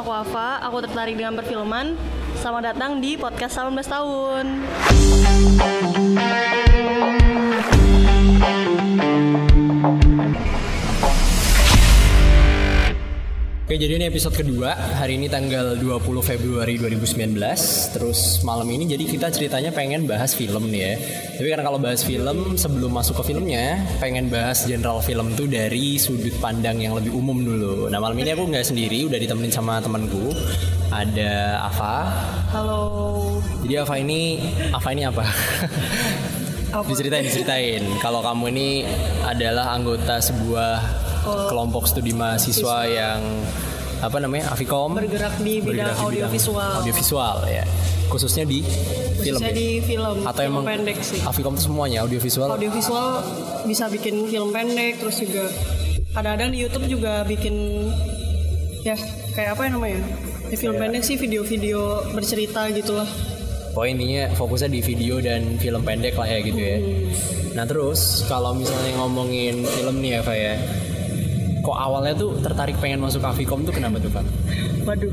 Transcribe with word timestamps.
aku 0.00 0.16
Ava, 0.16 0.64
aku 0.64 0.80
tertarik 0.80 1.12
dengan 1.12 1.36
perfilman. 1.36 1.92
Selamat 2.40 2.72
datang 2.72 3.04
di 3.04 3.20
podcast 3.20 3.60
18 3.60 3.84
tahun. 3.84 4.64
Oke 13.70 13.78
jadi 13.78 14.02
ini 14.02 14.10
episode 14.10 14.34
kedua. 14.34 14.74
Hari 14.74 15.14
ini 15.14 15.30
tanggal 15.30 15.78
20 15.78 16.02
Februari 16.26 16.74
2019 16.74 17.38
Terus 17.94 18.42
malam 18.42 18.66
ini 18.66 18.82
jadi 18.90 19.06
kita 19.06 19.30
ceritanya 19.30 19.70
pengen 19.70 20.10
bahas 20.10 20.34
film 20.34 20.74
nih 20.74 20.82
ya. 20.82 20.94
Tapi 21.38 21.46
karena 21.54 21.62
kalau 21.62 21.78
bahas 21.78 22.02
film 22.02 22.58
sebelum 22.58 22.90
masuk 22.90 23.22
ke 23.22 23.30
filmnya 23.30 23.78
Pengen 24.02 24.26
bahas 24.26 24.66
general 24.66 24.98
film 24.98 25.38
tuh 25.38 25.46
dari 25.46 26.02
sudut 26.02 26.34
pandang 26.42 26.82
yang 26.82 26.98
lebih 26.98 27.14
umum 27.14 27.46
dulu. 27.46 27.86
Nah 27.86 28.02
malam 28.02 28.18
ini 28.18 28.34
aku 28.34 28.50
nggak 28.50 28.66
sendiri 28.74 29.06
udah 29.06 29.22
ditemenin 29.22 29.54
sama 29.54 29.78
temanku. 29.78 30.34
Ada 30.90 31.62
Ava. 31.70 32.10
Halo. 32.50 32.82
Jadi 33.62 33.74
Ava 33.78 33.94
ini 34.02 34.50
Ava 34.74 34.90
ini 34.90 35.06
apa? 35.06 35.22
diceritain 36.90 37.22
diceritain. 37.22 37.86
Kalau 38.02 38.18
kamu 38.18 38.50
ini 38.50 38.82
adalah 39.22 39.78
anggota 39.78 40.18
sebuah 40.18 41.06
kelompok 41.24 41.84
studi 41.86 42.12
mahasiswa 42.16 42.76
yang 42.88 43.20
apa 44.00 44.16
namanya 44.16 44.48
Avikom 44.56 44.96
Bergerak 44.96 45.36
di 45.44 45.60
bidang 45.60 45.92
audiovisual. 46.00 46.80
audiovisual 46.80 47.44
ya 47.44 47.64
khususnya 48.10 48.44
di 48.48 48.64
film 49.22 49.38
Khususnya 49.38 49.52
ya? 49.52 49.56
di 49.56 49.68
film. 49.86 50.16
atau 50.26 50.42
film 50.42 50.50
emang 50.50 50.64
pendek 50.66 50.98
sih. 51.00 51.20
Avikom 51.22 51.54
itu 51.54 51.62
semuanya 51.70 51.98
audiovisual 52.02 52.48
Audiovisual 52.50 53.08
bisa 53.68 53.86
bikin 53.86 54.26
film 54.26 54.50
pendek, 54.50 54.98
terus 54.98 55.16
juga 55.22 55.46
kadang-kadang 56.10 56.50
di 56.50 56.58
YouTube 56.66 56.86
juga 56.90 57.22
bikin 57.22 57.86
ya 58.82 58.98
kayak 59.36 59.54
apa 59.54 59.62
ya 59.68 59.70
namanya? 59.76 60.00
Di 60.50 60.56
film 60.58 60.74
pendek 60.74 61.06
sih 61.06 61.14
video-video 61.14 62.10
bercerita 62.10 62.66
gitulah. 62.74 63.06
Pokoknya 63.70 63.92
intinya 63.94 64.22
fokusnya 64.34 64.70
di 64.74 64.80
video 64.82 65.22
dan 65.22 65.54
film 65.62 65.86
pendek 65.86 66.18
lah 66.18 66.26
ya 66.26 66.38
gitu 66.42 66.58
ya. 66.58 66.78
Hmm. 66.82 67.06
Nah 67.54 67.64
terus 67.70 68.26
kalau 68.26 68.50
misalnya 68.58 68.98
ngomongin 68.98 69.62
film 69.62 70.02
nih 70.02 70.18
ya 70.18 70.20
Pak 70.26 70.36
ya, 70.36 70.54
kok 71.70 71.78
awalnya 71.78 72.12
tuh 72.12 72.34
tertarik 72.36 72.74
pengen 72.76 72.98
masuk 72.98 73.22
Avikom 73.22 73.62
tuh 73.62 73.70
kenapa 73.70 73.96
tuh 73.96 74.10
Pak? 74.10 74.26
Waduh. 74.82 75.12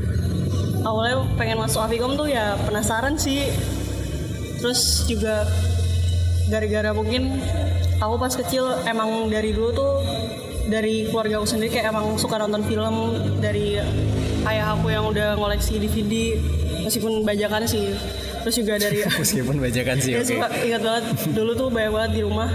Awalnya 0.82 1.16
pengen 1.34 1.58
masuk 1.58 1.78
Avikom 1.78 2.14
tuh 2.14 2.26
ya 2.26 2.58
penasaran 2.60 3.14
sih. 3.14 3.46
Terus 4.58 5.06
juga 5.06 5.46
gara-gara 6.48 6.90
mungkin 6.90 7.38
aku 7.96 8.14
pas 8.16 8.34
kecil 8.34 8.66
emang 8.84 9.28
dari 9.28 9.54
dulu 9.54 9.70
tuh 9.70 9.92
dari 10.66 11.06
keluarga 11.06 11.38
aku 11.38 11.46
sendiri 11.46 11.70
kayak 11.70 11.88
emang 11.88 12.18
suka 12.18 12.36
nonton 12.36 12.60
film 12.62 12.94
dari 13.38 13.78
ayah 14.44 14.74
aku 14.74 14.90
yang 14.90 15.06
udah 15.06 15.34
ngoleksi 15.34 15.78
DVD 15.78 16.34
meskipun 16.82 17.22
bajakan 17.22 17.64
sih. 17.64 17.94
Terus 18.38 18.54
juga 18.56 18.74
dari 18.78 19.02
Meskipun 19.20 19.56
bajakan 19.58 19.96
sih 19.98 20.12
Ya, 20.14 20.22
oke. 20.22 20.30
suka 20.30 20.46
ingat 20.58 20.82
banget 20.82 21.04
dulu 21.30 21.52
tuh 21.54 21.68
banyak 21.68 21.92
banget 21.92 22.10
di 22.12 22.22
rumah 22.22 22.48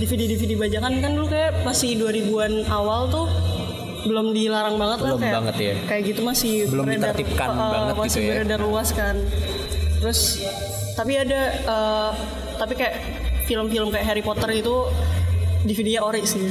DVD 0.00 0.22
DVD 0.26 0.52
bajakan 0.56 0.92
kan 0.98 1.10
dulu 1.12 1.28
kayak 1.28 1.60
masih 1.60 1.94
2000-an 1.94 2.52
awal 2.66 3.06
tuh 3.06 3.28
belum 4.00 4.32
dilarang 4.32 4.74
banget 4.74 4.98
lah 4.98 5.08
Belum 5.10 5.20
kayak 5.20 5.34
banget 5.36 5.56
ya. 5.60 5.74
kayak 5.84 6.02
gitu 6.06 6.20
masih 6.22 6.52
Belum 6.66 6.88
ditertibkan 6.88 7.48
uh, 7.50 7.68
banget 7.70 7.94
masih 7.94 8.08
gitu 8.08 8.24
ya. 8.24 8.32
beredar 8.34 8.60
luas 8.60 8.88
kan 8.90 9.14
terus 10.00 10.20
tapi 10.94 11.12
ada 11.14 11.40
uh, 11.64 12.10
tapi 12.56 12.72
kayak 12.74 12.96
film-film 13.44 13.88
kayak 13.88 14.06
Harry 14.06 14.20
Potter 14.20 14.48
itu 14.54 14.88
DVD-nya 15.60 16.00
ori 16.00 16.24
sih 16.24 16.48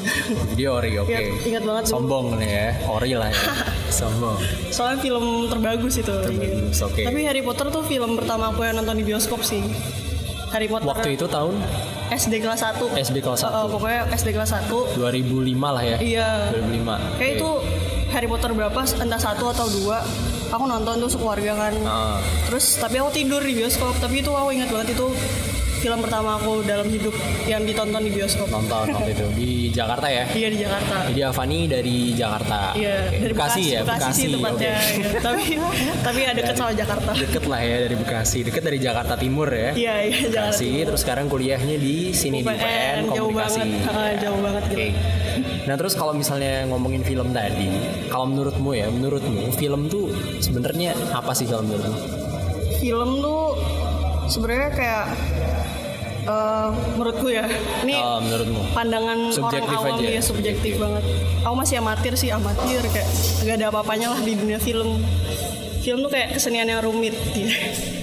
Jadi 0.53 0.63
ori 0.63 0.91
oke. 0.95 1.09
Ingat- 1.09 1.41
ingat 1.43 1.63
banget 1.65 1.83
dulu. 1.83 1.93
Sombong 1.95 2.25
nih 2.37 2.51
ya, 2.51 2.67
ori 2.85 3.11
lah 3.11 3.27
ya. 3.27 3.41
Sombong. 3.99 4.37
soalnya 4.69 5.01
film 5.01 5.25
terbagus 5.49 5.97
itu 5.97 6.13
Terbagus, 6.13 6.77
oke. 6.79 7.01
tapi 7.01 7.25
Harry 7.25 7.41
Potter 7.41 7.67
tuh 7.67 7.81
film 7.81 8.13
pertama 8.13 8.53
aku 8.53 8.61
yang 8.61 8.77
nonton 8.77 8.93
di 8.93 9.03
bioskop 9.03 9.41
sih 9.41 9.65
Harry 10.47 10.69
Potter 10.69 10.85
Waktu 10.87 11.17
itu 11.17 11.25
tahun 11.25 11.57
SD 12.09 12.41
kelas 12.41 12.61
1 12.61 12.81
SD 12.97 13.17
kelas 13.21 13.45
1. 13.45 13.49
Uh, 13.49 13.67
pokoknya 13.69 14.01
SD 14.09 14.33
kelas 14.33 14.49
1 14.51 14.97
2005 14.97 15.45
lah 15.61 15.83
ya. 15.85 15.97
Iya. 15.97 16.29
2005. 16.51 16.97
Kayak 17.15 17.31
Oke. 17.31 17.37
itu 17.37 17.49
Harry 18.09 18.25
Potter 18.25 18.51
berapa 18.51 18.79
entah 18.97 19.21
satu 19.21 19.53
atau 19.53 19.69
dua 19.69 20.01
aku 20.49 20.65
nonton 20.65 20.97
tuh 20.97 21.09
sekeluarga 21.13 21.53
kan 21.53 21.73
Ah. 21.85 22.17
terus 22.49 22.81
tapi 22.81 22.97
aku 22.97 23.13
tidur 23.13 23.37
di 23.37 23.53
bioskop 23.53 23.93
tapi 24.01 24.25
itu 24.25 24.33
aku 24.33 24.49
ingat 24.49 24.73
banget 24.73 24.97
itu 24.97 25.07
film 25.79 25.99
pertama 25.99 26.35
aku 26.35 26.61
dalam 26.61 26.85
hidup 26.85 27.15
yang 27.45 27.63
ditonton 27.63 28.01
di 28.01 28.11
bioskop 28.11 28.47
nonton 28.47 28.85
waktu 28.89 29.11
itu 29.11 29.25
di 29.33 29.49
Jakarta 29.69 30.07
ya. 30.07 30.27
iya 30.29 30.47
di 30.47 30.59
Jakarta 30.59 30.95
Jadi 31.07 31.21
Avani 31.23 31.59
dari 31.65 31.97
Jakarta. 32.11 32.59
iya 32.73 32.95
Oke. 33.01 33.17
dari 33.17 33.31
Bekasi, 33.31 33.61
ya, 33.65 33.79
Bekasi 33.81 34.11
sih 34.13 34.27
tempatnya 34.29 34.73
oke. 34.75 34.91
iya. 34.91 35.19
tapi 35.19 35.43
tapi 36.07 36.19
ada 36.21 36.37
deket 36.37 36.55
sama 36.55 36.71
Jakarta 36.73 37.11
Deket 37.13 37.43
lah 37.45 37.61
ya 37.61 37.75
dari 37.81 37.95
Bekasi, 37.95 38.37
deket 38.43 38.61
dari 38.61 38.77
Jakarta 38.77 39.13
Timur 39.15 39.47
ya. 39.47 39.71
iya 39.73 39.95
iya 40.03 40.19
Jakarta 40.25 40.51
Bekasi, 40.51 40.69
terus 40.83 40.99
sekarang 40.99 41.25
kuliahnya 41.27 41.75
di 41.75 41.95
sini 42.11 42.37
di 42.39 42.45
UPN 42.45 42.97
jauh 43.07 43.29
Komunikasi. 43.29 43.59
banget 43.59 43.67
Ah, 43.89 44.11
jauh 44.15 44.39
banget 44.39 44.63
gitu 44.65 44.75
Oke. 44.75 44.87
Nah 45.61 45.75
terus 45.75 45.93
kalau 45.93 46.11
misalnya 46.11 46.65
ngomongin 46.65 47.01
film 47.01 47.29
tadi, 47.29 47.69
kalau 48.07 48.25
menurutmu 48.25 48.69
ya, 48.71 48.87
menurutmu 48.87 49.49
film 49.53 49.87
tuh 49.87 50.11
sebenarnya 50.39 50.91
apa 51.11 51.31
sih 51.31 51.45
film 51.45 51.65
menurutmu? 51.65 51.95
film 52.75 53.09
tuh 53.19 53.43
sebenarnya 54.25 54.69
kayak 54.71 55.05
eh, 56.21 56.67
menurutku 56.91 57.27
ya 57.27 57.45
ini 57.81 57.95
Oh, 57.95 58.19
menurutmu? 58.19 58.61
pandangan 58.71 59.19
Subjektif 59.29 59.69
orang 59.69 59.85
awam 59.85 59.97
aja. 59.97 60.09
ya 60.09 60.21
subjektif 60.21 60.73
banget 60.75 61.03
aku 61.39 61.55
masih 61.55 61.75
amatir 61.77 62.13
sih 62.15 62.29
amatir 62.29 62.81
kayak 62.85 63.09
gak 63.41 63.55
ada 63.55 63.65
apa-apanya 63.69 64.07
lah 64.09 64.19
di 64.19 64.33
dunia 64.33 64.57
film 64.57 64.99
film 65.79 65.99
tuh 66.01 66.09
kayak 66.09 66.35
kesenian 66.35 66.67
yang 66.67 66.79
rumit 66.79 67.15
gitu. 67.29 67.47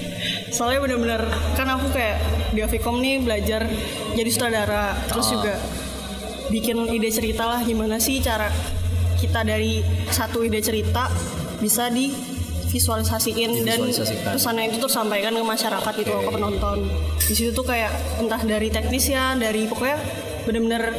soalnya 0.57 0.81
bener-bener 0.81 1.23
kan 1.53 1.69
aku 1.69 1.91
kayak 1.91 2.17
di 2.49 2.61
Avikom 2.61 2.99
nih 2.99 3.21
belajar 3.21 3.69
jadi 4.13 4.29
sutradara 4.29 4.97
terus 5.07 5.27
Ah. 5.27 5.33
juga 5.33 5.55
bikin 6.47 6.89
ide 6.89 7.11
cerita 7.11 7.45
lah 7.45 7.61
gimana 7.61 7.99
sih 7.99 8.19
cara 8.19 8.49
kita 9.17 9.43
dari 9.43 9.81
satu 10.09 10.41
ide 10.41 10.61
cerita 10.61 11.11
bisa 11.59 11.89
di 11.89 12.13
visualisasiin 12.77 13.65
dan 13.65 13.81
pesannya 14.37 14.69
itu 14.69 14.79
tersampaikan 14.85 15.33
ke 15.33 15.41
masyarakat 15.41 15.93
gitu 15.97 16.13
ke 16.13 16.31
penonton. 16.31 16.79
Di 17.17 17.33
situ 17.33 17.51
tuh 17.57 17.65
kayak 17.65 18.21
entah 18.21 18.41
dari 18.45 18.69
teknisnya 18.69 19.41
dari 19.41 19.65
pokoknya 19.65 19.97
bener-bener 20.45 20.93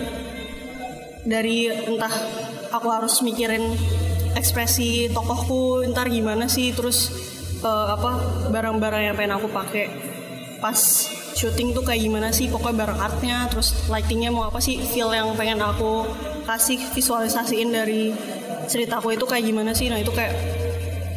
dari 1.21 1.69
entah 1.69 2.11
aku 2.73 2.87
harus 2.89 3.21
mikirin 3.21 3.77
ekspresi 4.33 5.13
tokohku 5.13 5.85
ntar 5.93 6.09
gimana 6.09 6.49
sih 6.49 6.73
terus 6.73 7.13
eh, 7.61 7.87
apa 7.93 8.17
barang-barang 8.49 9.13
yang 9.13 9.15
pengen 9.15 9.37
aku 9.37 9.47
pakai. 9.53 9.85
Pas 10.57 10.77
syuting 11.37 11.77
tuh 11.77 11.85
kayak 11.85 12.01
gimana 12.01 12.33
sih 12.33 12.49
pokoknya 12.49 12.81
barang 12.81 12.99
artnya 12.99 13.37
terus 13.53 13.77
lightingnya 13.93 14.33
mau 14.33 14.49
apa 14.49 14.57
sih 14.57 14.81
feel 14.81 15.13
yang 15.13 15.37
pengen 15.37 15.61
aku 15.61 16.09
kasih 16.49 16.81
visualisasiin 16.97 17.69
dari 17.69 18.09
ceritaku 18.65 19.13
itu 19.13 19.29
kayak 19.29 19.45
gimana 19.45 19.71
sih. 19.77 19.87
Nah 19.93 20.01
itu 20.01 20.09
kayak 20.09 20.33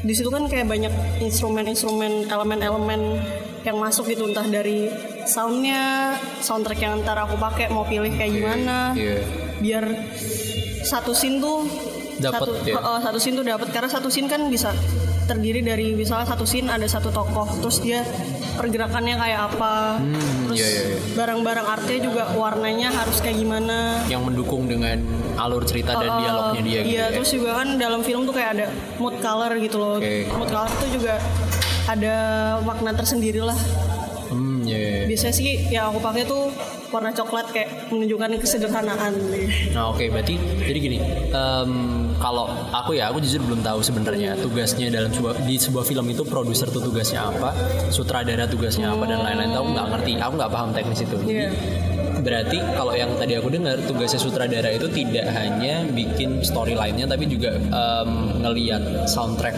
di 0.00 0.12
situ 0.16 0.32
kan 0.32 0.48
kayak 0.48 0.64
banyak 0.64 0.92
instrumen-instrumen 1.20 2.24
elemen-elemen 2.26 3.20
yang 3.60 3.76
masuk 3.76 4.08
gitu 4.08 4.24
entah 4.24 4.48
dari 4.48 4.88
soundnya 5.28 6.16
soundtrack 6.40 6.80
yang 6.80 7.04
ntar 7.04 7.20
aku 7.20 7.36
pakai 7.36 7.68
mau 7.68 7.84
pilih 7.84 8.08
kayak 8.08 8.32
gimana 8.32 8.96
Iya. 8.96 9.20
biar 9.60 9.84
satu 10.80 11.12
scene 11.12 11.38
tuh 11.38 11.68
Dapet, 12.20 12.36
satu, 12.36 12.52
ya. 12.68 12.76
Heeh, 12.76 12.98
satu 13.00 13.16
scene 13.16 13.36
tuh 13.36 13.44
dapat 13.44 13.68
karena 13.72 13.88
satu 13.88 14.08
scene 14.12 14.28
kan 14.28 14.44
bisa 14.48 14.76
terdiri 15.24 15.64
dari 15.64 15.96
misalnya 15.96 16.28
satu 16.28 16.44
scene 16.44 16.68
ada 16.68 16.84
satu 16.84 17.08
tokoh 17.08 17.48
terus 17.60 17.80
dia 17.80 18.04
pergerakannya 18.60 19.16
kayak 19.16 19.41
apa 19.48 19.75
terus 20.44 20.60
iya, 20.60 20.69
iya, 20.69 20.82
iya. 20.84 20.98
barang-barang 21.16 21.66
artnya 21.66 21.98
juga 22.04 22.22
warnanya 22.37 22.88
harus 22.93 23.16
kayak 23.19 23.41
gimana 23.41 24.04
Yang 24.06 24.22
mendukung 24.28 24.69
dengan 24.69 25.00
alur 25.41 25.65
cerita 25.65 25.97
dan 25.97 26.09
Uh, 26.10 26.19
dialognya 26.21 26.60
dia 26.60 26.81
gitu 26.84 26.93
iya 26.93 27.04
ya. 27.09 27.15
terus 27.16 27.31
juga 27.32 27.50
kan 27.56 27.69
dalam 27.81 28.00
film 28.03 28.28
tuh 28.28 28.34
kayak 28.37 28.50
ada 28.54 28.66
mood 29.00 29.16
color 29.19 29.53
gitu 29.56 29.76
loh 29.81 29.97
Oke. 29.97 30.28
mood 30.28 30.51
color 30.51 30.68
tuh 30.77 30.91
juga 30.92 31.15
ada 31.89 32.15
makna 32.60 32.92
tersendiri 32.92 33.41
lah 33.41 33.57
Hmm, 34.30 34.63
iya, 34.63 34.78
iya. 34.78 35.04
biasanya 35.10 35.34
sih 35.34 35.66
yang 35.74 35.91
aku 35.91 35.98
pakai 35.98 36.22
tuh 36.22 36.54
warna 36.91 37.10
coklat 37.10 37.47
kayak 37.51 37.89
menunjukkan 37.89 38.39
kesederhanaan. 38.39 39.15
Nah 39.71 39.91
oke 39.91 40.03
berarti 40.10 40.34
jadi 40.60 40.78
gini 40.78 40.98
em, 41.31 41.71
kalau 42.19 42.51
aku 42.71 42.95
ya 42.95 43.09
aku 43.09 43.22
jujur 43.22 43.41
belum 43.41 43.63
tahu 43.63 43.81
sebenarnya 43.81 44.37
tugasnya 44.37 44.91
dalam 44.91 45.09
sebuah 45.09 45.41
di 45.42 45.57
sebuah 45.57 45.87
film 45.87 46.07
itu 46.07 46.22
produser 46.22 46.66
tuh 46.66 46.83
tugasnya 46.83 47.25
apa 47.25 47.54
sutradara 47.89 48.45
tugasnya 48.45 48.91
apa 48.91 49.07
dan 49.07 49.22
lain-lain 49.22 49.51
tahu 49.51 49.66
nggak 49.71 49.87
ngerti 49.95 50.13
aku 50.19 50.34
nggak 50.37 50.53
paham 50.53 50.69
teknis 50.71 51.01
itu. 51.01 51.16
Jadi, 51.16 51.31
Iya. 51.31 51.48
berarti 52.21 52.59
kalau 52.77 52.92
yang 52.92 53.16
tadi 53.16 53.33
aku 53.33 53.48
dengar 53.48 53.81
tugasnya 53.89 54.21
sutradara 54.21 54.69
itu 54.69 54.84
tidak 54.92 55.25
hanya 55.33 55.89
bikin 55.89 56.45
storyline-nya 56.45 57.09
tapi 57.09 57.25
juga 57.25 57.57
em, 57.57 58.10
ngeliat 58.45 59.09
soundtrack 59.09 59.57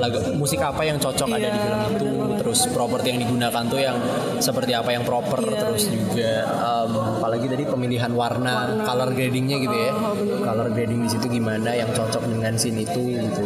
lagu 0.00 0.16
musik 0.32 0.58
apa 0.58 0.80
yang 0.82 0.96
cocok 0.96 1.28
ada 1.28 1.44
di 1.44 1.52
Iya, 1.52 1.60
film 1.60 1.80
itu 1.92 2.06
terus 2.40 2.60
properti 2.66 3.06
yang 3.12 3.20
digunakan 3.20 3.62
tuh 3.62 3.78
yang 3.78 3.96
seperti 4.38 4.72
apa 4.72 4.90
yang 4.90 5.04
proper 5.04 5.38
Iya, 5.38 5.60
terus 5.62 5.84
juga 5.86 6.32
em, 6.48 6.92
apalagi 7.20 7.46
tadi 7.46 7.64
pemilihan 7.64 8.08
warna, 8.10 8.54
color 8.80 9.12
gradingnya 9.12 9.56
gitu 9.60 9.76
ya. 9.76 9.92
Oh, 9.92 10.16
color 10.40 10.68
grading 10.70 11.04
di 11.04 11.10
situ 11.10 11.26
gimana 11.28 11.70
yang 11.70 11.90
cocok 11.90 12.24
dengan 12.24 12.56
scene 12.56 12.80
itu 12.80 13.20
gitu. 13.20 13.44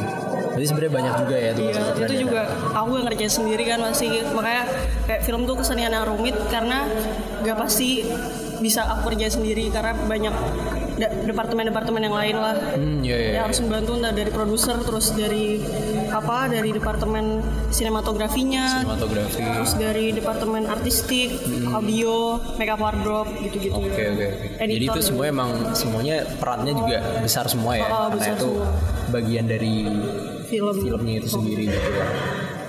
Jadi 0.54 0.64
sebenarnya 0.64 0.92
banyak 0.94 1.14
juga 1.18 1.34
ya 1.34 1.42
Iya, 1.44 1.50
itu 1.50 1.62
sutradara. 1.74 2.14
juga 2.14 2.42
aku 2.72 2.90
yang 2.94 3.04
ngerjain 3.04 3.32
sendiri 3.32 3.64
kan 3.66 3.78
masih 3.82 4.10
makanya 4.30 4.62
kayak 5.04 5.20
film 5.22 5.40
tuh 5.44 5.56
kesenian 5.58 5.90
yang 5.90 6.06
rumit 6.06 6.36
karena 6.46 6.86
gak 7.42 7.58
pasti 7.58 8.06
bisa 8.56 8.86
aku 8.86 9.10
kerjain 9.10 9.34
sendiri 9.34 9.66
karena 9.68 9.92
banyak 10.00 10.34
departemen-departemen 10.96 12.00
yang 12.00 12.14
lain 12.14 12.36
lah 12.36 12.54
Hmm, 12.74 12.98
iya 13.00 13.16
iya. 13.16 13.30
yang 13.34 13.44
harus 13.44 13.58
membantu 13.60 13.90
entah 13.94 14.12
dari 14.12 14.30
produser 14.30 14.76
terus 14.78 15.06
dari 15.10 15.58
apa 16.08 16.46
dari 16.46 16.70
departemen 16.70 17.42
sinematografinya 17.68 18.80
Sinematografi. 18.80 19.40
terus 19.40 19.72
dari 19.74 20.10
departemen 20.10 20.62
artistik 20.64 21.34
audio 21.68 22.38
makeup 22.54 22.78
wardrobe 22.78 23.30
gitu-gitu 23.40 23.74
Hmm. 23.74 23.86
Oke 23.86 24.02
oke 24.06 24.24
oke. 24.28 24.46
Jadi 24.56 24.72
Editor 24.72 24.94
itu 24.94 25.00
semua 25.04 25.24
emang 25.26 25.50
semuanya 25.72 26.16
perannya 26.32 26.72
juga 26.72 26.98
besar 27.18 27.44
semua 27.46 27.72
ya. 27.74 27.84
Oh, 27.84 27.90
karena 28.06 28.14
besar 28.14 28.34
itu 28.34 28.48
semua. 28.48 28.68
bagian 29.10 29.44
dari 29.44 29.74
film 30.44 30.74
filmnya 30.76 31.14
itu 31.16 31.28
sendiri 31.28 31.64
gitu 31.66 31.90
ya. 31.90 32.06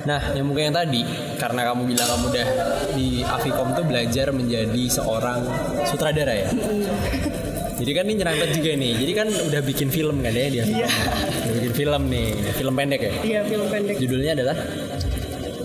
Nah, 0.06 0.22
yang 0.32 0.46
mungkin 0.46 0.70
yang 0.70 0.76
tadi 0.76 1.02
karena 1.36 1.66
kamu 1.66 1.82
bilang 1.84 2.06
kamu 2.08 2.26
udah 2.28 2.48
di 2.94 3.08
Avikom 3.22 3.74
tuh 3.74 3.82
belajar 3.84 4.30
menjadi 4.30 4.84
seorang 4.88 5.42
sutradara 5.84 6.34
ya. 6.36 6.50
Jadi 7.76 7.92
kan 7.92 8.04
ini 8.06 8.14
nyerempet 8.16 8.50
juga 8.54 8.72
nih. 8.74 8.94
Jadi 8.96 9.12
kan 9.14 9.28
udah 9.28 9.62
bikin 9.62 9.88
film 9.90 10.16
kan 10.20 10.32
ya 10.32 10.48
dia. 10.48 10.64
Iya. 10.64 10.88
Udah 11.44 11.54
bikin 11.58 11.74
film 11.74 12.02
nih, 12.08 12.28
film 12.54 12.74
pendek 12.74 13.02
ya. 13.02 13.12
iya 13.22 13.40
film 13.44 13.68
pendek 13.68 13.96
Judulnya 13.98 14.32
adalah 14.34 14.58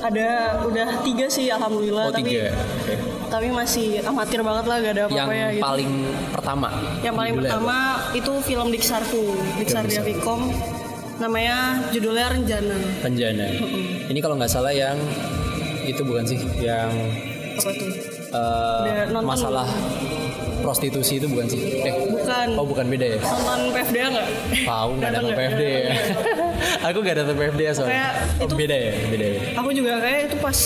ada 0.00 0.28
udah 0.64 1.04
tiga 1.04 1.28
sih 1.28 1.52
alhamdulillah 1.52 2.08
Oh 2.08 2.10
tapi 2.10 2.32
tiga. 2.32 2.56
Oke. 2.56 2.94
tapi 3.28 3.46
masih 3.52 4.00
amatir 4.00 4.40
banget 4.40 4.64
lah 4.64 4.76
gak 4.80 4.92
ada 4.92 5.02
Yang 5.02 5.12
apa-apa 5.12 5.34
ya 5.34 5.48
gitu. 5.52 5.62
paling 5.62 5.90
pertama. 6.32 6.68
Yang 6.98 7.14
paling 7.14 7.32
Judulnya 7.32 7.50
pertama 7.52 7.76
itu 8.10 8.32
film 8.40 8.66
Diksarku, 8.70 9.24
Diksar 9.56 9.84
di 9.84 9.94
Avikom. 9.94 10.40
Namanya 11.20 11.56
judulnya 11.92 12.26
Renjana. 12.32 12.72
apa? 12.72 13.04
Penjana. 13.04 13.46
Ini 14.08 14.18
kalau 14.18 14.34
nggak 14.34 14.48
salah 14.48 14.72
yang 14.72 14.96
itu 15.84 16.00
bukan 16.00 16.24
sih 16.24 16.40
yang 16.58 16.88
Apa 17.54 17.70
tuh? 17.70 17.92
nonton 19.10 19.26
masalah 19.26 19.68
prostitusi 20.60 21.16
itu 21.16 21.26
bukan 21.26 21.46
sih? 21.46 21.60
Eh, 21.80 21.94
Bukan. 22.06 22.46
oh 22.54 22.64
bukan 22.64 22.86
beda 22.86 23.06
ya? 23.06 23.18
Nonton 23.18 23.60
PFDA 23.70 24.06
nggak? 24.08 24.28
Tahu 24.62 24.90
nggak 24.94 25.10
Datang? 25.10 25.32
PFD 25.32 25.62
ya? 25.62 25.92
Aku 26.86 26.98
nggak 27.00 27.16
datang 27.16 27.36
PFD 27.36 27.60
ya 27.60 27.72
soalnya. 27.72 27.90
Kayak 27.90 28.12
Oh, 28.36 28.46
itu- 28.46 28.56
beda 28.56 28.76
ya, 28.76 28.92
beda 29.06 29.26
ya. 29.26 29.38
Aku 29.56 29.68
juga 29.70 29.92
kayak 29.98 30.20
itu 30.26 30.36
pas 30.38 30.58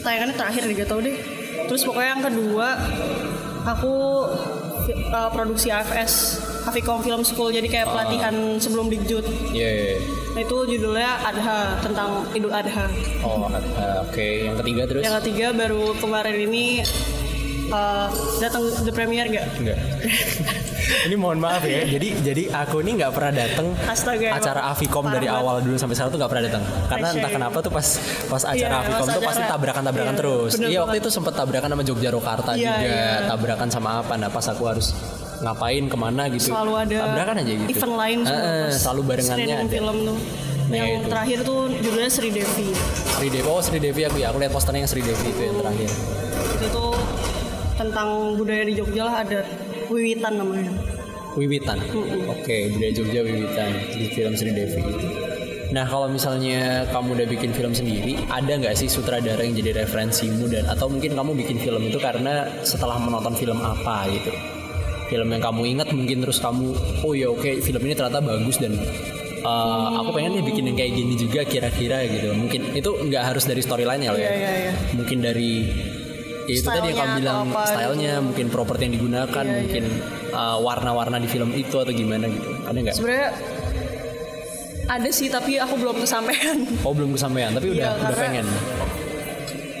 tayangannya 0.00 0.34
terakhir 0.34 0.62
gak 0.68 0.88
tau 0.88 1.00
deh. 1.00 1.16
Terus 1.62 1.82
pokoknya 1.82 2.10
yang 2.10 2.22
kedua 2.22 2.68
aku 3.64 3.94
uh, 5.08 5.30
produksi 5.30 5.68
AFS 5.68 6.12
Avikom 6.62 7.00
Film 7.00 7.22
School 7.22 7.50
jadi 7.50 7.66
kayak 7.66 7.86
Ah. 7.86 7.92
pelatihan 7.92 8.34
sebelum 8.56 8.86
Digjut. 8.86 9.26
Iya. 9.50 9.68
iya, 9.68 9.84
iya. 9.88 9.98
Nah, 10.32 10.40
itu 10.40 10.56
judulnya 10.66 11.10
Adha 11.22 11.58
tentang 11.78 12.10
Idul 12.32 12.48
Adha. 12.50 12.86
Oh, 13.20 13.44
eh, 13.46 13.60
oke. 14.00 14.26
Yang 14.42 14.56
ketiga 14.58 14.82
terus? 14.86 15.02
Yang 15.02 15.14
ketiga 15.20 15.46
baru 15.52 15.92
kemarin 15.94 16.36
ini 16.40 16.80
uh, 17.72 18.06
datang 18.38 18.62
the 18.84 18.92
premiere 18.92 19.26
gak? 19.26 19.46
Enggak. 19.58 19.78
ini 21.06 21.14
mohon 21.16 21.40
maaf 21.40 21.64
ya. 21.64 21.82
Jadi 21.82 22.08
jadi 22.20 22.42
aku 22.52 22.84
ini 22.84 23.00
nggak 23.00 23.10
pernah 23.10 23.32
datang 23.32 23.66
acara 24.28 24.60
Avicom 24.70 25.04
dari 25.08 25.26
banget. 25.26 25.40
awal 25.40 25.56
dulu 25.60 25.76
sampai 25.76 25.94
sekarang 25.96 26.12
tuh 26.12 26.18
nggak 26.20 26.30
pernah 26.30 26.44
datang. 26.46 26.62
Karena 26.86 27.06
entah 27.10 27.30
kenapa 27.32 27.58
tuh 27.58 27.72
pas 27.72 27.86
pas 28.28 28.42
acara 28.44 28.54
Iya, 28.54 28.80
Avicom 28.84 29.06
pas 29.06 29.14
tuh 29.14 29.22
pasti 29.22 29.42
tabrakan-tabrakan 29.48 30.14
iya, 30.14 30.20
terus. 30.20 30.50
Iya 30.54 30.78
waktu 30.84 30.96
itu 31.00 31.08
sempat 31.08 31.32
tabrakan 31.34 31.68
sama 31.72 31.82
Jogja 31.82 32.10
Rokarta 32.10 32.52
Iya, 32.52 32.70
juga, 32.76 32.84
iya. 32.84 33.10
tabrakan 33.26 33.68
sama 33.68 33.90
apa. 34.00 34.14
Nah 34.14 34.28
pas 34.28 34.46
aku 34.46 34.62
harus 34.68 34.92
ngapain 35.40 35.84
ke 35.86 35.96
mana 35.96 36.22
gitu. 36.30 36.54
Selalu 36.54 36.72
ada 36.78 36.96
tabrakan 37.08 37.34
aja 37.40 37.52
gitu. 37.56 37.70
event 37.72 37.94
lain 37.96 38.18
Eh, 38.22 38.68
selalu 38.72 39.00
barengannya 39.02 39.56
ada. 39.58 39.66
film 39.66 39.96
tuh. 40.04 40.18
Nah, 40.62 40.78
yang 40.78 41.04
itu. 41.04 41.10
terakhir 41.10 41.38
tuh 41.42 41.60
judulnya 41.68 42.08
Sri 42.08 42.30
Devi. 42.30 42.68
Sri 43.12 43.28
Devi, 43.28 43.44
oh 43.44 43.60
Sri 43.60 43.76
Devi 43.76 44.02
aku 44.02 44.16
ya, 44.16 44.32
aku 44.32 44.40
lihat 44.40 44.54
posternya 44.54 44.80
yang 44.80 44.90
Sri 44.90 45.02
Devi 45.04 45.26
itu 45.28 45.42
yang 45.42 45.56
terakhir. 45.58 45.90
Itu 46.56 46.66
tuh 46.70 46.90
tentang 47.76 48.36
budaya 48.36 48.62
di 48.66 48.74
Jogja 48.76 49.02
lah 49.08 49.16
ada 49.24 49.40
Wiwitan 49.88 50.34
namanya. 50.38 50.72
Wiwitan. 51.32 51.78
Oke, 52.28 52.72
budaya 52.76 52.92
Jogja 52.92 53.20
Wiwitan 53.24 53.70
di 53.96 54.06
film 54.12 54.32
Sri 54.36 54.52
Devi. 54.52 54.82
Nah, 55.72 55.88
kalau 55.88 56.04
misalnya 56.04 56.84
kamu 56.92 57.16
udah 57.16 57.26
bikin 57.32 57.50
film 57.56 57.72
sendiri, 57.72 58.20
ada 58.28 58.60
nggak 58.60 58.76
sih 58.76 58.92
sutradara 58.92 59.40
yang 59.40 59.56
jadi 59.56 59.84
referensimu 59.84 60.44
dan 60.52 60.68
atau 60.68 60.92
mungkin 60.92 61.16
kamu 61.16 61.32
bikin 61.32 61.56
film 61.64 61.88
itu 61.88 61.96
karena 61.96 62.44
setelah 62.60 63.00
menonton 63.00 63.32
film 63.40 63.56
apa 63.64 64.04
gitu? 64.12 64.28
Film 65.08 65.32
yang 65.32 65.40
kamu 65.40 65.62
ingat 65.72 65.88
mungkin 65.96 66.20
terus 66.20 66.44
kamu, 66.44 66.76
oh 67.04 67.12
ya 67.16 67.32
oke 67.32 67.64
film 67.64 67.82
ini 67.88 67.96
ternyata 67.96 68.20
bagus 68.20 68.60
dan 68.60 68.76
uh, 69.44 69.96
aku 70.04 70.12
pengen 70.12 70.40
deh 70.40 70.44
bikin 70.44 70.68
yang 70.68 70.76
kayak 70.76 70.92
gini 70.92 71.14
juga 71.16 71.40
kira-kira 71.48 72.04
gitu. 72.04 72.36
Mungkin 72.36 72.76
itu 72.76 72.90
nggak 73.08 73.24
harus 73.32 73.48
dari 73.48 73.64
storyline 73.64 74.04
ya, 74.04 74.12
lo 74.12 74.20
ya. 74.20 74.28
Iya, 74.28 74.52
iya. 74.68 74.72
Mungkin 74.92 75.18
dari 75.24 75.72
ya 76.44 76.54
itu 76.54 76.66
tadi 76.66 76.88
yang 76.90 76.98
kamu 76.98 77.14
bilang 77.18 77.38
apa 77.48 77.62
stylenya, 77.66 78.14
mungkin 78.18 78.46
properti 78.48 78.82
yang 78.86 78.94
digunakan, 78.96 79.44
Iya, 79.44 79.54
mungkin 79.58 79.84
uh, 80.30 80.58
warna-warna 80.58 81.16
di 81.16 81.28
film 81.28 81.50
itu 81.52 81.76
atau 81.76 81.90
gimana 81.90 82.26
gitu. 82.26 82.50
Ada 82.64 82.78
nggak? 82.78 82.94
Sebenarnya 82.94 83.28
ada 84.84 85.08
sih 85.08 85.28
tapi 85.28 85.56
aku 85.56 85.74
belum 85.76 85.96
kesampaian. 85.98 86.58
Oh 86.82 86.92
belum 86.92 87.14
kesampaian, 87.14 87.50
tapi 87.50 87.70
udah 87.70 87.78
Iya, 87.78 87.90
udah 87.94 88.08
karena- 88.10 88.22
pengen. 88.42 88.46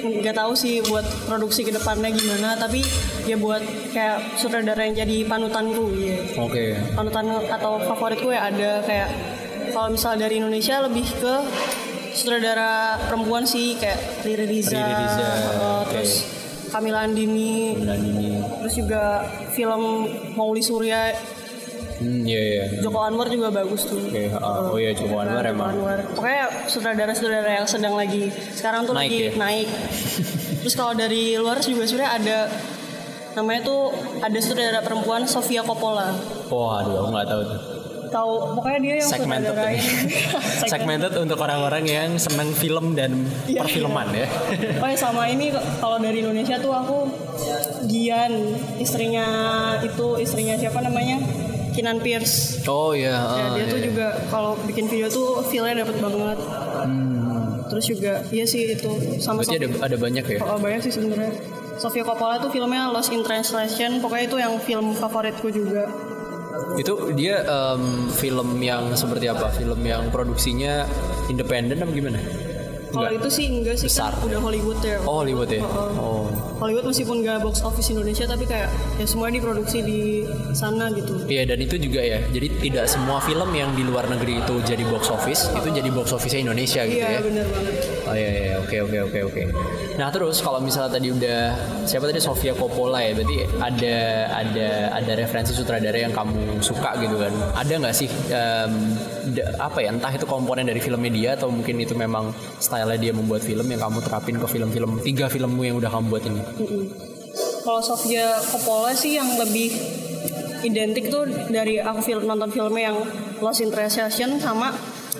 nggak 0.02 0.34
tahu 0.34 0.52
sih 0.52 0.82
buat 0.82 1.06
produksi 1.30 1.62
ke 1.62 1.70
depannya 1.70 2.10
gimana 2.10 2.58
tapi 2.58 2.82
ya 3.22 3.38
buat 3.38 3.62
kayak 3.94 4.34
sutradara 4.34 4.82
yang 4.82 4.98
jadi 4.98 5.22
panutanku 5.22 5.94
ya 5.94 6.18
Oke. 6.42 6.74
panutan 6.90 7.30
atau 7.46 7.78
favoritku 7.78 8.34
ya 8.34 8.50
ada 8.50 8.82
kayak 8.82 9.06
kalau 9.70 9.94
misal 9.94 10.18
dari 10.18 10.42
Indonesia 10.42 10.82
lebih 10.82 11.06
ke 11.06 11.34
sutradara 12.18 12.98
perempuan 13.06 13.46
sih 13.46 13.78
kayak 13.78 14.26
Riri 14.26 14.50
Riza, 14.50 14.74
Riri 14.74 14.94
Riza, 15.06 15.22
uh, 15.22 15.86
oke. 15.86 15.94
terus 15.94 16.12
Kamila 16.72 17.04
Andini 17.04 17.76
Dan 17.78 18.00
ini, 18.00 18.40
terus 18.64 18.74
juga 18.74 19.20
film 19.52 20.08
Mauli 20.32 20.64
Surya 20.64 21.12
hmm, 22.00 22.24
iya 22.24 22.40
iya. 22.40 22.64
Joko 22.80 22.98
Anwar 23.04 23.28
juga 23.28 23.52
bagus 23.52 23.84
tuh 23.84 24.00
Oke, 24.00 24.32
ah, 24.32 24.72
oh 24.72 24.80
iya 24.80 24.96
Joko 24.96 25.20
Anwar 25.20 25.44
Joko 25.44 25.52
emang. 25.52 25.70
Anwar. 25.76 25.98
Pokoknya 26.16 26.44
sutradara-sutradara 26.66 27.62
yang 27.62 27.68
sedang 27.68 27.94
lagi 27.94 28.32
sekarang 28.56 28.88
tuh 28.88 28.96
Naik 28.96 29.06
lagi 29.06 29.18
ya? 29.20 29.30
naik. 29.36 29.68
Terus 30.64 30.74
kalau 30.74 30.94
dari 30.96 31.36
luar 31.36 31.58
juga 31.60 31.84
sebenarnya 31.84 32.12
ada 32.16 32.38
namanya 33.32 33.60
tuh 33.64 33.90
ada 34.20 34.38
sutradara 34.38 34.80
perempuan 34.80 35.24
Sofia 35.24 35.64
Coppola. 35.64 36.12
Wah, 36.52 36.84
aduh 36.84 37.02
aku 37.02 37.08
nggak 37.10 37.28
tahu 37.28 37.42
tuh. 37.48 37.60
Tahu 38.12 38.32
pokoknya 38.60 38.78
dia 38.84 38.94
yang 39.00 39.08
Segmented 39.08 39.56
ini. 39.56 39.80
Segmented 40.72 41.12
untuk 41.16 41.38
orang-orang 41.40 41.84
yang 41.88 42.10
senang 42.20 42.52
film 42.52 42.92
dan 42.92 43.24
Iya, 43.48 43.64
perfilman 43.64 44.12
ya. 44.12 44.28
Pokoknya 44.76 44.98
sama 45.00 45.32
ini 45.32 45.48
kalau 45.80 45.96
dari 45.96 46.20
Indonesia 46.20 46.60
tuh 46.60 46.76
aku 46.76 47.08
Gian, 47.88 48.32
istrinya 48.76 49.26
itu 49.80 50.20
istrinya 50.20 50.54
siapa 50.60 50.84
namanya? 50.84 51.18
Kinan 51.72 52.04
Pierce. 52.04 52.60
Oh 52.68 52.92
iya. 52.92 53.16
Ya, 53.16 53.44
ah, 53.48 53.50
dia 53.56 53.64
tuh 53.64 53.80
iya. 53.80 53.86
juga 53.88 54.06
kalau 54.28 54.60
bikin 54.68 54.92
video 54.92 55.08
tuh 55.08 55.40
feel-nya 55.48 55.82
dapet 55.82 55.96
banget. 56.04 56.38
Hmm, 56.84 57.64
Terus 57.72 57.84
juga 57.88 58.12
iya 58.28 58.44
sih 58.44 58.76
itu 58.76 58.92
sama 59.16 59.40
berarti 59.40 59.56
ada 59.56 59.68
ada 59.88 59.96
banyak 59.96 60.24
ya. 60.36 60.38
Oh, 60.44 60.60
banyak 60.60 60.84
sih 60.84 60.92
sebenarnya. 60.92 61.32
Sofia 61.80 62.04
Coppola 62.04 62.36
tuh 62.38 62.52
filmnya 62.52 62.92
Lost 62.92 63.08
in 63.10 63.24
Translation, 63.24 64.04
pokoknya 64.04 64.24
itu 64.28 64.36
yang 64.36 64.54
film 64.60 64.92
favoritku 64.92 65.48
juga. 65.48 65.88
Itu 66.76 67.12
dia 67.12 67.42
em, 67.42 67.82
film 68.10 68.56
yang 68.58 68.92
seperti 68.92 69.26
apa? 69.26 69.48
Film 69.50 69.80
yang 69.82 70.08
produksinya 70.08 70.84
independen 71.26 71.80
apa 71.80 71.92
gimana? 71.92 72.20
Kalau 72.92 73.08
itu 73.08 73.28
sih 73.32 73.48
enggak 73.48 73.80
sih 73.80 73.88
Besar. 73.88 74.12
kan 74.12 74.28
udah 74.28 74.36
Hollywood 74.36 74.76
ya. 74.84 75.00
Oh 75.08 75.24
Hollywood 75.24 75.48
ya. 75.48 75.64
Oh. 75.96 76.28
Hollywood 76.60 76.84
meskipun 76.84 77.24
nggak 77.24 77.40
box 77.40 77.64
office 77.64 77.88
Indonesia 77.88 78.28
tapi 78.28 78.44
kayak 78.44 78.68
ya 79.00 79.08
semuanya 79.08 79.40
diproduksi 79.40 79.80
di 79.80 80.28
sana 80.52 80.92
gitu. 80.92 81.24
Iya 81.24 81.48
dan 81.48 81.56
itu 81.56 81.80
juga 81.80 82.04
ya. 82.04 82.20
Jadi 82.28 82.52
tidak 82.60 82.92
semua 82.92 83.24
film 83.24 83.48
yang 83.56 83.72
di 83.72 83.80
luar 83.80 84.12
negeri 84.12 84.44
itu 84.44 84.60
jadi 84.60 84.84
box 84.84 85.08
office, 85.08 85.48
itu 85.56 85.72
jadi 85.72 85.88
box 85.88 86.12
office 86.12 86.36
Indonesia 86.36 86.84
gitu 86.84 87.00
Iya 87.00 87.16
ya. 87.16 87.20
benar 87.24 87.46
banget. 87.48 87.74
Oh 88.12 88.16
iya, 88.20 88.28
iya 88.28 88.54
oke 88.60 88.76
oke 88.76 88.98
oke 89.08 89.18
oke. 89.24 89.42
Nah 89.96 90.12
terus 90.12 90.44
kalau 90.44 90.60
misalnya 90.60 90.92
tadi 90.92 91.08
udah 91.08 91.56
siapa 91.88 92.04
tadi 92.04 92.20
Sofia 92.20 92.52
Coppola 92.52 93.00
ya, 93.00 93.16
berarti 93.16 93.40
ada 93.56 93.96
ada 94.28 94.68
ada 94.92 95.12
referensi 95.16 95.56
sutradara 95.56 95.96
yang 95.96 96.12
kamu 96.12 96.60
suka 96.60 96.92
gitu 97.00 97.16
kan? 97.16 97.32
Ada 97.56 97.72
nggak 97.80 97.94
sih 97.96 98.12
em, 98.28 98.72
da- 99.32 99.48
apa 99.64 99.80
ya 99.80 99.96
entah 99.96 100.12
itu 100.12 100.28
komponen 100.28 100.68
dari 100.68 100.76
film 100.76 101.00
media 101.00 101.40
atau 101.40 101.48
mungkin 101.48 101.80
itu 101.80 101.96
memang 101.96 102.36
style 102.60 102.92
dia 103.00 103.16
membuat 103.16 103.40
film 103.40 103.64
yang 103.64 103.80
kamu 103.80 104.04
terapin 104.04 104.36
ke 104.36 104.44
film-film 104.44 105.00
tiga 105.00 105.32
filmmu 105.32 105.64
yang 105.64 105.80
udah 105.80 105.88
kamu 105.88 106.04
buat 106.12 106.24
ini? 106.28 106.40
Kalau 107.64 107.80
Sofia 107.80 108.44
Coppola 108.44 108.92
sih 108.92 109.16
yang 109.16 109.40
lebih 109.40 109.72
identik 110.62 111.08
tuh 111.08 111.24
dari 111.48 111.80
aku 111.80 112.04
film 112.04 112.28
nonton 112.28 112.52
filmnya 112.52 112.92
yang 112.92 113.00
Lost 113.40 113.64
in 113.64 113.72
Translation 113.72 114.36
sama 114.36 114.70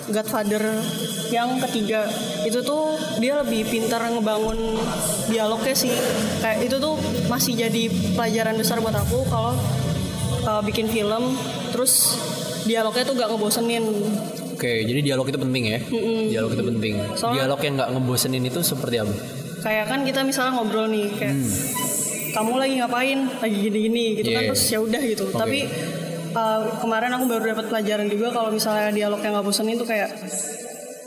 Godfather 0.05 0.63
yang 1.29 1.57
ketiga 1.61 2.05
itu 2.43 2.59
tuh 2.59 2.91
dia 3.17 3.37
lebih 3.37 3.63
pintar 3.65 4.03
ngebangun 4.05 4.75
dialognya 5.27 5.73
sih 5.73 5.93
kayak 6.39 6.63
itu 6.63 6.75
tuh 6.77 6.99
masih 7.25 7.55
jadi 7.57 7.87
pelajaran 8.13 8.55
besar 8.55 8.77
buat 8.77 8.93
aku 8.93 9.23
kalau 9.25 9.55
uh, 10.43 10.61
bikin 10.61 10.87
film 10.87 11.33
terus 11.69 12.19
dialognya 12.63 13.03
tuh 13.03 13.15
gak 13.15 13.29
ngebosenin 13.29 13.85
Oke, 14.53 14.79
jadi 14.81 15.03
dialog 15.03 15.27
itu 15.27 15.35
penting 15.35 15.63
ya. 15.65 15.79
Dialog 16.29 16.53
itu 16.53 16.63
penting. 16.63 16.93
Soalnya- 17.17 17.35
dialog 17.41 17.59
yang 17.59 17.73
nggak 17.75 17.89
ngebosenin 17.91 18.43
itu 18.43 18.59
seperti 18.61 18.95
apa? 18.97 19.11
kayak 19.59 19.85
kan 19.87 19.99
kita 20.03 20.19
misalnya 20.21 20.51
ngobrol 20.53 20.87
nih 20.87 21.07
kayak 21.13 21.35
kamu 22.31 22.51
lagi 22.53 22.73
ngapain 22.77 23.19
lagi 23.37 23.57
gini-gini 23.61 24.05
gitu 24.13 24.29
kan 24.29 24.35
Hmm. 24.35 24.43
Iya. 24.43 24.49
terus 24.51 24.63
ya 24.67 24.79
udah 24.79 25.01
gitu 25.01 25.23
tapi 25.33 25.59
uh, 26.33 26.59
kemarin 26.77 27.11
aku 27.11 27.25
baru 27.25 27.43
dapat 27.49 27.65
pelajaran 27.67 28.07
juga 28.07 28.27
kalau 28.29 28.49
misalnya 28.49 28.89
dialog 28.89 29.19
yang 29.19 29.33
nggak 29.33 29.45
bosenin 29.45 29.75
tuh 29.75 29.85
kayak 29.85 30.09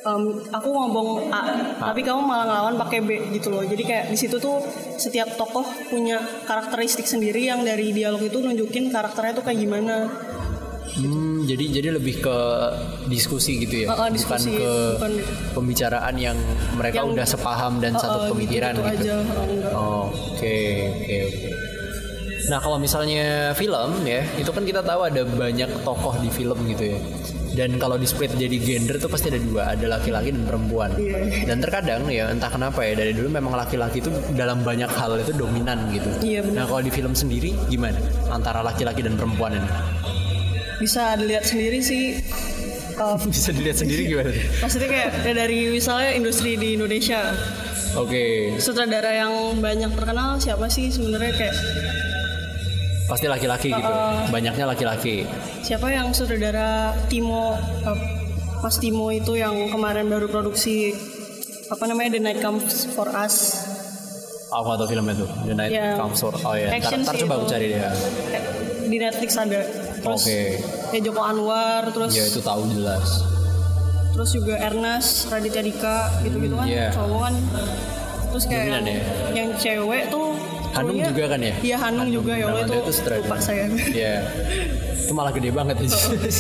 um, 0.03 0.23
aku 0.49 0.69
ngomong 0.69 1.29
A, 1.29 1.43
tapi 1.83 2.01
kamu 2.01 2.21
malah 2.21 2.47
ngelawan 2.47 2.75
pakai 2.79 2.99
B 3.01 3.11
gitu 3.33 3.51
loh 3.51 3.63
jadi 3.63 3.83
kayak 3.83 4.05
di 4.09 4.17
situ 4.17 4.37
tuh 4.37 4.63
setiap 4.97 5.35
tokoh 5.35 5.63
punya 5.87 6.17
karakteristik 6.45 7.05
sendiri 7.05 7.45
yang 7.45 7.61
dari 7.61 7.91
dialog 7.91 8.21
itu 8.21 8.39
nunjukin 8.39 8.89
karakternya 8.89 9.35
tuh 9.35 9.45
kayak 9.45 9.61
gimana 9.61 9.97
Hmm, 10.97 11.45
jadi 11.45 11.77
jadi 11.77 11.89
lebih 11.93 12.25
ke 12.25 12.39
diskusi 13.07 13.61
gitu 13.61 13.85
ya, 13.85 13.93
Uh, 13.93 14.07
uh, 14.07 14.09
diskusi, 14.09 14.49
bukan 14.49 14.57
ke 14.57 14.73
bukan- 14.97 15.25
pembicaraan 15.53 16.15
yang 16.17 16.39
mereka 16.73 17.05
Yang- 17.05 17.13
udah 17.13 17.27
sepaham 17.29 17.85
dan 17.85 17.93
Uh, 17.93 18.01
satu 18.01 18.19
pemikiran 18.33 18.73
gitu, 18.73 18.89
gitu. 18.97 19.13
aja. 19.13 19.17
Oh, 19.77 20.09
Oke, 20.09 20.57
oke, 20.97 21.17
oke. 21.29 21.49
Nah, 22.47 22.59
kalau 22.63 22.79
misalnya 22.79 23.51
film 23.59 24.07
ya, 24.07 24.23
itu 24.39 24.51
kan 24.55 24.63
kita 24.63 24.79
tahu 24.85 25.03
ada 25.03 25.27
banyak 25.27 25.71
tokoh 25.83 26.15
di 26.23 26.31
film 26.31 26.59
gitu 26.71 26.95
ya. 26.95 26.99
Dan 27.57 27.81
kalau 27.81 27.97
di 27.97 28.05
split 28.05 28.37
jadi 28.37 28.53
gender 28.61 29.01
tuh 29.01 29.09
pasti 29.09 29.33
ada 29.33 29.41
dua, 29.41 29.73
ada 29.73 29.97
laki-laki 29.99 30.29
dan 30.29 30.45
perempuan. 30.45 30.93
Iya. 30.95 31.49
Dan 31.49 31.65
terkadang 31.65 32.05
ya 32.13 32.29
entah 32.29 32.53
kenapa 32.53 32.85
ya 32.85 32.93
dari 32.95 33.17
dulu 33.17 33.33
memang 33.33 33.57
laki-laki 33.57 34.05
itu 34.05 34.13
dalam 34.37 34.61
banyak 34.61 34.93
hal 34.93 35.17
itu 35.17 35.33
dominan 35.33 35.89
gitu. 35.89 36.11
Iya, 36.21 36.45
benar. 36.45 36.55
Nah, 36.55 36.65
kalau 36.69 36.83
di 36.85 36.93
film 36.93 37.17
sendiri 37.17 37.57
gimana 37.73 37.97
antara 38.29 38.61
laki-laki 38.61 39.01
dan 39.01 39.17
perempuan 39.17 39.57
ini? 39.57 39.71
bisa 40.77 41.17
dilihat 41.17 41.45
sendiri 41.49 41.81
sih 41.81 42.21
Bisa 43.33 43.53
dilihat 43.53 43.77
sendiri 43.81 44.09
gimana? 44.09 44.33
maksudnya 44.61 44.89
kayak 44.89 45.11
ya 45.25 45.33
dari 45.37 45.73
misalnya 45.73 46.17
industri 46.17 46.57
di 46.57 46.77
Indonesia 46.77 47.33
Oke, 47.97 48.53
sutradara 48.61 49.09
yang 49.09 49.57
banyak 49.57 49.89
terkenal 49.97 50.37
siapa 50.37 50.69
sih 50.69 50.93
sebenarnya 50.93 51.33
kayak 51.33 51.57
pasti 53.07 53.27
laki-laki 53.27 53.71
gitu. 53.71 53.93
Banyaknya 54.29 54.65
laki-laki. 54.67 55.23
siapa 55.61 55.89
yang 55.89 56.11
sutradara 56.11 56.91
Timo 57.07 57.55
uh, 57.55 57.99
Mas 58.59 58.77
Timo 58.77 59.09
itu 59.09 59.35
yang 59.35 59.55
kemarin 59.69 60.07
baru 60.07 60.27
produksi 60.27 60.91
apa 61.67 61.85
namanya 61.85 62.11
The 62.13 62.21
Night 62.21 62.41
Comes 62.41 62.67
for 62.89 63.07
Us 63.09 63.63
Aku 64.49 64.69
atau 64.73 64.87
filmnya 64.87 65.15
tuh 65.17 65.27
The 65.43 65.55
Night 65.55 65.71
Ya. 65.71 65.95
Comes 65.97 66.19
For 66.19 66.31
Oh 66.41 66.55
ya, 66.55 66.71
ntar, 66.71 66.79
Action 66.81 67.01
ntar 67.03 67.15
coba 67.17 67.35
aku 67.35 67.45
itu. 67.45 67.53
cari 67.53 67.67
deh. 67.67 67.79
ya. 67.79 67.91
Kayak 68.25 68.45
di 68.87 68.97
Netflix 68.97 69.31
ada 69.35 69.61
terus 69.97 70.23
Oke. 70.23 70.41
ya 70.93 71.01
Joko 71.03 71.21
Anwar 71.21 71.83
terus 71.91 72.11
Ya 72.13 72.25
itu 72.25 72.39
tahu 72.39 72.63
jelas. 72.71 73.27
terus 74.09 74.31
juga 74.33 74.55
Ernest 74.57 75.27
Raditya 75.27 75.61
Dika 75.61 75.99
gitu-gitu 76.23 76.55
kan 76.55 76.65
iya. 76.65 76.89
cowok 76.89 77.21
kan 77.23 77.35
terus 78.27 78.45
kayak 78.47 78.65
Dominan 78.65 78.85
yang, 78.85 78.97
ya. 78.97 79.05
yang 79.35 79.51
cewek 79.57 80.03
tuh 80.09 80.26
Hanung 80.77 80.99
juga 81.01 81.25
kan 81.27 81.41
ya? 81.41 81.55
iya 81.61 81.77
Hanung, 81.81 82.09
juga 82.09 82.33
ya 82.37 82.45
Allah 82.47 82.65
itu, 82.65 82.93
sutradara. 82.93 83.25
lupa 83.25 83.37
saya 83.41 83.65
Iya. 83.73 84.15
Itu 85.07 85.13
malah 85.15 85.33
gede 85.33 85.51
banget 85.51 85.77
nih. 85.79 85.91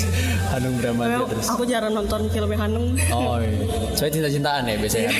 Hanung 0.52 0.74
Bramantyo 0.76 1.16
Well, 1.22 1.26
terus. 1.30 1.46
aku 1.48 1.62
jarang 1.64 1.92
nonton 1.92 2.20
filmnya 2.28 2.58
Hanung 2.60 2.86
Oh 3.10 3.38
iya. 3.40 3.64
Soalnya 3.94 4.12
cinta-cintaan 4.20 4.62
ya 4.66 4.76
biasanya. 4.76 5.10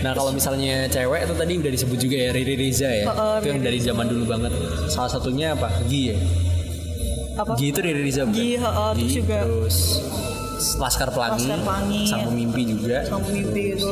Nah 0.00 0.12
kalau 0.12 0.30
misalnya 0.30 0.84
cewek 0.86 1.20
itu 1.24 1.34
tadi 1.34 1.52
udah 1.58 1.72
disebut 1.72 1.98
juga 1.98 2.16
ya 2.18 2.30
Riri 2.32 2.54
Riza 2.56 2.88
ya. 2.88 3.04
Oh, 3.08 3.16
oh, 3.16 3.34
itu 3.40 3.46
yang 3.48 3.60
dari 3.60 3.78
zaman 3.80 4.04
dulu 4.04 4.24
banget. 4.28 4.52
Salah 4.86 5.08
satunya 5.08 5.56
apa? 5.56 5.68
Gi 5.88 6.02
ya. 6.12 6.16
apa 7.34 7.58
Gi 7.58 7.66
itu 7.72 7.80
Riri 7.80 8.02
Riza 8.04 8.22
bukan? 8.22 8.36
Gi, 8.36 8.50
oh, 8.60 8.90
terus 8.94 9.10
Gi, 9.10 9.16
juga 9.18 9.38
terus 9.42 9.76
Laskar 10.78 11.08
Pelangi, 11.10 11.44
Laskar 11.44 11.60
Pelangi. 11.66 12.00
Sang 12.06 12.22
Pemimpi 12.30 12.62
juga. 12.68 12.98
sama 13.04 13.26
mimpi 13.26 13.62
gitu 13.74 13.90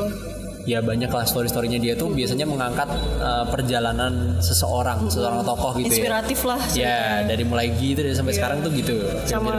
ya 0.64 0.78
banyak 0.78 1.06
lah 1.06 1.24
story-storynya 1.24 1.76
dia 1.76 1.92
tuh 1.92 2.08
biasanya 2.08 2.44
mengangkat 2.44 2.86
uh, 3.18 3.44
perjalanan 3.44 4.38
seseorang, 4.38 5.06
seseorang 5.06 5.42
tokoh 5.42 5.74
gitu 5.76 5.90
inspiratif 5.92 6.40
lah 6.42 6.60
ya. 6.70 6.82
Ya 6.82 6.98
dari 7.24 7.42
mulai 7.42 7.70
gitu 7.72 7.98
dari 7.98 8.12
sampai 8.12 8.30
Iya. 8.30 8.38
sekarang 8.38 8.58
tuh 8.60 8.70
gitu. 8.72 8.94
Sama- 9.24 9.58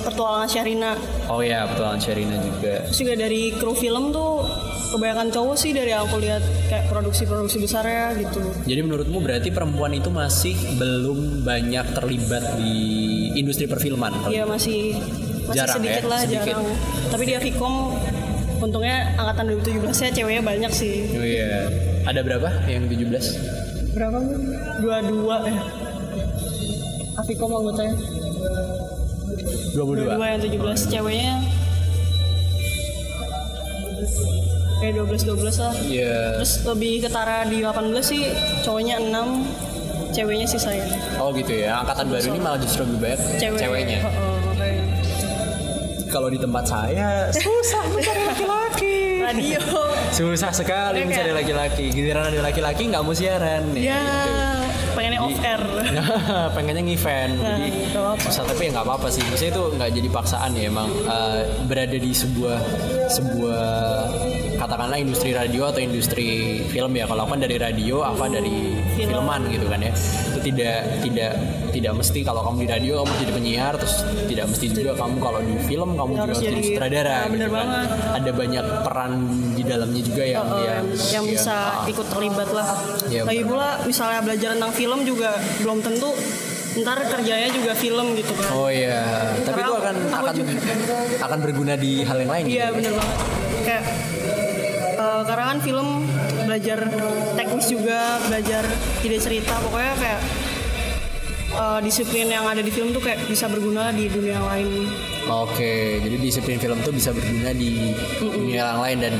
pertualangan 0.00 0.48
Syarina 0.48 0.92
Oh 1.26 1.40
ya, 1.40 1.64
petualangan 1.64 2.00
Sherina 2.00 2.36
juga. 2.38 2.82
terus 2.84 2.98
juga 2.98 3.14
dari 3.16 3.54
kru 3.54 3.72
film 3.72 4.10
tuh 4.10 4.42
kebanyakan 4.90 5.30
cowok 5.30 5.54
sih 5.54 5.70
dari 5.70 5.92
aku 5.92 6.18
lihat 6.18 6.42
kayak 6.66 6.90
produksi-produksi 6.90 7.56
besar 7.58 7.86
ya 7.86 8.10
gitu 8.12 8.42
Jadi 8.64 8.80
menurutmu 8.80 9.18
berarti 9.18 9.48
perempuan 9.48 9.92
itu 9.92 10.10
masih 10.10 10.50
belum 10.74 11.42
banyak 11.42 11.94
terlibat 11.94 12.58
di 12.58 12.74
industri 13.32 13.64
perfilman? 13.64 14.26
Iya 14.26 14.42
masih 14.44 14.98
masih 15.40 15.56
Jarang 15.56 15.76
sedikit 15.78 16.02
ya, 16.02 16.08
lah 16.08 16.20
sedikit. 16.20 16.46
jarang 16.52 16.66
tapi 17.06 17.22
di 17.24 17.34
Avicom 17.34 17.74
untungnya 18.60 18.96
angkatan 19.16 19.44
2017 19.56 19.88
ya 19.98 20.10
ceweknya 20.14 20.42
banyak 20.42 20.70
sih 20.70 21.08
Oh 21.10 21.24
iya. 21.24 21.66
Ada 22.02 22.20
berapa 22.20 22.48
yang 22.66 22.84
17? 22.84 23.90
berapa 23.90 24.18
dua 24.78 24.96
dua 25.02 25.36
ya 25.44 25.58
Avicom 27.16 27.50
anggotanya 27.52 27.94
22. 29.74 30.14
dua 30.14 30.26
yang 30.28 30.40
17 30.40 30.54
ceweknya 30.88 31.34
kayak 34.80 34.94
12 34.96 35.26
12 35.26 35.58
lah 35.58 35.74
Iya. 35.82 36.38
terus 36.38 36.52
lebih 36.64 36.92
ketara 37.02 37.44
di 37.44 37.60
18 37.60 38.00
sih 38.00 38.22
cowoknya 38.62 38.96
6 39.02 39.44
ceweknya 40.10 40.46
sih 40.46 40.58
saya 40.58 40.86
Oh 41.18 41.30
gitu 41.30 41.52
ya. 41.52 41.84
Angkatan 41.84 42.08
baru 42.08 42.26
ini 42.30 42.40
malah 42.40 42.58
justru 42.58 42.82
lebih 42.82 42.98
banyak 43.04 43.20
Cewek, 43.36 43.58
ceweknya. 43.60 43.98
Heeh, 44.00 44.08
makanya. 44.08 44.29
Kalau 46.10 46.26
di 46.26 46.36
tempat 46.36 46.64
saya 46.64 47.30
susah 47.30 47.86
mencari 47.88 48.22
laki-laki. 48.26 48.96
radio. 49.20 49.62
Susah 50.10 50.50
sekali 50.50 51.00
Kayak- 51.00 51.08
mencari 51.08 51.32
laki-laki. 51.32 51.84
Giliran 51.88 52.26
ada 52.26 52.42
laki-laki 52.42 52.82
nggak 52.90 52.98
mau 53.00 53.14
siaran. 53.14 53.62
Nih. 53.70 53.86
ya 53.86 54.02
pengennya 54.90 55.22
off 55.22 55.38
air. 55.38 55.62
pengennya 56.58 56.82
ngevent. 56.82 57.34
Nah, 57.38 57.56
jadi 57.56 57.80
susah 58.20 58.42
tapi 58.42 58.60
ya 58.66 58.70
nggak 58.74 58.84
apa-apa 58.84 59.06
sih. 59.08 59.22
Maksudnya 59.22 59.52
itu 59.54 59.64
nggak 59.70 59.90
jadi 59.94 60.08
paksaan 60.10 60.50
ya 60.52 60.62
emang. 60.66 60.88
Eh, 60.90 61.40
berada 61.64 61.94
di 61.94 62.10
sebuah 62.10 62.58
sebuah 63.06 63.70
katakanlah 64.58 64.98
industri 64.98 65.30
radio 65.30 65.70
atau 65.70 65.78
industri 65.78 66.26
film 66.66 66.90
ya. 66.92 67.06
Kalau 67.06 67.22
aku 67.22 67.30
kan 67.32 67.40
dari 67.40 67.56
radio 67.56 68.02
apa 68.02 68.26
dari 68.26 68.82
Film. 68.98 69.14
filman 69.14 69.46
gitu 69.46 69.66
kan 69.70 69.80
ya 69.80 69.94
tidak 70.40 70.76
tidak 71.00 71.32
tidak 71.70 71.92
mesti 71.92 72.20
kalau 72.20 72.40
kamu 72.42 72.56
di 72.58 72.68
radio 72.68 72.92
kamu 72.98 73.12
jadi 73.18 73.32
penyiar 73.32 73.72
terus 73.74 73.94
tidak 74.26 74.46
mesti 74.46 74.66
juga 74.68 74.92
kamu 74.94 75.16
kalau 75.16 75.38
di 75.38 75.54
film 75.62 75.90
kamu 75.92 76.10
juga 76.12 76.24
Harus 76.26 76.38
jadi 76.38 76.50
jadi- 76.52 76.66
sutradara 76.66 77.16
bener 77.24 77.30
gitu 77.30 77.46
kan. 77.46 77.54
banget. 77.62 77.88
ada 78.10 78.30
banyak 78.32 78.64
peran 78.82 79.12
di 79.52 79.62
dalamnya 79.62 80.02
juga 80.02 80.22
yang 80.24 80.46
Heeh, 80.46 80.64
yang, 80.64 80.84
yang 81.12 81.24
bisa 81.26 81.54
ah. 81.54 81.84
ikut 81.86 82.06
terlibat 82.06 82.48
lah 82.50 82.68
Iya, 83.06 83.22
lagi 83.22 83.42
pula 83.42 83.68
misalnya 83.82 84.20
belajar 84.20 84.48
tentang 84.52 84.72
film 84.72 84.98
juga 85.02 85.30
belum 85.58 85.78
tentu 85.80 86.10
ntar 86.72 87.02
kerjanya 87.04 87.50
juga 87.50 87.74
film 87.74 88.14
gitu 88.14 88.30
kan 88.32 88.50
Oh 88.52 88.68
iya, 88.68 89.02
tapi 89.40 89.58
itu 89.58 89.72
akan 89.72 89.94
akan 90.08 90.32
juga- 90.32 90.54
akan 91.20 91.38
berguna 91.40 91.74
di 91.74 92.00
hal 92.00 92.16
yang 92.16 92.30
lain. 92.30 92.44
Iya 92.46 92.64
gitu. 92.64 92.76
bener 92.76 92.92
banget. 92.94 93.18
Kayak 93.60 93.82
eh, 94.96 95.22
karena 95.24 95.44
kan 95.46 95.58
film 95.60 95.88
belajar 96.50 96.82
teknis 97.32 97.66
juga, 97.68 98.00
belajar 98.26 98.66
ide 99.00 99.16
cerita, 99.16 99.54
pokoknya 99.60 99.94
kayak 99.94 100.20
eh, 101.52 101.78
disiplin 101.80 102.26
yang 102.26 102.42
ada 102.44 102.58
di 102.58 102.68
film 102.68 102.90
tuh 102.90 102.98
kayak 102.98 103.22
bisa 103.24 103.46
berguna 103.46 103.90
di 103.90 104.06
dunia 104.06 104.42
lain. 104.42 104.90
Oke, 105.24 105.72
jadi 105.96 106.16
disiplin 106.18 106.58
film 106.58 106.82
tuh 106.82 106.90
bisa 106.90 107.10
berguna 107.10 107.54
di 107.54 107.94
dunia 108.18 108.74
yang 108.74 108.80
lain 108.80 108.98
dan 108.98 109.14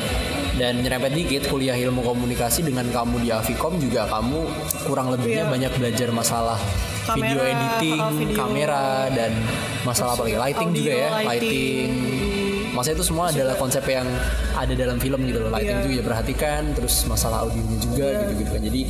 dan 0.52 0.72
nyerempet 0.76 1.14
dikit 1.14 1.46
kuliah 1.46 1.78
ilmu 1.78 2.02
komunikasi 2.02 2.60
dengan 2.60 2.84
kamu 2.84 3.22
di 3.22 3.30
Avicom 3.30 3.78
juga 3.78 4.04
kamu 4.04 4.40
kurang 4.84 5.08
lebihnya 5.08 5.46
Iya. 5.46 5.48
banyak 5.48 5.72
belajar 5.72 6.08
masalah 6.10 6.58
video 7.08 7.38
Kamera, 7.38 7.54
editing, 7.54 8.00
uh, 8.00 8.10
video. 8.12 8.36
kamera 8.36 8.84
dan 9.08 9.32
masalah 9.82 10.12
apa 10.12 10.22
lagi 10.26 10.36
lighting 10.36 10.68
Audio, 10.68 10.78
juga 10.80 10.92
ya, 10.92 11.08
lighting. 11.16 11.30
lighting. 11.30 12.29
Maksudnya 12.80 12.96
itu 12.96 13.06
semua 13.06 13.28
adalah 13.28 13.54
konsep 13.54 13.84
yang 13.84 14.08
ada 14.56 14.72
dalam 14.72 14.96
film 14.96 15.20
gitu 15.22 15.38
loh. 15.38 15.52
Lighting 15.52 15.68
Iya. 15.70 15.84
juga 15.84 15.96
diperhatikan, 16.00 16.62
terus 16.72 17.04
masalah 17.04 17.44
audionya 17.44 17.76
juga 17.76 18.06
Iya. 18.06 18.18
gitu-gitu 18.24 18.50
kan. 18.50 18.62
Jadi 18.64 18.80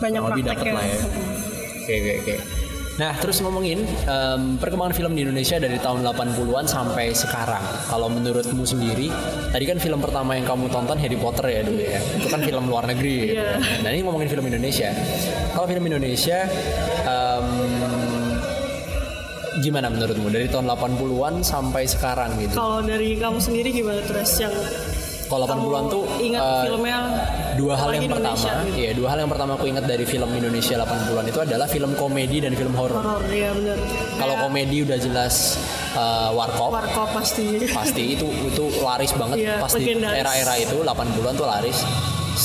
Banyak 0.00 0.20
lebih 0.24 0.42
ya. 0.42 0.72
lah 0.72 0.84
ya. 0.88 0.98
Oke 1.76 1.92
oke 1.94 2.12
oke. 2.18 2.34
Nah 2.90 3.16
terus 3.16 3.40
ngomongin 3.40 3.80
em, 4.04 4.60
perkembangan 4.60 4.92
film 4.92 5.12
di 5.12 5.24
Indonesia 5.24 5.56
dari 5.56 5.76
tahun 5.76 6.00
80-an 6.02 6.64
sampai 6.64 7.12
sekarang. 7.12 7.60
Kalau 7.88 8.08
menurutmu 8.08 8.60
sendiri, 8.62 9.08
tadi 9.48 9.64
kan 9.64 9.76
film 9.76 10.00
pertama 10.00 10.36
yang 10.36 10.44
kamu 10.44 10.68
tonton 10.68 10.96
Harry 10.96 11.16
Potter 11.16 11.48
ya 11.48 11.60
dulu 11.64 11.80
ya. 11.80 11.96
Itu 11.96 12.28
kan 12.28 12.40
film 12.40 12.68
luar 12.68 12.84
negeri. 12.84 13.32
gitu. 13.32 13.40
Iya. 13.40 13.56
Nah 13.80 13.88
ini 13.88 14.00
ngomongin 14.00 14.28
film 14.28 14.44
Indonesia. 14.46 14.92
Kalau 15.50 15.64
film 15.64 15.84
Indonesia, 15.84 16.44
gimana 19.58 19.86
menurutmu 19.88 20.28
dari 20.28 20.46
tahun 20.46 20.66
80-an 20.68 21.42
sampai 21.42 21.82
sekarang 21.84 22.38
gitu? 22.38 22.54
Kalau 22.54 22.78
dari 22.80 23.14
kamu 23.14 23.38
sendiri 23.38 23.68
gimana 23.70 23.98
terus 24.00 24.30
yang 24.38 24.54
Kalau 25.26 25.46
80-an 25.46 25.84
tuh 25.88 26.02
ingat 26.18 26.42
eh, 26.42 26.62
filmnya 26.64 26.98
dua 27.54 27.74
hal 27.76 27.90
yang 27.92 28.06
pertama, 28.08 28.34
gitu. 28.34 28.74
iya 28.74 28.90
dua 28.92 29.08
hal 29.08 29.18
yang 29.20 29.30
pertama 29.30 29.54
aku 29.54 29.66
ingat 29.66 29.84
dari 29.84 30.02
film 30.02 30.26
Indonesia 30.28 30.74
80-an 30.76 31.24
itu 31.24 31.38
adalah 31.40 31.66
film 31.66 31.90
komedi 31.94 32.38
dan 32.38 32.52
film 32.52 32.74
horor. 32.74 32.98
horor 32.98 33.22
ya 33.26 33.50
bener. 33.52 33.78
Kalau 34.16 34.34
Kayak- 34.34 34.42
komedi 34.44 34.76
udah 34.82 34.98
jelas 34.98 35.34
uh, 35.92 36.30
warkop 36.32 36.70
Warkop 36.72 37.08
pasti. 37.12 37.62
pasti 37.68 38.02
itu 38.12 38.26
itu 38.26 38.64
laris 38.80 39.10
banget 39.12 39.38
pas 39.56 39.70
di 39.70 39.82
legendaris. 39.84 40.18
era-era 40.18 40.54
itu 40.56 40.76
80-an 40.80 41.34
tuh 41.36 41.46
laris 41.46 41.78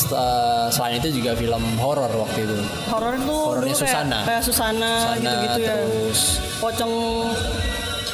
uh, 0.08 0.66
selain 0.68 0.98
itu 0.98 1.10
juga 1.12 1.34
film 1.34 1.62
horor 1.78 2.10
waktu 2.12 2.38
itu 2.40 2.54
Horor 2.86 3.14
tuh 3.18 3.42
Horornya 3.50 3.66
dulu 3.66 3.74
kayak, 3.74 3.82
Susana. 3.82 4.18
kayak 4.22 4.42
Susana, 4.42 4.90
Sana 5.04 5.18
gitu-gitu 5.18 5.60
ya. 5.60 5.74
terus 5.74 6.20
Pocong 6.56 6.92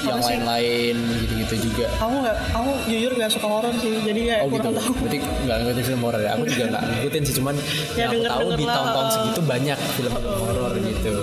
yang 0.03 0.19
lain-lain 0.19 0.97
gitu-gitu 1.23 1.71
juga 1.71 1.87
Aku 2.03 2.27
nggak, 2.27 2.37
aku 2.59 2.71
jujur 2.91 3.11
gak 3.15 3.31
suka 3.31 3.47
horor 3.47 3.71
sih, 3.79 4.03
jadi 4.03 4.21
kayak 4.27 4.41
Oh 4.43 4.49
gitu, 4.51 4.59
kurang 4.59 4.75
tahu. 4.75 4.93
berarti 4.99 5.19
nggak 5.23 5.57
ngikutin 5.63 5.85
film 5.87 6.01
horor 6.03 6.21
ya? 6.21 6.31
Aku 6.35 6.43
juga 6.45 6.65
nggak 6.75 6.83
ngikutin 6.91 7.23
sih, 7.23 7.35
cuman 7.39 7.55
Ya, 7.95 8.03
yang 8.03 8.11
aku 8.11 8.23
tahu 8.27 8.49
di 8.59 8.65
tahun-tahun 8.67 9.09
segitu 9.09 9.41
banyak 9.47 9.79
film 9.95 10.13
horor 10.19 10.73
gitu. 10.75 11.15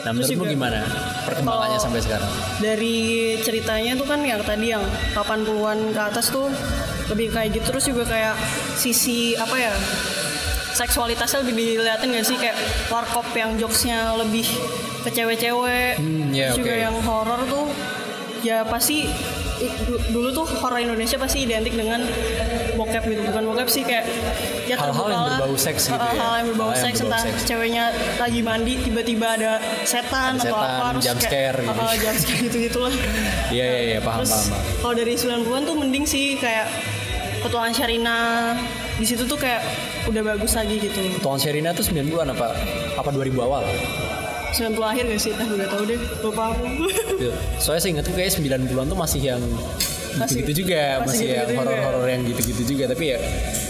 Nah 0.00 0.10
menurutmu 0.14 0.44
gimana 0.46 0.80
perkembangannya 1.26 1.76
sampai 1.76 2.00
sekarang? 2.00 2.30
Dari 2.56 2.96
ceritanya 3.42 3.92
tuh 3.98 4.06
kan 4.06 4.20
yang 4.22 4.40
tadi 4.40 4.66
yang 4.70 4.84
80-an 5.12 5.92
ke 5.92 6.00
atas 6.00 6.32
tuh 6.32 6.48
lebih 7.10 7.34
kayak 7.34 7.52
gitu 7.52 7.66
terus 7.68 7.84
juga 7.84 8.06
kayak 8.06 8.38
sisi 8.78 9.34
apa 9.34 9.58
ya 9.58 9.74
seksualitasnya 10.72 11.42
lebih 11.42 11.54
dilihatin 11.74 12.08
gak 12.10 12.24
sih 12.24 12.36
kayak 12.36 12.56
warkop 12.86 13.26
yang 13.32 13.54
jokesnya 13.54 14.14
lebih 14.14 14.46
ke 15.00 15.10
cewek-cewek 15.10 15.96
Hmm, 15.96 16.28
ya, 16.30 16.50
terus 16.50 16.58
juga 16.58 16.72
oke. 16.72 16.82
yang 16.82 16.96
horor 17.00 17.40
tuh 17.44 17.66
ya 18.40 18.58
pasti 18.62 19.08
dulu 20.08 20.28
tuh 20.30 20.46
horor 20.56 20.78
Indonesia 20.78 21.16
pasti 21.16 21.44
identik 21.44 21.74
dengan 21.74 22.00
bokep 22.72 23.04
gitu 23.04 23.20
bukan 23.22 23.44
bokep 23.46 23.68
sih 23.68 23.82
kayak 23.82 24.08
ya 24.64 24.76
Hal-hal 24.78 25.06
yang 25.06 25.20
lah. 25.22 25.36
berbau 25.36 25.52
seks 25.54 25.82
gitu 25.86 25.98
ya? 25.98 26.14
hal 26.14 26.32
yang 26.34 26.46
berbau 26.48 26.70
Hal 26.70 26.80
seks 26.80 26.98
entah 27.02 27.20
seks. 27.22 27.40
ceweknya 27.44 27.84
lagi 28.16 28.40
mandi 28.40 28.78
tiba-tiba 28.78 29.26
ada 29.30 29.52
setan 29.84 30.32
Ada 30.34 30.40
atau 30.42 30.56
setan, 30.56 30.68
apa 30.70 30.86
terus 30.90 31.04
jump 31.04 31.18
kayak- 31.18 31.28
scare 31.28 31.58
gitu. 31.60 31.76
uh, 31.76 31.94
jump 31.98 32.16
scare 32.18 32.40
gitu-gitulah 32.42 32.94
Iya 33.52 33.64
iya 33.66 33.80
iya 33.86 33.98
paham 33.98 34.18
Terus 34.18 34.32
paham. 34.32 34.48
paham. 34.48 34.80
kalau 34.80 34.94
dari 34.96 35.12
90-an 35.14 35.62
tuh 35.62 35.76
mending 35.76 36.04
sih 36.06 36.26
kayak 36.36 36.66
petualangan 37.40 37.74
Sharina 37.74 38.18
di 38.96 39.06
situ 39.06 39.24
tuh 39.24 39.36
kayak 39.36 39.60
udah 40.06 40.22
bagus 40.24 40.52
lagi 40.52 40.76
gitu. 40.78 41.00
Tuan 41.18 41.36
Sherina 41.36 41.70
tuh 41.70 41.82
90-an 41.82 42.30
apa 42.30 42.54
apa 42.94 43.08
2000 43.08 43.36
awal? 43.38 43.64
90 44.50 44.76
akhir 44.82 45.04
gak 45.06 45.20
sih? 45.20 45.32
Ah, 45.32 45.46
udah 45.46 45.68
tahu 45.68 45.82
deh. 45.86 45.98
Lupa 46.20 46.42
aku. 46.50 46.64
Gitu. 47.12 47.30
Soalnya 47.56 47.80
saya 47.80 47.90
ingat 47.92 48.04
tuh 48.04 48.14
kayak 48.14 48.30
90-an 48.32 48.86
tuh 48.86 48.98
masih 48.98 49.20
yang 49.24 49.42
Masih- 50.10 50.42
gitu-gitu 50.42 50.66
juga, 50.66 50.98
masih 50.98 51.06
masih, 51.06 51.26
yang 51.28 51.38
gitu-gitu 51.38 51.54
juga. 51.54 51.70
horor-horor 51.70 52.08
yang 52.08 52.22
gitu-gitu 52.26 52.62
juga. 52.66 52.84
Tapi 52.90 53.04
ya 53.06 53.18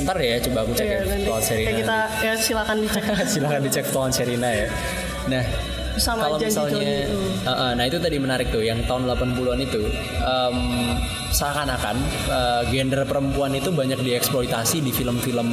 ntar 0.00 0.16
ya 0.16 0.36
coba 0.40 0.58
aku 0.64 0.72
cek 0.72 0.86
Iya, 0.86 0.96
ya 0.96 1.16
Tuan 1.20 1.42
Sherina. 1.42 1.60
kayak 1.60 1.76
kita 1.78 1.96
ya 2.18 2.32
silakan 2.34 2.76
dicek 2.80 3.04
Silahkan 3.32 3.60
dicek 3.60 3.84
Tuan 3.92 4.10
Sherina 4.10 4.48
ya. 4.48 4.66
Nah, 5.28 5.42
sama 5.94 6.22
kalau 6.24 6.38
janji 6.40 6.48
misalnya, 6.48 6.72
Joni 6.72 6.96
itu. 7.04 7.18
Uh, 7.44 7.50
uh, 7.52 7.70
nah 7.76 7.84
itu 7.84 7.98
tadi 8.00 8.16
menarik 8.16 8.48
tuh, 8.48 8.62
yang 8.62 8.80
tahun 8.82 9.04
80-an 9.04 9.58
itu 9.60 9.82
em, 10.16 10.56
seakan-akan 11.30 11.96
uh, 12.28 12.62
gender 12.68 13.06
perempuan 13.06 13.54
itu 13.54 13.70
banyak 13.70 14.02
dieksploitasi 14.02 14.82
di 14.82 14.90
film-film 14.90 15.48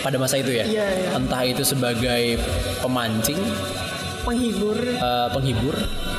pada 0.00 0.16
masa 0.16 0.38
itu 0.38 0.54
ya. 0.54 0.64
Iya, 0.64 0.86
iya. 0.86 1.08
Entah 1.16 1.42
itu 1.42 1.66
sebagai 1.66 2.38
pemancing, 2.80 3.40
penghibur. 4.22 4.78
uh, 5.00 5.28
penghibur, 5.32 5.74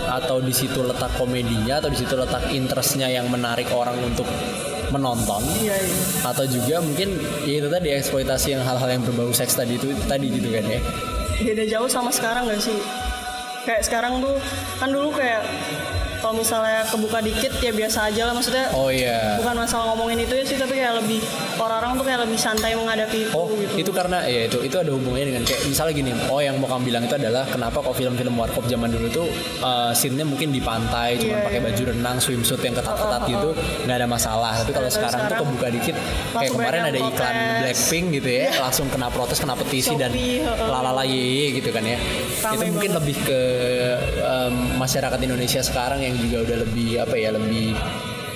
atau 0.09 0.41
di 0.41 0.51
situ 0.51 0.83
letak 0.83 1.15
komedinya, 1.15 1.79
atau 1.79 1.89
di 1.89 1.97
situ 1.97 2.13
letak 2.13 2.49
interestnya 2.51 3.07
yang 3.09 3.29
menarik 3.31 3.69
orang 3.71 3.95
untuk 4.03 4.27
menonton 4.93 5.41
Iya, 5.65 5.81
iya. 5.81 5.97
atau 6.29 6.45
juga 6.45 6.77
mungkin 6.77 7.17
ya 7.41 7.57
itu 7.57 7.67
tadi 7.73 7.89
eksploitasi 7.89 8.53
yang 8.53 8.61
hal-hal 8.61 8.85
yang 8.85 9.01
berbau 9.01 9.33
seks 9.33 9.57
tadi 9.57 9.81
itu 9.81 9.89
tadi 10.05 10.29
gitu 10.29 10.53
kan 10.53 10.61
ya 10.61 10.77
Beda 11.41 11.65
jauh 11.65 11.89
sama 11.89 12.13
sekarang 12.13 12.45
gak 12.47 12.61
sih? 12.61 12.77
Kayak 13.65 13.81
sekarang 13.81 14.21
tuh 14.21 14.37
kan 14.77 14.93
dulu 14.93 15.09
kayak 15.11 15.41
kalau 16.25 16.41
misalnya 16.41 16.81
kebuka 16.89 17.21
dikit 17.21 17.53
ya 17.61 17.69
biasa 17.69 18.09
aja 18.09 18.21
lah 18.25 18.33
maksudnya 18.33 18.65
oh 18.73 18.89
iya 18.89 19.37
bukan 19.37 19.61
masalah 19.61 19.93
ngomongin 19.93 20.25
itu 20.25 20.33
ya 20.33 20.41
sih 20.43 20.57
tapi 20.57 20.73
kayak 20.73 20.97
lebih 20.97 21.21
orang-orang 21.55 21.93
tuh 21.93 22.03
kayak 22.03 22.19
lebih 22.25 22.33
santai 22.35 22.73
menghadapi 22.73 23.19
itu 23.21 23.31
Oh 23.31 23.45
gitu. 23.53 23.77
itu 23.77 23.91
karena 23.93 24.25
ya 24.25 24.49
itu 24.49 24.57
itu 24.59 24.73
ada 24.73 24.89
hubungannya 24.89 25.27
dengan 25.29 25.43
kayak 25.45 25.61
misalnya 25.69 25.93
gini 25.93 26.11
oh 26.25 26.41
yang 26.41 26.57
mau 26.57 26.65
kamu 26.65 26.81
bilang 26.83 27.03
itu 27.05 27.13
adalah 27.13 27.45
kenapa 27.45 27.77
kok 27.77 27.93
film-film 27.93 28.33
warkop 28.33 28.65
zaman 28.65 28.89
dulu 28.89 29.05
tuh 29.13 29.27
uh, 29.61 29.93
scene-nya 29.93 30.25
mungkin 30.25 30.49
di 30.49 30.57
pantai 30.59 31.21
cuma 31.21 31.29
Iya, 31.35 31.45
pakai 31.45 31.59
iya. 31.61 31.67
baju 31.69 31.83
renang 31.93 32.17
swimsuit 32.17 32.61
yang 32.63 32.73
ketat-ketat 32.73 33.21
gitu 33.27 33.49
nggak 33.85 33.97
ada 33.97 34.07
masalah 34.07 34.53
tapi 34.57 34.71
kalau 34.71 34.89
Tapi 34.89 34.95
sekarang, 34.97 35.21
tuh 35.21 35.27
sekarang 35.29 35.41
kebuka 35.45 35.67
dikit 35.69 35.95
kayak 36.33 36.51
kemarin 36.51 36.81
ada 36.81 36.97
yang 36.97 37.09
iklan 37.11 37.29
protes. 37.29 37.59
Blackpink 37.61 38.05
gitu 38.15 38.29
ya 38.31 38.47
langsung 38.57 38.87
kena 38.89 39.07
protes 39.09 39.37
kena 39.37 39.53
petisi 39.53 39.93
dan 39.93 40.09
Shopee, 40.09 40.41
heeh. 40.41 40.65
lalala 40.65 41.03
yeye 41.05 41.45
gitu 41.53 41.69
kan 41.69 41.83
ya 41.85 41.97
itu 42.47 42.63
mungkin 42.65 42.89
banget. 42.89 42.97
lebih 42.97 43.17
ke 43.21 43.39
um, 44.21 44.53
masyarakat 44.75 45.19
Indonesia 45.21 45.61
sekarang 45.61 45.99
yang 45.99 46.14
juga 46.19 46.37
udah 46.47 46.57
lebih 46.67 46.89
apa 47.03 47.15
ya 47.15 47.29
lebih 47.35 47.75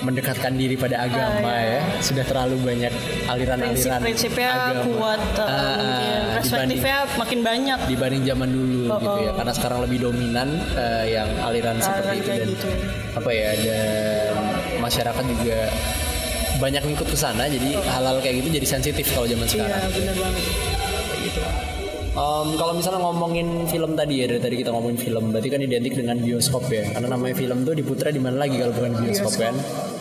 mendekatkan 0.00 0.56
diri 0.56 0.80
pada 0.80 1.04
agama 1.04 1.52
iya. 1.52 1.76
ya 1.76 1.80
sudah 2.00 2.24
terlalu 2.24 2.56
banyak 2.64 2.92
aliran-aliran 3.28 4.00
prinsip-prinsipnya 4.00 4.48
agama. 4.48 4.82
kuat 4.96 5.20
uh, 5.36 5.44
Ah, 5.44 5.52
ah, 5.52 5.76
dibanding 5.76 6.40
perspektifnya 6.40 6.98
makin 7.20 7.40
banyak 7.44 7.78
dibanding 7.84 8.22
zaman 8.24 8.48
dulu 8.48 8.82
Oh, 8.90 8.96
gitu 8.96 9.18
ya 9.20 9.30
oh. 9.30 9.34
karena 9.36 9.52
sekarang 9.52 9.78
lebih 9.84 9.98
dominan 10.08 10.48
eh, 10.72 11.04
yang 11.20 11.28
aliran 11.44 11.76
seperti 11.84 12.14
itu 12.24 12.30
dan 12.32 12.48
gitu. 12.48 12.68
apa 13.12 13.30
ya 13.30 13.50
dan 13.60 14.34
masyarakat 14.80 15.24
juga 15.36 15.58
banyak 16.60 16.82
ngikut 16.92 17.08
ke 17.12 17.16
sana 17.16 17.44
jadi 17.48 17.70
hal-hal 17.84 18.16
kayak 18.24 18.40
gitu 18.40 18.48
jadi 18.56 18.66
sensitif 18.68 19.04
kalau 19.12 19.28
zaman 19.28 19.44
iya 19.48 19.52
sekarang 19.52 19.80
benar 19.92 20.16
banget 20.16 21.79
Em, 22.10 22.48
kalau 22.58 22.74
misalnya 22.74 23.00
ngomongin 23.06 23.70
film 23.70 23.94
tadi 23.94 24.14
ya 24.18 24.26
dari 24.26 24.42
tadi 24.42 24.56
kita 24.58 24.74
ngomongin 24.74 24.98
film 24.98 25.30
berarti 25.30 25.48
kan 25.48 25.60
identik 25.62 25.94
dengan 25.94 26.16
bioskop 26.18 26.66
ya. 26.66 26.90
Karena 26.90 27.14
namanya 27.14 27.34
film 27.38 27.58
tuh 27.62 27.74
diputra 27.78 28.10
di 28.10 28.18
mana 28.18 28.42
lagi 28.42 28.58
kalau 28.58 28.74
bukan 28.74 28.92
bioskop, 28.98 29.32
kan? 29.38 29.54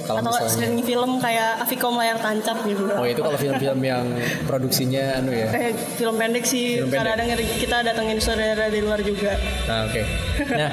Kalau 0.10 0.26
atau 0.26 0.30
misalnya 0.34 0.50
streaming 0.50 0.82
film 0.82 1.12
kayak 1.22 1.62
Avikom 1.62 1.93
layar 2.02 2.17
tancap 2.17 2.58
gitu. 2.65 2.82
Oh 2.98 3.06
itu 3.06 3.22
kalau 3.22 3.38
film-film 3.38 3.80
yang 3.86 4.06
produksinya 4.50 5.22
anu 5.22 5.30
ya? 5.38 5.54
Kayak 5.54 5.74
film 6.02 6.15
pendek 6.17 6.45
sih. 6.50 6.82
Kadang-kadang 6.82 7.30
kita 7.62 7.78
datengin 7.86 8.17
saudara 8.17 8.74
dari 8.74 8.82
luar 8.82 9.00
juga. 9.06 9.38
Nah 9.69 9.86
oke. 9.86 10.02
Nah 10.50 10.72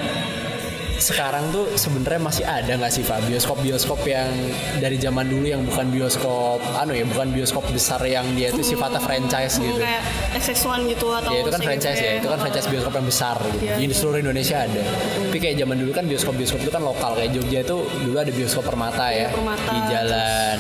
sekarang 0.97 1.53
tuh 1.53 1.69
sebenarnya 1.77 2.21
masih 2.21 2.45
ada 2.49 2.73
nggak 2.73 2.93
sih 2.93 3.05
Pak 3.05 3.29
bioskop-bioskop 3.29 4.01
yang 4.09 4.33
dari 4.81 4.97
zaman 4.97 5.29
dulu 5.29 5.45
yang 5.45 5.63
bukan 5.69 5.93
bioskop 5.93 6.61
anu 6.81 6.97
ya 6.97 7.05
bukan 7.05 7.37
bioskop 7.37 7.65
besar 7.69 8.01
yang 8.09 8.25
dia 8.33 8.49
itu 8.49 8.65
sifatnya 8.65 9.01
franchise 9.01 9.61
gitu. 9.61 9.77
kayak 9.77 10.03
XX1 10.37 10.93
gitu 10.97 11.07
atau 11.13 11.31
Ya 11.33 11.41
itu 11.45 11.51
kan 11.53 11.61
franchise 11.61 12.01
ya, 12.01 12.13
itu 12.21 12.29
kan 12.29 12.39
franchise 12.41 12.67
bioskop 12.73 12.93
yang 12.97 13.07
besar 13.07 13.37
gitu. 13.53 13.65
Iya. 13.65 13.75
Di 13.77 13.95
seluruh 13.97 14.19
Indonesia 14.25 14.57
ada. 14.65 14.83
Tapi 15.29 15.39
kayak 15.39 15.57
zaman 15.61 15.77
dulu 15.77 15.91
kan 15.93 16.05
bioskop-bioskop 16.09 16.61
itu 16.65 16.73
kan 16.73 16.83
lokal 16.83 17.11
kayak 17.17 17.31
Jogja 17.37 17.59
itu 17.61 17.77
dulu 18.05 18.17
ada 18.17 18.33
bioskop 18.33 18.65
Permata 18.67 19.07
ya. 19.13 19.29
Permata, 19.31 19.71
Di 19.71 19.81
Jalan 19.93 20.59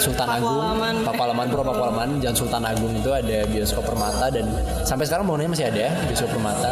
Sultan 0.00 0.28
Agung, 0.28 0.48
Pakualaman. 0.48 0.94
Pakualaman 1.04 1.46
Pura 1.52 1.64
Pakualaman, 1.68 2.08
Jalan 2.24 2.36
Sultan 2.36 2.62
Agung 2.64 2.92
itu 2.96 3.10
ada 3.12 3.38
bioskop 3.48 3.84
Permata 3.84 4.26
dan 4.32 4.48
sampai 4.82 5.04
sekarang 5.04 5.28
bangunannya 5.28 5.52
masih 5.52 5.66
ada 5.68 5.80
ya 5.88 5.92
bioskop 6.08 6.30
Permata. 6.32 6.68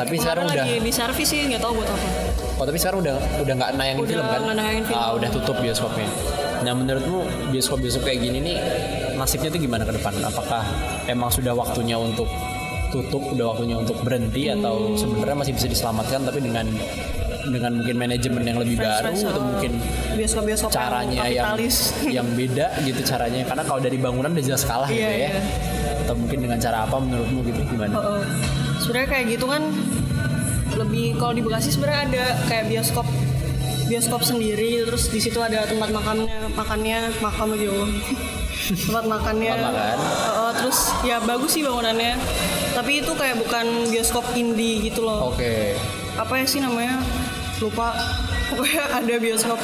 Tapi 0.00 0.14
sekarang 0.16 0.44
udah 0.48 0.64
di 0.64 0.92
servis 0.92 1.28
sih 1.28 1.44
nggak 1.44 1.60
tahu 1.60 1.82
buat 1.82 1.88
apa 1.92 2.47
Oh 2.58 2.66
tapi 2.66 2.74
sekarang 2.74 2.98
udah 3.00 3.14
udah 3.38 3.54
nggak 3.54 3.70
nayangin 3.72 4.02
Udah 4.02 4.10
film 4.12 4.26
kan? 4.26 4.40
nayangin 4.52 4.84
film. 4.84 4.98
Ah, 4.98 5.10
udah 5.14 5.28
tutup 5.30 5.56
bioskopnya. 5.56 6.10
Nah 6.58 6.72
menurutmu 6.74 7.18
bioskop-bioskop 7.48 8.02
kayak 8.02 8.18
gini 8.20 8.38
nih 8.42 8.56
nasibnya 9.14 9.48
tuh 9.48 9.60
gimana 9.60 9.82
ke 9.82 9.94
depan? 9.94 10.14
Apakah 10.20 10.62
emang 11.06 11.30
sudah 11.30 11.54
waktunya 11.54 11.94
untuk 11.94 12.26
tutup, 12.88 13.22
udah 13.30 13.52
waktunya 13.52 13.76
untuk 13.76 14.00
berhenti 14.00 14.48
Hmm. 14.48 14.58
atau 14.58 14.74
sebenarnya 14.92 15.36
masih 15.36 15.52
bisa 15.52 15.66
diselamatkan 15.66 16.24
tapi 16.24 16.40
dengan 16.40 16.66
dengan 17.46 17.72
mungkin 17.74 17.96
manajemen 17.96 18.42
yang 18.42 18.58
lebih 18.58 18.76
baru 18.76 19.08
Franchise, 19.08 19.24
atau 19.24 19.38
oh. 19.38 19.46
mungkin 19.46 19.72
bioskop-bioskop 20.12 20.68
caranya 20.68 21.16
yang 21.22 21.46
kapitalis 21.46 21.76
yang 22.16 22.26
beda 22.28 22.66
gitu 22.82 23.00
caranya 23.02 23.40
karena 23.42 23.62
kalau 23.62 23.78
dari 23.78 23.96
bangunan 23.96 24.30
udah 24.30 24.44
jelas 24.44 24.62
kalah 24.62 24.88
gitu 24.88 24.98
Iya, 24.98 25.08
ya. 25.08 25.30
iya. 25.30 25.42
Atau 26.02 26.14
mungkin 26.16 26.38
dengan 26.40 26.58
cara 26.58 26.84
apa 26.84 26.96
menurutmu 26.98 27.40
gitu 27.46 27.60
gimana? 27.68 27.92
Heeh. 27.94 28.22
sebenarnya 28.78 29.08
kayak 29.10 29.24
gitu 29.30 29.46
kan 29.46 29.62
lebih 30.78 31.18
kalau 31.18 31.34
di 31.34 31.42
Bekasi 31.42 31.74
sebenarnya 31.74 32.00
ada 32.06 32.24
kayak 32.46 32.64
bioskop 32.70 33.06
bioskop 33.88 34.20
sendiri 34.20 34.84
terus 34.84 35.08
di 35.08 35.18
situ 35.18 35.40
ada 35.40 35.64
tempat 35.64 35.90
makannya 35.90 36.52
makannya 36.54 37.10
makam 37.24 37.56
Allah 37.56 37.88
tempat 38.86 39.04
makannya. 39.08 39.52
Makan. 39.54 39.96
Heeh, 39.98 40.50
terus 40.60 40.78
ya 41.04 41.16
bagus 41.22 41.50
sih 41.56 41.62
bangunannya. 41.64 42.14
Tapi 42.76 43.02
itu 43.02 43.12
kayak 43.16 43.40
bukan 43.40 43.88
bioskop 43.88 44.24
indie 44.36 44.84
gitu 44.84 45.04
loh. 45.04 45.32
Oke. 45.32 45.74
apa 46.18 46.34
ya 46.34 46.46
sih 46.50 46.58
namanya? 46.58 46.98
Lupa. 47.62 47.94
Pokoknya 48.48 48.84
ada 48.96 49.14
bioskop 49.20 49.60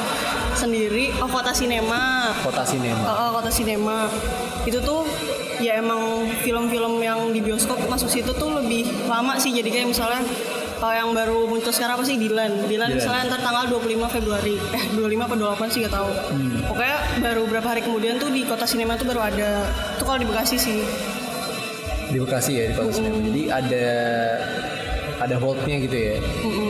sendiri. 0.53 1.09
Oh 1.17 1.25
kota 1.25 1.49
sinema. 1.49 2.29
Kota 2.45 2.61
sinema. 2.61 3.01
Uh, 3.01 3.29
kota 3.33 3.49
sinema. 3.49 4.05
Itu 4.61 4.77
tuh 4.85 5.09
ya 5.57 5.81
emang 5.81 6.29
film-film 6.45 7.01
yang 7.01 7.33
di 7.33 7.41
bioskop 7.41 7.81
masuk 7.89 8.13
situ 8.13 8.29
tuh 8.37 8.61
lebih 8.61 8.85
lama 9.09 9.41
sih. 9.41 9.51
Jadi 9.57 9.73
kayak 9.73 9.87
misalnya 9.89 10.21
kalau 10.75 10.93
yang 10.93 11.09
baru 11.11 11.37
muncul 11.45 11.69
sekarang 11.69 11.95
apa 11.95 12.03
sih 12.03 12.15
Dilan 12.15 12.51
Dilan 12.61 12.67
Dilan. 12.85 12.89
misalnya 12.93 13.23
ntar 13.27 13.39
tanggal 13.41 13.65
25 13.69 13.85
Februari 14.11 14.55
eh 14.69 14.83
25 14.89 14.99
apa 15.21 15.35
28 15.35 15.69
sih 15.69 15.79
gak 15.81 15.93
tahu 15.93 16.09
Hmm. 16.27 16.59
pokoknya 16.65 16.95
baru 17.21 17.41
berapa 17.45 17.67
hari 17.67 17.81
kemudian 17.81 18.15
tuh 18.15 18.29
di 18.29 18.43
kota 18.43 18.63
sinema 18.63 18.93
tuh 18.93 19.05
baru 19.05 19.21
ada 19.21 19.49
itu 19.93 20.03
kalau 20.03 20.17
di 20.17 20.25
Bekasi 20.25 20.55
sih 20.57 20.79
di 22.05 22.17
Bekasi 22.17 22.51
ya 22.53 22.63
di 22.65 22.73
Bekasi 22.75 22.91
Sinema. 22.95 23.17
Jadi 23.23 23.43
ada 23.49 23.85
ada 25.15 25.35
holdnya 25.37 25.79
gitu 25.79 25.95
ya. 25.95 26.15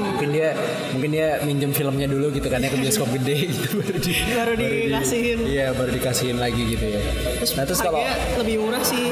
Mungkin 0.05 0.29
dia 0.31 0.49
mungkin 0.93 1.09
dia 1.11 1.27
minjem 1.41 1.71
filmnya 1.71 2.05
dulu 2.05 2.29
gitu 2.29 2.45
kan 2.45 2.61
ya 2.61 2.69
ke 2.69 2.77
bioskop 2.77 3.09
gede 3.11 3.49
gitu 3.49 3.67
baru 3.75 3.97
di 3.97 4.13
Baru 4.31 4.53
di- 4.53 4.69
dikasihin. 4.87 5.39
Iya 5.43 5.67
baru 5.71 5.91
dikasihin 5.91 6.37
lagi 6.37 6.61
gitu 6.67 6.85
ya. 6.87 7.01
nah 7.57 7.63
terus 7.63 7.79
kalau 7.79 8.05
lebih 8.37 8.55
murah 8.59 8.79
sih. 8.79 9.09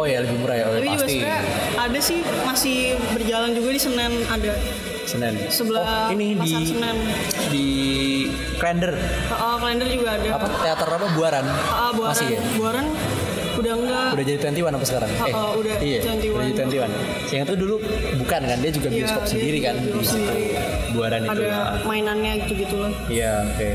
Oh 0.00 0.06
ya 0.06 0.18
lebih 0.24 0.36
murah 0.38 0.56
ya 0.56 0.64
oh, 0.64 0.72
Tapi 0.72 0.80
juga 0.80 0.96
pasti 0.96 1.12
sebenarnya 1.12 1.40
ada 1.76 1.98
sih 2.00 2.18
masih 2.42 2.76
berjalan 3.12 3.50
juga 3.52 3.68
di 3.68 3.80
Senen 3.80 4.12
ada 4.26 4.52
Senin. 5.02 5.34
sebelah 5.50 6.06
oh, 6.06 6.12
ini 6.12 6.26
di 6.30 6.38
pasar 6.38 6.62
Senen. 6.64 6.96
di 7.50 7.66
Klender 8.56 8.92
Oh, 9.32 9.56
kalender 9.56 9.88
juga 9.88 10.10
ada. 10.14 10.28
apa 10.34 10.46
teater 10.58 10.88
apa 10.88 11.06
Buaran 11.12 11.44
Ah, 11.68 11.90
Buaran. 11.90 12.10
masih 12.10 12.26
ya 12.30 12.40
Buaran 12.54 12.86
udah 13.50 13.74
enggak. 13.76 14.08
udah 14.14 14.24
jadi 14.24 14.38
21 14.40 14.72
apa 14.72 14.86
sekarang? 14.86 15.10
Oh, 15.12 15.28
oh, 15.28 15.50
udah 15.60 15.74
iya, 15.84 16.00
21. 16.00 16.32
udah 16.32 16.44
jadi 16.48 16.64
21. 16.64 17.28
Yang 17.28 17.42
itu 17.42 17.54
dulu 17.58 17.74
bukan 18.16 18.40
kan, 18.40 18.56
dia 18.56 18.72
juga 18.72 18.88
Iya, 18.88 18.96
bioskop 18.96 19.22
sendiri 19.26 19.58
kan 19.60 19.74
di. 19.76 19.90
Buaran 20.90 21.20
itu. 21.20 21.30
ada 21.34 21.48
mainannya 21.82 22.32
gitu-gitu 22.40 22.76
lah. 22.78 22.92
Iya, 23.06 23.32
oke. 23.44 23.68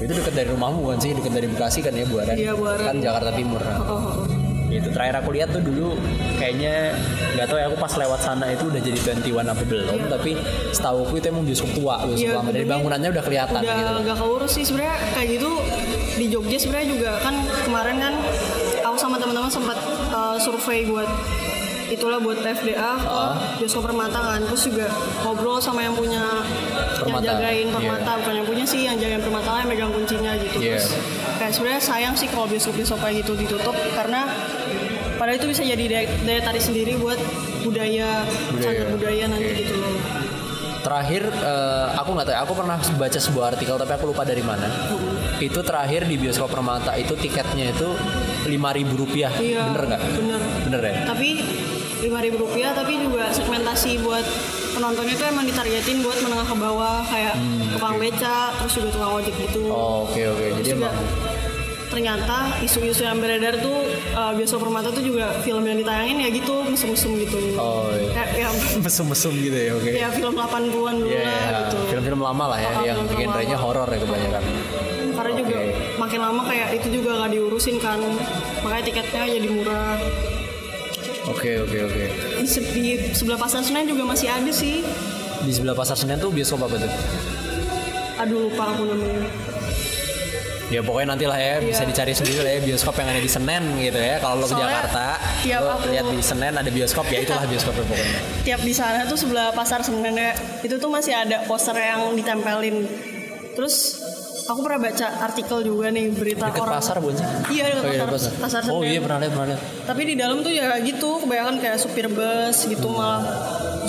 Itu 0.00 0.12
dekat 0.14 0.32
dari 0.32 0.48
rumahmu 0.48 0.80
kan 0.86 0.98
sih, 0.98 1.10
dekat 1.12 1.32
dari 1.34 1.46
Bekasi 1.46 1.78
kan 1.82 1.92
ya 1.92 2.06
Buaran. 2.06 2.32
Iya, 2.32 2.52
Buaran. 2.54 2.86
Kan 2.86 2.96
Jakarta 2.98 3.30
Timur. 3.34 3.60
Oh, 3.60 3.76
oh, 3.84 4.00
oh. 4.00 4.29
Itu 4.70 4.88
terakhir 4.88 5.18
aku 5.18 5.30
lihat 5.30 5.50
tuh 5.50 5.60
dulu 5.60 5.98
kayaknya 6.36 6.94
nggak 7.30 7.46
tahu 7.46 7.58
ya 7.58 7.66
aku 7.66 7.76
pas 7.76 7.92
lewat 7.92 8.20
sana 8.20 8.46
itu 8.48 8.64
udah 8.64 8.78
jadi 8.78 8.98
21 9.20 9.44
apa 9.44 9.62
belum, 9.62 9.98
tapi 10.08 10.30
setahu 10.70 10.98
aku 11.04 11.14
itu 11.16 11.26
emang 11.28 11.42
bioskop 11.42 11.70
tua 11.72 11.94
bioskop 12.00 12.22
Iya, 12.22 12.36
lama. 12.36 12.50
Dari 12.50 12.64
bangunannya 12.64 13.08
udah 13.10 13.24
kelihatan 13.24 13.58
udah 13.58 13.76
gitu. 13.76 14.00
agak 14.00 14.16
keurus 14.16 14.52
sih 14.52 14.64
sebenarnya 14.64 14.96
kayak 15.12 15.28
gitu 15.32 15.50
di 16.14 16.26
Jogja 16.26 16.56
sebenarnya 16.56 16.88
juga 16.88 17.10
kan 17.18 17.34
kemarin 17.60 17.96
kan 17.98 18.14
aku 18.82 18.96
sama 18.96 19.16
teman-teman 19.16 19.48
sempat 19.48 19.78
uh, 20.08 20.36
survei 20.36 20.84
buat 20.84 21.08
itulah 21.88 22.18
buat 22.18 22.38
FDA 22.38 22.70
ke 22.94 23.10
Ah. 23.10 23.34
bioskop 23.56 23.82
Permata 23.82 24.14
kan 24.14 24.40
terus 24.40 24.62
juga 24.64 24.86
ngobrol 25.20 25.58
sama 25.58 25.82
yang 25.82 25.90
punya 25.92 26.22
yang 26.22 27.02
Permata, 27.02 27.26
jagain 27.26 27.66
iya. 27.66 27.72
Permata 27.72 28.10
bukan 28.16 28.34
yang 28.36 28.46
punya 28.46 28.64
sih 28.64 28.86
yang 28.86 28.94
jagain 28.94 29.18
Permata 29.18 29.58
yang 29.58 29.68
megang 29.68 29.90
kuncinya 29.90 30.32
gitu 30.36 30.54
Iya. 30.56 30.78
terus 30.78 30.86
sebenarnya 31.50 31.82
sayang 31.82 32.14
sih 32.14 32.26
kalau 32.26 32.46
bioskop-bioskop 32.46 32.98
kayak 32.98 33.20
gitu 33.20 33.32
ditutup 33.36 33.74
karena 33.92 34.26
padahal 35.14 35.36
itu 35.36 35.46
bisa 35.46 35.62
jadi 35.62 35.84
daya, 35.84 36.06
daya 36.22 36.40
tarik 36.42 36.60
sendiri 36.60 36.96
buat 36.96 37.20
budaya 37.60 38.24
Budaya. 38.48 38.64
cagar 38.64 38.86
budaya 38.90 39.24
nanti 39.26 39.46
Oke. 39.46 39.58
gitu 39.60 39.74
loh 39.76 39.94
Terakhir 40.80 41.28
eh, 41.28 41.86
aku 41.92 42.10
nggak 42.10 42.26
tahu, 42.26 42.36
aku 42.40 42.52
pernah 42.56 42.76
baca 42.80 43.18
sebuah 43.20 43.52
artikel 43.52 43.76
tapi 43.76 43.92
aku 43.92 44.04
lupa 44.06 44.24
dari 44.24 44.40
mana. 44.40 44.64
Itu 45.36 45.60
terakhir 45.60 46.08
di 46.08 46.16
bioskop 46.16 46.48
Permata 46.48 46.96
itu 46.96 47.12
tiketnya 47.12 47.68
itu 47.68 47.92
lima 48.48 48.72
ribu 48.72 48.96
rupiah, 48.96 49.28
Iya, 49.30 49.68
bener 49.68 49.84
nggak? 49.86 50.00
bener. 50.16 50.40
Bener 50.64 50.80
ya? 50.80 50.94
tapi 51.04 51.28
lima 52.00 52.24
ribu 52.24 52.40
rupiah 52.40 52.72
tapi 52.72 52.96
juga 52.96 53.28
segmentasi 53.28 54.00
buat 54.00 54.24
penontonnya 54.72 55.12
itu 55.12 55.24
emang 55.26 55.44
ditargetin 55.44 56.00
buat 56.00 56.16
menengah 56.18 56.48
ke 56.48 56.56
bawah 56.56 57.04
kayak 57.04 57.36
tukang 57.70 58.00
beca 58.00 58.38
terus 58.56 58.72
juga 58.72 58.88
tukang 58.90 59.12
ojek 59.14 59.34
gitu 59.36 59.60
Hmm, 59.62 59.76
Oh, 59.76 60.08
oke 60.08 60.16
oke. 60.16 60.44
Jadi 60.48 60.64
Terus 60.64 60.68
juga 60.72 60.88
emang 60.88 60.96
ternyata 61.90 62.36
isu-isu 62.60 63.02
yang 63.02 63.18
beredar 63.18 63.58
tuh 63.58 63.82
uh, 64.12 64.30
bioskop 64.30 64.62
permata 64.62 64.88
tuh 64.88 65.02
juga 65.02 65.34
film 65.40 65.60
yang 65.60 65.74
ditayangin 65.76 66.16
ya 66.18 66.28
gitu 66.30 66.62
mesum-mesum 66.64 67.18
gitu 67.18 67.38
Oh, 67.56 67.90
iya. 67.90 68.10
kayak 68.14 68.30
ya, 68.36 68.48
mesum-mesum 68.84 69.34
gitu 69.36 69.58
ya, 69.58 69.72
oke. 69.74 69.90
ya 69.90 70.08
film 70.08 70.32
80-an 70.32 70.62
dulu 70.96 71.10
Iya, 71.10 71.20
lah 71.20 71.34
iya. 71.34 71.58
gitu 71.60 71.76
film-film 71.90 72.20
lama 72.20 72.44
lah 72.46 72.58
ya, 72.58 72.70
Oh, 72.70 72.82
yang 72.84 72.96
film-film 73.00 73.26
genrenya 73.26 73.58
horor 73.58 73.86
ya 73.86 73.98
kebanyakan. 73.98 74.42
karena 75.10 75.32
juga 75.36 75.56
Oke. 75.58 75.74
makin 75.98 76.20
lama 76.22 76.42
kayak 76.44 76.68
itu 76.72 76.88
juga 76.92 77.10
nggak 77.12 77.30
diurusin 77.30 77.76
kan 77.76 77.98
makanya 78.60 78.84
tiketnya 78.86 79.22
jadi 79.28 79.48
murah 79.50 79.98
Oke 81.26 81.50
oke 81.60 81.78
oke. 81.84 82.04
di, 82.38 82.46
se- 82.48 82.70
di 82.70 82.82
sebelah 83.12 83.36
pasar 83.36 83.60
Senen 83.60 83.84
juga 83.84 84.02
masih 84.04 84.26
ada 84.26 84.48
sih 84.48 84.80
Di 85.40 85.52
sebelah 85.52 85.74
pasar 85.74 85.94
Senen 85.94 86.16
tuh 86.16 86.30
bioskop 86.30 86.62
apa 86.62 86.78
tuh? 86.78 86.92
aduh 88.16 88.46
lupa 88.46 88.64
aku 88.68 88.82
namanya 88.86 89.24
Ya 90.70 90.80
pokoknya 90.80 91.08
nanti 91.10 91.26
lah 91.26 91.34
ya 91.34 91.58
bisa 91.58 91.82
Iya. 91.82 91.90
dicari 91.90 92.12
sendiri 92.12 92.40
lah 92.40 92.52
ya 92.52 92.60
bioskop 92.62 92.94
yang 92.94 93.08
ada 93.08 93.18
di 93.18 93.26
Senen 93.28 93.62
gitu 93.76 93.98
ya. 94.00 94.16
Kalau 94.16 94.34
lo 94.36 94.46
ke 94.46 94.54
Jakarta, 94.54 95.06
tiap 95.42 95.60
lo 95.60 95.70
aku- 95.74 95.90
lihat 95.90 96.06
di 96.08 96.22
Senen 96.22 96.54
ada 96.54 96.70
bioskop 96.70 97.06
ya 97.06 97.18
itulah 97.20 97.44
bioskopnya 97.44 97.84
pokoknya. 97.84 98.18
tiap 98.40 98.60
di 98.60 98.70
sana 98.72 99.02
tuh 99.04 99.16
sebelah 99.16 99.50
pasar 99.50 99.82
Senen 99.82 100.14
ya 100.14 100.30
itu 100.60 100.74
tuh 100.76 100.86
masih 100.88 101.12
ada 101.12 101.42
poster 101.44 101.74
yang 101.74 102.14
ditempelin 102.14 102.86
terus 103.50 103.98
aku 104.42 104.62
pernah 104.62 104.80
baca 104.80 105.06
artikel 105.20 105.58
juga 105.60 105.86
nih 105.88 106.06
berita 106.08 106.46
Dekat 106.48 106.58
orang 106.60 106.74
pasar 106.76 106.96
bukan 106.96 107.14
sih? 107.14 107.26
iya 107.52 107.64
dekat 107.68 107.82
Oh, 107.82 107.90
iya, 107.92 108.04
pasar, 108.04 108.30
pasar 108.38 108.60
Senen 108.62 108.72
Oh 108.72 108.82
iya 108.84 108.98
pernah 108.98 109.18
lihat 109.18 109.32
pernah 109.32 109.46
lihat. 109.48 109.60
tapi 109.84 110.02
di 110.04 110.14
dalam 110.14 110.38
tuh 110.40 110.50
ya 110.50 110.78
gitu 110.80 111.10
kebanyakan 111.18 111.54
kayak 111.58 111.76
supir 111.76 112.06
bus 112.06 112.58
gitu 112.64 112.88
malah 112.88 113.20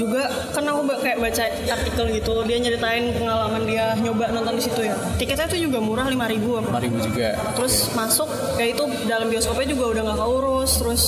juga 0.01 0.25
kan 0.49 0.65
aku 0.65 0.81
kayak 0.97 1.17
baca 1.17 1.43
artikel 1.69 2.05
gitu 2.11 2.33
dia 2.43 2.57
nyeritain 2.57 3.13
pengalaman 3.13 3.61
dia 3.63 3.93
nyoba 3.95 4.33
nonton 4.33 4.57
di 4.57 4.63
situ 4.63 4.81
ya. 4.81 4.97
Tiketnya 5.15 5.45
tuh 5.45 5.59
juga 5.59 5.77
murah 5.77 6.05
5000 6.05 6.33
ribu 6.33 6.57
apa. 6.57 6.81
5000 6.81 7.05
juga. 7.05 7.29
terus 7.53 7.75
masuk 7.93 8.25
kayak 8.57 8.73
itu 8.73 8.83
dalam 9.05 9.27
bioskopnya 9.27 9.67
juga 9.69 9.85
udah 9.91 10.01
nggak 10.03 10.19
keurus 10.19 10.71
terus 10.77 11.03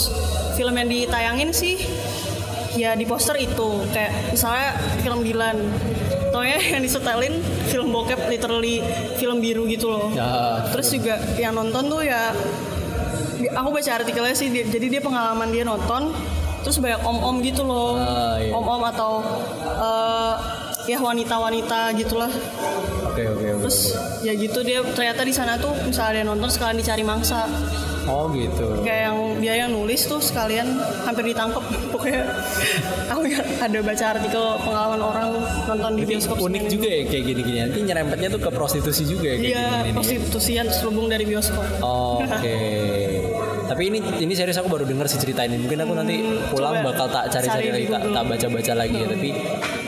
film 0.54 0.74
yang 0.76 0.86
ditayangin 0.86 1.50
sih 1.50 1.76
ya 2.74 2.94
di 2.94 3.04
poster 3.04 3.34
itu. 3.36 3.70
Kayak 3.90 4.12
misalnya 4.30 4.70
film 5.02 5.20
Dilan. 5.22 5.58
Taunya 6.30 6.58
yang 6.74 6.82
disetelin 6.82 7.34
film 7.68 7.90
bokep 7.90 8.30
literally 8.30 8.82
film 9.18 9.38
biru 9.38 9.66
gitu 9.66 9.90
loh. 9.90 10.10
Ya, 10.12 10.62
terus 10.70 10.90
juga 10.90 11.18
yang 11.36 11.54
nonton 11.54 11.90
tuh 11.90 12.02
ya 12.02 12.34
aku 13.54 13.70
baca 13.70 13.92
artikelnya 13.96 14.34
sih 14.34 14.50
dia- 14.50 14.66
jadi 14.66 14.88
dia 14.90 15.02
pengalaman 15.02 15.50
dia 15.50 15.62
nonton 15.62 16.10
terus 16.64 16.78
banyak 16.78 17.00
om-om 17.02 17.36
gitu 17.40 17.62
loh 17.62 17.96
Ah, 17.96 18.36
iya. 18.38 18.52
om-om 18.52 18.82
atau 18.86 19.20
eh, 19.76 20.34
ya 20.86 20.98
wanita-wanita 20.98 21.92
gitulah 21.94 22.32
Oke 23.06 23.24
oke 23.26 23.46
oke. 23.48 23.62
terus 23.62 23.94
ya 24.20 24.34
gitu 24.34 24.60
dia 24.62 24.82
ternyata 24.90 25.22
di 25.22 25.32
sana 25.32 25.56
tuh 25.56 25.72
misalnya 25.82 26.14
dia 26.14 26.26
nonton 26.26 26.50
sekalian 26.50 26.76
dicari 26.76 27.04
mangsa 27.04 27.46
Oh 28.04 28.28
gitu. 28.28 28.84
kayak 28.84 29.02
yang 29.08 29.18
dia 29.40 29.54
yang 29.56 29.72
nulis 29.72 30.04
tuh 30.04 30.20
sekalian 30.20 30.76
hampir 31.02 31.24
ditangkap 31.26 31.64
pokoknya 31.94 32.28
aku 33.08 33.24
ya 33.26 33.40
ada 33.62 33.80
baca 33.80 34.06
artikel 34.12 34.44
pengalaman 34.60 35.00
orang 35.00 35.30
nonton 35.64 35.92
di 35.96 36.04
bioskop 36.04 36.36
unik 36.38 36.64
juga 36.68 36.88
ya 36.90 37.02
kayak 37.06 37.24
gini-gini. 37.26 37.58
Nanti 37.64 37.80
nyerempetnya 37.80 38.28
tuh 38.30 38.42
ke 38.42 38.50
prostitusi 38.52 39.08
juga 39.08 39.32
ya 39.32 39.38
kayak 39.38 39.48
iya 39.48 39.64
ya. 39.88 39.94
prostitusian 39.96 40.66
terselubung 40.68 41.08
dari 41.08 41.24
bioskop 41.24 41.64
Oke. 41.80 42.28
Tapi 43.64 43.84
ini 43.88 43.98
ini 44.20 44.34
serius 44.34 44.56
aku 44.56 44.68
baru 44.68 44.84
dengar 44.84 45.06
sih 45.06 45.18
cerita 45.18 45.42
ini. 45.42 45.56
Mungkin 45.58 45.80
aku 45.80 45.94
nanti 45.94 46.16
pulang 46.50 46.74
coba 46.76 46.86
bakal 46.86 47.08
tak 47.08 47.24
cari-cari 47.30 47.64
cari 47.64 47.68
lagi, 47.74 47.86
tak, 47.88 48.02
tak 48.10 48.24
baca-baca 48.26 48.74
lagi 48.76 48.96
ya. 48.96 49.08
Tapi 49.08 49.30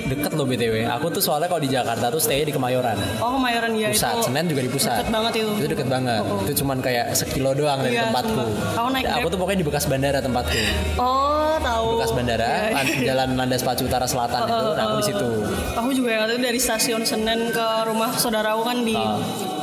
deket 0.05 0.31
loh 0.31 0.45
btw. 0.45 0.75
Aku 0.91 1.07
tuh 1.09 1.19
soalnya 1.19 1.45
kalau 1.45 1.59
di 1.59 1.67
Jakarta 1.67 2.05
tuh 2.07 2.19
stay 2.19 2.41
di 2.41 2.51
Kemayoran. 2.51 2.93
oh 3.17 3.35
kemayoran 3.35 3.73
ya 3.73 3.89
Pusat, 3.89 4.13
itu 4.13 4.21
Senen 4.23 4.45
juga 4.45 4.61
di 4.61 4.69
pusat. 4.69 4.95
deket 4.95 5.09
banget 5.09 5.33
itu 5.35 5.51
Itu 5.55 5.67
deket 5.67 5.87
banget. 5.87 6.21
Oh, 6.21 6.29
oh. 6.31 6.39
Itu 6.41 6.53
cuman 6.61 6.77
kayak 6.79 7.05
sekilo 7.11 7.51
doang 7.51 7.79
dari 7.79 7.93
Iya, 7.93 8.03
tempatku. 8.07 8.43
Aku 8.75 8.87
naik 8.89 9.05
aku 9.07 9.27
tuh 9.27 9.37
pokoknya 9.37 9.59
di 9.59 9.67
bekas 9.67 9.85
bandara 9.85 10.19
tempatku. 10.19 10.59
oh 10.95 11.55
tahu 11.57 11.87
Bekas 11.97 12.11
bandara, 12.13 12.51
iya. 12.69 12.77
an- 12.77 13.01
jalan 13.01 13.29
Landas 13.35 13.61
Pacu 13.61 13.83
Utara 13.83 14.05
Selatan 14.05 14.45
itu. 14.45 14.53
Nah, 14.71 14.83
aku 14.85 14.95
di 14.95 15.05
situ. 15.05 15.27
aku 15.73 15.89
juga 15.91 16.09
yang 16.11 16.23
itu 16.27 16.37
dari 16.39 16.59
stasiun 16.59 17.01
Senen 17.01 17.49
ke 17.49 17.65
rumah 17.83 18.13
saudaraku 18.13 18.61
kan 18.63 18.77
di. 18.81 18.95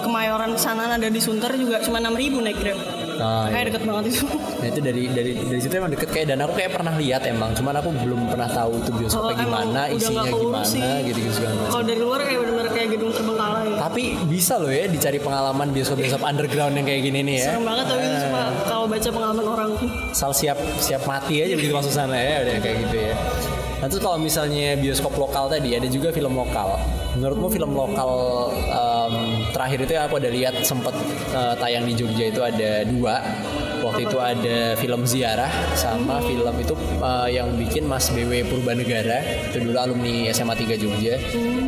Kemayoran 0.02 0.58
sana 0.58 0.90
ada 0.90 1.06
di 1.06 1.22
Sunter 1.22 1.54
juga 1.54 1.78
cuma 1.78 2.02
6000 2.02 2.42
naik 2.42 2.58
Grab 2.58 2.78
Nah, 3.22 3.46
kayak 3.46 3.54
iya. 3.54 3.68
deket 3.70 3.82
banget 3.86 4.04
itu 4.10 4.24
Nah 4.34 4.66
itu 4.66 4.80
dari 4.82 5.02
dari 5.08 5.32
dari 5.38 5.60
situ 5.62 5.74
emang 5.78 5.92
deket 5.94 6.08
kayak 6.10 6.26
dan 6.26 6.38
aku 6.42 6.52
kayak 6.54 6.70
pernah 6.74 6.94
lihat 6.98 7.22
emang, 7.24 7.50
cuman 7.54 7.74
aku 7.78 7.88
belum 7.96 8.20
pernah 8.26 8.48
tahu 8.50 8.72
itu 8.78 8.90
bioskopnya 8.92 9.22
Oh, 9.22 9.38
gimana, 9.38 9.80
isinya 9.88 10.22
gimana, 10.26 10.66
gitu 11.06 11.18
gitu 11.18 11.30
segala 11.32 11.52
macam. 11.54 11.70
kalau 11.70 11.84
dari 11.84 12.00
luar 12.00 12.18
kayak 12.20 12.38
bener-bener 12.38 12.70
kayak 12.72 12.88
gedung 12.90 13.10
terbengkalai 13.12 13.68
Tapi 13.78 14.02
bisa 14.26 14.54
loh 14.56 14.68
ya 14.68 14.84
dicari 14.86 15.18
pengalaman 15.18 15.68
bioskop-bioskop 15.70 16.22
underground 16.22 16.74
yang 16.74 16.84
kayak 16.84 17.02
gini 17.02 17.20
nih 17.22 17.36
ya. 17.38 17.46
serem 17.48 17.62
banget 17.62 17.86
tapi 17.86 18.04
cuma 18.18 18.42
kalau 18.64 18.84
baca 18.84 19.08
pengalaman 19.08 19.46
orang 19.46 19.70
Asal 20.10 20.30
siap 20.32 20.58
siap 20.76 21.02
mati 21.04 21.38
aja 21.38 21.54
begitu 21.54 21.70
masuk 21.70 21.90
sana 21.90 22.14
ya 22.14 22.42
udah 22.42 22.54
kayak 22.58 22.76
gitu 22.82 22.96
ya. 23.00 23.14
Nah 23.78 23.86
terus 23.86 23.98
kalau 23.98 24.14
misalnya 24.16 24.74
bioskop 24.76 25.14
lokal 25.16 25.46
tadi 25.46 25.74
ada 25.74 25.86
juga 25.86 26.10
film 26.10 26.32
lokal. 26.32 26.78
Menurutmu 27.12 27.48
film 27.48 27.70
lokal 27.72 28.10
em, 28.64 29.14
terakhir 29.52 29.78
itu 29.84 29.92
yang 29.92 30.04
aku 30.08 30.16
ada 30.16 30.30
lihat 30.32 30.54
sempat 30.64 30.96
eh, 31.30 31.54
tayang 31.56 31.84
di 31.84 31.94
Jogja 31.94 32.24
itu 32.28 32.40
ada 32.40 32.82
dua. 32.84 33.20
Waktu 33.82 34.06
itu 34.06 34.18
ada 34.22 34.78
film 34.78 35.02
Ziarah 35.02 35.50
sama 35.74 36.22
film 36.22 36.54
itu 36.56 36.74
eh, 36.98 37.28
yang 37.34 37.52
bikin 37.54 37.84
Mas 37.84 38.08
BW 38.08 38.48
Purbanegara 38.48 39.20
itu 39.50 39.60
dulu 39.60 39.76
alumni 39.76 40.30
SMA 40.30 40.54
3 40.54 40.78
Jogja. 40.78 41.14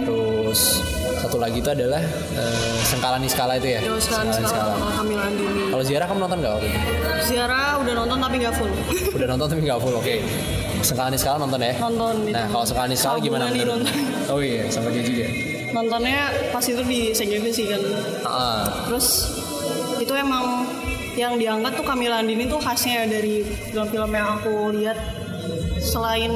Terus 0.05 0.81
satu 1.19 1.41
lagi 1.41 1.59
itu 1.59 1.71
adalah 1.71 2.01
eh, 2.37 2.79
Sengkala 2.85 3.17
Niskala 3.19 3.57
itu 3.59 3.69
ya. 3.75 3.81
Yo, 3.83 3.97
Sengkala 3.99 4.39
Niskala. 4.39 4.75
Kalau 5.71 5.83
Ziarah 5.83 6.07
kamu 6.07 6.19
nonton 6.23 6.39
nggak 6.41 6.53
waktu 6.55 6.67
itu? 6.69 6.79
Ziarah 7.25 7.69
udah 7.81 7.95
nonton 7.97 8.17
tapi 8.21 8.37
nggak 8.39 8.55
full 8.55 8.71
Udah 9.17 9.27
nonton 9.27 9.47
tapi 9.51 9.61
nggak 9.65 9.81
full, 9.81 9.95
oke. 9.97 10.15
Sengkala 10.85 11.09
Niskala 11.11 11.37
nonton 11.41 11.61
ya? 11.61 11.75
nonton. 11.81 12.15
Nah, 12.31 12.47
kalau 12.47 12.65
Sengkala 12.65 12.89
Niskala 12.89 13.17
gimana 13.19 13.49
menurut? 13.51 13.83
nonton. 13.83 13.95
Oh 14.31 14.39
iya, 14.39 14.69
sama 14.71 14.93
dia 14.93 15.03
juga. 15.03 15.54
Nontonnya 15.75 16.31
pas 16.55 16.63
itu 16.63 16.81
di 16.87 17.11
CGV 17.11 17.45
sih 17.51 17.67
kan. 17.67 17.83
Ah, 18.23 18.65
terus 18.87 19.27
itu 19.99 20.15
emang 20.15 20.63
yang 21.19 21.35
diangkat 21.35 21.75
tuh 21.75 21.87
Kamila 21.87 22.23
Andini 22.23 22.47
tuh 22.47 22.63
khasnya 22.63 23.11
dari 23.11 23.43
film-film 23.43 24.11
yang 24.15 24.39
aku 24.39 24.71
lihat. 24.79 24.99
Selain 25.83 26.31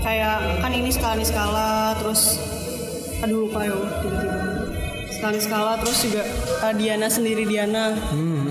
kayak 0.00 0.62
kan 0.62 0.72
ini 0.72 0.88
skala 0.94 1.20
skala 1.20 1.92
terus 1.98 2.38
aduh 3.20 3.50
lupa 3.50 3.66
ya 3.66 3.74
tiba-tiba. 3.74 4.40
Skala 5.18 5.38
skala 5.42 5.72
terus 5.82 5.98
juga 6.06 6.22
uh, 6.62 6.74
Diana 6.78 7.10
sendiri 7.10 7.42
Diana. 7.42 7.92
Hmm. 8.14 8.46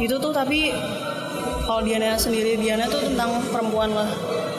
itu 0.00 0.16
tuh 0.16 0.32
tapi 0.32 0.72
kalau 1.68 1.84
Diana 1.84 2.16
sendiri 2.16 2.56
Diana 2.56 2.90
tuh 2.90 3.06
tentang 3.06 3.38
perempuan 3.54 3.94
lah. 3.94 4.10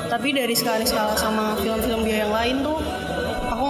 Tapi 0.08 0.36
dari 0.36 0.56
skala 0.56 0.84
skala 0.88 1.16
sama 1.20 1.60
film-film 1.60 2.04
dia 2.08 2.28
yang 2.28 2.34
lain 2.36 2.56
tuh 2.64 2.80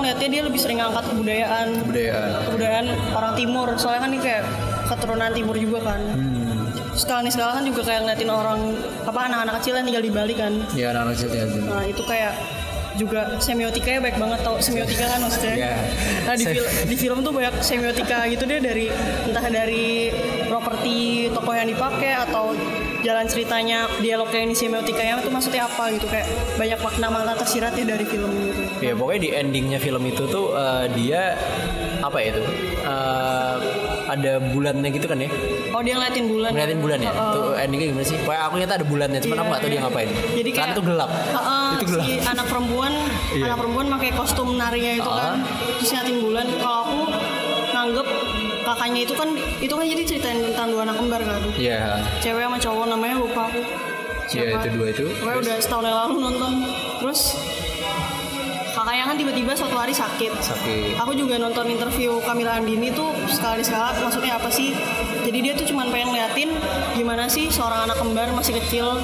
ngeliatnya 0.01 0.27
dia 0.27 0.41
lebih 0.41 0.57
sering 0.57 0.79
angkat 0.79 1.05
kebudayaan 1.07 1.67
Budaya. 1.83 2.19
kebudayaan 2.43 2.85
orang 3.11 3.33
timur 3.33 3.67
soalnya 3.75 4.01
kan 4.01 4.09
ini 4.09 4.19
kayak 4.19 4.43
keturunan 4.87 5.31
timur 5.31 5.55
juga 5.55 5.79
kan 5.85 6.01
Hmm. 6.01 6.67
sekali 6.91 7.29
sekala 7.29 7.51
kan 7.53 7.63
juga 7.63 7.81
kayak 7.83 7.99
ngeliatin 8.03 8.27
orang 8.27 8.59
apa 9.01 9.19
anak-anak 9.23 9.53
kecil 9.57 9.73
yang 9.73 9.85
tinggal 9.85 10.03
di 10.03 10.11
Bali 10.11 10.33
kan 10.33 10.53
Ya 10.73 10.91
anak 10.91 11.13
kecil 11.13 11.29
ya. 11.31 11.45
nah 11.63 11.83
itu 11.83 12.03
kayak 12.03 12.33
juga 12.93 13.39
semiotikanya 13.39 14.03
baik 14.03 14.17
banget 14.17 14.39
tau 14.41 14.59
semiotika 14.59 15.07
kan 15.07 15.19
maksudnya 15.21 15.55
Iya. 15.55 15.73
nah 16.21 16.35
di, 16.35 16.43
fil- 16.45 16.71
di 16.85 16.95
film 16.97 17.21
tuh 17.21 17.31
banyak 17.31 17.55
semiotika 17.59 18.27
gitu 18.27 18.43
deh 18.43 18.59
dari 18.59 18.91
entah 19.23 19.45
dari 19.45 20.11
properti 20.45 20.95
tokoh 21.29 21.53
yang 21.53 21.65
dipakai 21.65 22.11
atau 22.19 22.51
jalan 23.01 23.25
ceritanya 23.25 23.89
dialognya 23.97 24.41
ini 24.41 24.53
semiotikanya 24.53 25.19
itu 25.19 25.29
maksudnya 25.29 25.65
apa 25.65 25.89
gitu? 25.91 26.05
Kayak 26.05 26.27
banyak 26.55 26.79
makna 26.79 27.07
makna 27.09 27.33
tersirat 27.35 27.73
ya 27.73 27.85
dari 27.85 28.05
film 28.05 28.29
gitu. 28.29 28.61
Ya 28.79 28.93
pokoknya 28.93 29.19
di 29.19 29.29
endingnya 29.31 29.77
film 29.77 30.03
itu 30.05 30.23
tuh 30.25 30.53
eh, 30.53 30.85
dia 30.93 31.35
apa 31.99 32.17
ya 32.17 32.27
itu? 32.31 32.43
Eh, 32.81 33.55
ada 34.05 34.31
bulannya 34.43 34.89
gitu 34.91 35.05
kan 35.05 35.17
ya? 35.17 35.29
Oh 35.71 35.79
dia 35.79 35.95
ngeliatin 35.95 36.25
bulan 36.27 36.51
ngeliatin 36.51 36.79
bulan 36.79 36.99
ya? 36.99 37.11
Heeh. 37.11 37.31
tuh 37.31 37.45
endingnya 37.55 37.87
gimana 37.89 38.05
sih? 38.05 38.17
Pokoknya 38.19 38.41
aku 38.43 38.55
nyata 38.59 38.73
ada 38.75 38.85
bulannya 38.85 39.19
cuman 39.19 39.37
aku 39.37 39.47
gak 39.49 39.61
tahu 39.61 39.69
dia 39.71 39.81
ngapain. 39.81 40.09
Jadi 40.35 40.49
kan 40.51 40.57
kayak 40.61 40.73
itu 40.73 40.83
gelap. 40.83 41.11
Heeh, 41.11 41.69
itu 41.71 41.85
gelap. 41.89 42.05
si 42.05 42.13
anak 42.21 42.45
perempuan 42.45 42.93
Iya. 43.31 43.43
anak 43.47 43.57
perempuan 43.63 43.85
pakai 43.89 44.09
kostum 44.11 44.49
narinya 44.59 44.91
itu 44.93 45.09
kan 45.09 45.37
terus 45.79 45.89
nyatin 45.91 46.17
bulan. 46.19 46.45
Kalau 46.51 46.77
aku 46.83 46.99
nanggep 47.71 48.07
kakaknya 48.61 49.01
itu 49.05 49.13
kan 49.17 49.29
itu 49.59 49.73
kan 49.73 49.85
jadi 49.85 50.03
ceritain 50.05 50.39
tentang 50.39 50.67
dua 50.71 50.81
anak 50.85 50.95
kembar 50.97 51.21
kan? 51.21 51.41
Iya, 51.57 52.01
cewek 52.21 52.43
sama 52.45 52.57
cowok 52.57 52.85
namanya 52.89 53.15
lupa 53.17 53.41
aku. 53.49 53.61
Iya 54.31 54.43
itu 54.55 54.67
dua 54.79 54.87
itu. 54.91 55.05
Pokoknya 55.19 55.39
udah 55.43 55.55
setahun 55.59 55.83
yang 55.83 55.97
lalu 56.07 56.15
nonton. 56.23 56.51
Terus 57.03 57.21
kakaknya 58.71 59.03
kan 59.11 59.15
tiba-tiba 59.19 59.51
suatu 59.53 59.75
hari 59.75 59.93
sakit. 59.93 60.31
Sakit. 60.39 60.95
aku 60.95 61.11
juga 61.13 61.35
nonton 61.35 61.67
interview 61.67 62.17
Kamila 62.23 62.57
Andini 62.57 62.89
tuh 62.95 63.11
sekali 63.27 63.61
sekala 63.61 63.91
maksudnya 63.99 64.39
apa 64.39 64.47
sih? 64.47 64.71
Jadi 65.27 65.37
dia 65.43 65.53
tuh 65.53 65.67
cuman 65.67 65.91
pengen 65.91 66.15
liatin 66.15 66.55
gimana 66.95 67.27
sih 67.27 67.51
seorang 67.51 67.89
anak 67.89 67.99
kembar 67.99 68.31
masih 68.31 68.55
kecil. 68.63 68.97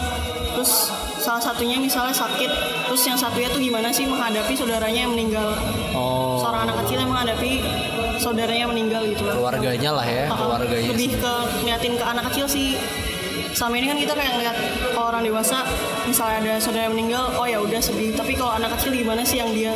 Terus 0.55 0.89
salah 1.27 1.43
satunya 1.43 1.75
misalnya 1.75 2.15
sakit. 2.15 2.51
Terus 2.87 3.03
yang 3.03 3.19
satunya 3.19 3.51
tuh 3.51 3.59
gimana 3.59 3.91
sih 3.91 4.07
menghadapi 4.07 4.55
saudaranya 4.55 5.03
yang 5.03 5.11
meninggal? 5.11 5.51
Oh, 5.91 6.39
seorang 6.39 6.71
anak 6.71 6.87
kecil 6.87 7.03
yang 7.03 7.11
menghadapi 7.11 7.51
saudaranya 8.15 8.61
yang 8.63 8.71
meninggal 8.71 9.03
gitu. 9.11 9.27
Lah 9.27 9.35
keluarganya 9.35 9.91
lah 9.91 10.07
ya, 10.07 10.23
Uh-uh. 10.31 10.39
keluarganya. 10.39 10.87
lebih 10.95 11.09
ke 11.19 11.33
ngeliatin 11.59 11.93
ke 11.99 12.05
anak 12.07 12.23
kecil 12.31 12.47
sih. 12.47 12.79
Sama 13.51 13.75
ini 13.75 13.89
kan 13.89 13.97
kita 13.99 14.13
kayak 14.15 14.31
ngeliat 14.37 14.57
kalau 14.95 15.11
orang 15.11 15.25
dewasa 15.25 15.65
misalnya 16.05 16.37
ada 16.45 16.53
saudara 16.61 16.87
yang 16.87 16.95
meninggal 16.95 17.35
oh 17.35 17.43
ya 17.43 17.59
udah 17.59 17.81
sedih. 17.83 18.15
Tapi 18.15 18.31
kalau 18.39 18.55
anak 18.55 18.79
kecil 18.79 18.95
gimana 18.95 19.27
sih 19.27 19.43
yang 19.43 19.51
dia 19.51 19.75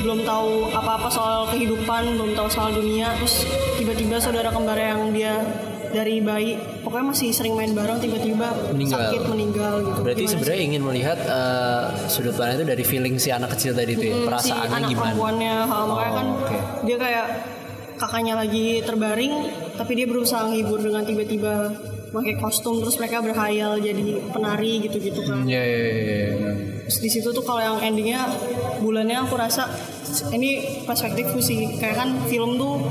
belum 0.00 0.24
tahu 0.24 0.72
apa-apa 0.72 1.08
soal 1.12 1.44
kehidupan 1.52 2.16
belum 2.16 2.32
tahu 2.32 2.48
soal 2.48 2.72
dunia 2.72 3.12
terus 3.20 3.44
tiba-tiba 3.76 4.16
saudara 4.16 4.48
kembar 4.48 4.80
yang 4.80 5.12
dia 5.12 5.44
dari 5.90 6.18
bayi 6.18 6.54
pokoknya 6.80 7.06
masih 7.08 7.28
sering 7.30 7.52
main 7.52 7.70
bareng 7.70 7.98
tiba-tiba 7.98 8.46
Meninggal. 8.70 9.10
sakit 9.10 9.22
meninggal 9.26 9.74
gitu 9.82 9.98
Berarti 10.00 10.22
sebenarnya 10.24 10.60
ingin 10.64 10.82
melihat 10.82 11.18
eh, 11.20 11.84
sudut 12.06 12.32
pandang 12.32 12.56
itu 12.56 12.66
dari 12.66 12.82
feeling 12.82 13.14
si 13.16 13.28
anak 13.28 13.50
kecil 13.52 13.72
tadi 13.72 13.92
itu 13.92 14.04
ya, 14.04 14.12
Hmm, 14.12 14.20
si 14.20 14.26
perasaannya 14.26 14.70
anak 14.72 14.88
gimana? 14.88 15.02
perempuannya 15.04 15.54
ha, 15.60 15.76
makanya 15.82 16.06
Oh, 16.06 16.14
kan 16.14 16.26
oke. 16.38 16.56
dia 16.84 16.96
kayak 16.96 17.26
kakaknya 17.96 18.34
lagi 18.34 18.66
terbaring 18.80 19.32
tapi 19.74 19.92
dia 19.92 20.06
berusaha 20.06 20.40
menghibur 20.42 20.78
dengan 20.78 21.02
tiba-tiba 21.02 21.68
pakai 22.10 22.34
kostum 22.36 22.78
terus 22.78 22.96
mereka 22.96 23.20
berhayal 23.20 23.78
jadi 23.78 24.02
penari 24.28 24.82
gitu-gitu 24.82 25.20
kan 25.22 25.44
Iya, 25.44 25.62
iya, 25.62 25.78
iya, 25.78 26.00
iya. 26.32 26.52
terus 26.82 26.98
di 26.98 27.06
situ 27.08 27.28
tuh 27.28 27.38
kalau 27.40 27.60
yang 27.60 27.76
endingnya 27.78 28.26
bulannya 28.78 29.20
aku 29.20 29.36
rasa 29.36 29.70
ini 30.28 30.58
perspektifku 30.82 31.38
sih 31.38 31.76
kayak 31.76 31.96
kan 31.96 32.08
film 32.24 32.56
tuh 32.56 32.82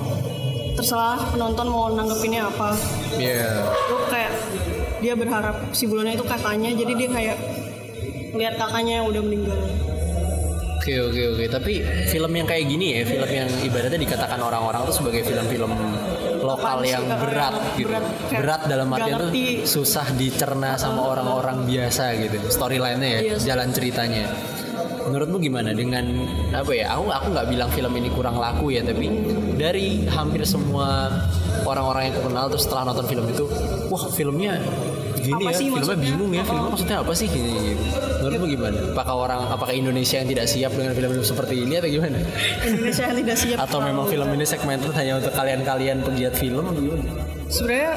terserah 0.79 1.19
penonton 1.35 1.67
mau 1.67 1.91
nanggepinnya 1.91 2.47
apa 2.47 2.71
Iya. 3.19 3.67
tuh 3.91 3.99
kayak 4.07 4.31
dia 5.03 5.13
berharap 5.13 5.55
si 5.75 5.83
bulannya 5.85 6.15
itu 6.15 6.23
kakaknya 6.23 6.71
jadi 6.71 6.93
dia 6.95 7.09
kayak 7.11 7.37
lihat 8.31 8.55
kakaknya 8.55 9.03
yang 9.03 9.07
udah 9.11 9.19
meninggal 9.19 9.59
Oke 10.79 10.95
oke 10.95 11.21
oke. 11.35 11.45
Tapi 11.51 11.73
film 12.07 12.31
yang 12.33 12.47
kayak 12.47 12.65
gini 12.65 12.95
ya, 12.95 13.03
film 13.03 13.27
yang 13.27 13.51
ibaratnya 13.61 13.99
dikatakan 13.99 14.39
orang-orang 14.39 14.87
tuh 14.87 14.95
sebagai 14.95 15.27
film-film 15.27 15.75
lokal 16.39 16.79
yang 16.87 17.03
berat 17.03 17.75
gitu. 17.75 17.91
Berat. 18.31 18.61
Dalam 18.63 18.87
artian 18.95 19.27
tuh 19.27 19.31
susah 19.67 20.07
dicerna 20.15 20.79
sama 20.79 21.03
orang-orang 21.03 21.67
biasa 21.67 22.15
gitu. 22.17 22.39
Storyline-nya 22.47 23.09
ya, 23.11 23.19
Iya. 23.21 23.35
jalan 23.53 23.69
ceritanya. 23.75 24.31
Menurutmu 25.09 25.37
gimana 25.37 25.73
dengan 25.73 26.05
apa 26.51 26.69
ya? 26.69 26.93
Aku 26.93 27.09
aku 27.09 27.27
nggak 27.33 27.47
bilang 27.49 27.69
film 27.69 27.91
ini 27.97 28.09
kurang 28.09 28.37
laku 28.37 28.69
ya, 28.69 28.85
tapi 28.85 29.09
dari 29.57 30.05
hampir 30.05 30.45
semua 30.45 31.09
orang-orang 31.65 32.07
yang 32.07 32.13
aku 32.15 32.29
kenal 32.29 32.45
terus 32.47 32.63
setelah 32.63 32.83
nonton 32.87 33.05
film 33.05 33.25
itu, 33.25 33.45
wah 33.87 34.05
filmnya 34.07 34.61
gini 35.19 35.35
Apa 35.35 35.51
ya, 35.51 35.57
sih 35.57 35.67
filmnya 35.67 35.83
maksudnya? 35.83 36.05
bingung 36.05 36.31
ya, 36.31 36.43
filmnya 36.43 36.63
Oh. 36.63 36.71
maksudnya 36.71 36.97
apa 37.01 37.11
sih 37.11 37.27
gini 37.27 37.51
gitu. 37.73 37.83
Menurutmu 38.19 38.45
gimana? 38.47 38.77
Apakah 38.93 39.15
orang 39.17 39.41
apakah 39.49 39.73
Indonesia 39.73 40.15
yang 40.15 40.29
tidak 40.29 40.45
siap 40.45 40.71
dengan 40.71 40.93
film-film 40.93 41.25
seperti 41.25 41.55
ini 41.59 41.73
atau 41.75 41.89
gimana? 41.89 42.17
Indonesia 42.61 43.03
yang 43.03 43.17
tidak 43.17 43.35
siap 43.35 43.57
Atau 43.59 43.79
memang 43.81 44.05
film 44.07 44.27
ini 44.29 44.45
segmented 44.45 44.93
hanya 44.93 45.13
untuk 45.17 45.33
kalian-kalian 45.33 45.97
pegiat 46.01 46.33
film 46.33 46.63
atau 46.63 46.79
gimana? 46.79 47.03
sebenarnya 47.49 47.91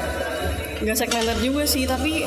nggak 0.81 0.97
segmented 0.97 1.37
juga 1.39 1.63
sih 1.63 1.85
tapi 1.85 2.25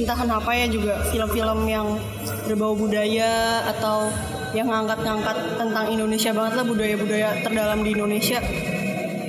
entah 0.00 0.16
kenapa 0.16 0.50
ya 0.56 0.66
juga 0.70 1.04
film-film 1.12 1.68
yang 1.68 2.00
berbau 2.48 2.72
budaya 2.72 3.60
atau 3.76 4.08
yang 4.52 4.68
ngangkat-ngangkat 4.68 5.36
tentang 5.56 5.84
Indonesia 5.88 6.30
banget 6.32 6.52
lah 6.60 6.64
budaya-budaya 6.64 7.28
terdalam 7.40 7.80
di 7.84 7.90
Indonesia. 7.96 8.38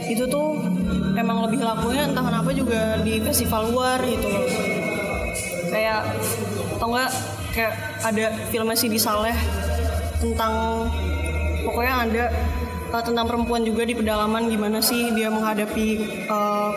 Itu 0.07 0.27
tuh 0.27 0.59
emang 1.15 1.47
lebih 1.47 1.63
lakunya 1.63 2.07
entah 2.07 2.23
kenapa 2.23 2.49
juga 2.51 2.99
di 3.03 3.23
festival 3.23 3.71
luar 3.71 3.99
gitu 4.03 4.27
loh. 4.27 4.45
Kayak 5.71 6.01
atau 6.77 6.87
enggak 6.91 7.09
kayak 7.55 7.73
ada 8.03 8.25
filmnya 8.51 8.75
si 8.75 8.87
Saleh 8.99 9.37
tentang 10.19 10.85
pokoknya 11.63 11.93
ada 12.07 12.23
uh, 12.91 13.03
tentang 13.03 13.25
perempuan 13.25 13.63
juga 13.63 13.87
di 13.87 13.95
pedalaman 13.95 14.51
gimana 14.51 14.83
sih 14.83 15.15
dia 15.15 15.31
menghadapi 15.31 15.87
uh, 16.27 16.71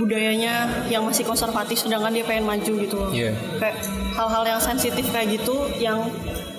budayanya 0.00 0.54
yang 0.88 1.04
masih 1.04 1.22
konservatif 1.22 1.76
sedangkan 1.76 2.10
dia 2.10 2.24
pengen 2.24 2.48
maju 2.48 2.72
gitu 2.80 2.94
loh. 2.96 3.10
Iya. 3.12 3.36
Kayak 3.60 3.76
hal-hal 4.16 4.42
yang 4.56 4.60
sensitif 4.60 5.04
kayak 5.12 5.36
gitu 5.36 5.68
yang 5.76 6.08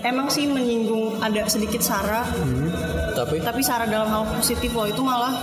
emang 0.05 0.29
sih 0.29 0.45
menyinggung 0.45 1.17
ada 1.17 1.45
sedikit 1.45 1.81
sara 1.81 2.25
Hmm, 2.25 2.69
Tapi 3.17 3.41
tapi 3.41 3.61
sara 3.61 3.85
dalam 3.85 4.09
hal 4.09 4.23
positif 4.33 4.73
loh 4.73 4.85
itu 4.85 5.01
malah 5.01 5.33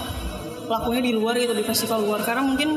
lakunya 0.69 1.01
di 1.01 1.13
luar 1.17 1.35
gitu 1.41 1.57
di 1.57 1.65
festival 1.65 2.05
luar 2.05 2.21
karena 2.23 2.45
mungkin 2.45 2.77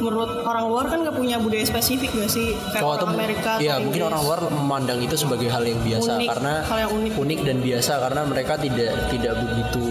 menurut 0.00 0.44
orang 0.44 0.64
luar 0.68 0.84
kan 0.92 1.04
nggak 1.04 1.16
punya 1.16 1.36
budaya 1.40 1.64
spesifik 1.64 2.12
gak 2.12 2.28
sih 2.28 2.52
kayak 2.72 2.84
kalau 2.84 2.96
orang 3.00 3.16
Amerika 3.16 3.50
atau 3.56 3.64
Iya 3.64 3.74
mungkin 3.80 4.02
orang 4.12 4.20
luar 4.24 4.40
memandang 4.48 4.98
itu 5.00 5.16
sebagai 5.16 5.48
hal 5.48 5.64
yang 5.64 5.80
biasa 5.80 6.20
Unik, 6.20 6.28
karena 6.28 6.52
hal 6.68 6.78
yang 6.84 6.92
unik. 6.92 7.38
dan 7.44 7.56
biasa 7.64 7.92
karena 7.96 8.20
mereka 8.28 8.54
tidak 8.60 8.92
tidak 9.08 9.32
begitu 9.40 9.84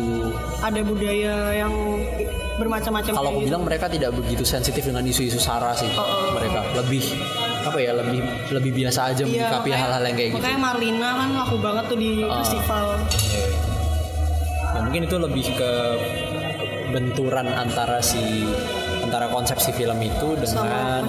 ada 0.59 0.81
budaya 0.83 1.35
yang 1.57 1.73
bermacam-macam 2.59 3.11
kalau 3.11 3.29
aku 3.29 3.39
gitu. 3.39 3.47
bilang 3.47 3.63
mereka 3.63 3.85
tidak 3.87 4.11
begitu 4.13 4.43
sensitif 4.43 4.83
dengan 4.83 5.01
isu-isu 5.01 5.39
sara 5.39 5.71
sih 5.73 5.87
Oh, 5.91 6.03
oh, 6.03 6.35
mereka 6.35 6.59
lebih 6.75 7.03
apa 7.59 7.77
ya 7.77 7.91
lebih 7.93 8.19
lebih 8.51 8.71
biasa 8.75 8.99
aja 9.09 9.23
Iya, 9.23 9.31
menyikapi 9.47 9.55
makanya- 9.65 9.79
hal-hal 9.81 10.03
yang 10.03 10.15
kayak 10.15 10.29
gitu 10.29 10.39
Makanya 10.39 10.59
Marlina 10.59 11.09
kan 11.15 11.29
laku 11.33 11.55
banget 11.57 11.83
tuh 11.87 11.97
di 11.97 12.11
Ah. 12.21 12.35
festival. 12.37 12.85
Ya 14.69 14.79
mungkin 14.81 15.01
itu 15.03 15.17
lebih 15.17 15.45
ke 15.51 15.71
benturan 16.89 17.47
antara 17.47 18.01
si 18.01 18.21
antara 18.99 19.25
konsepsi 19.27 19.69
film 19.71 19.97
itu 19.99 20.27
dengan 20.35 21.05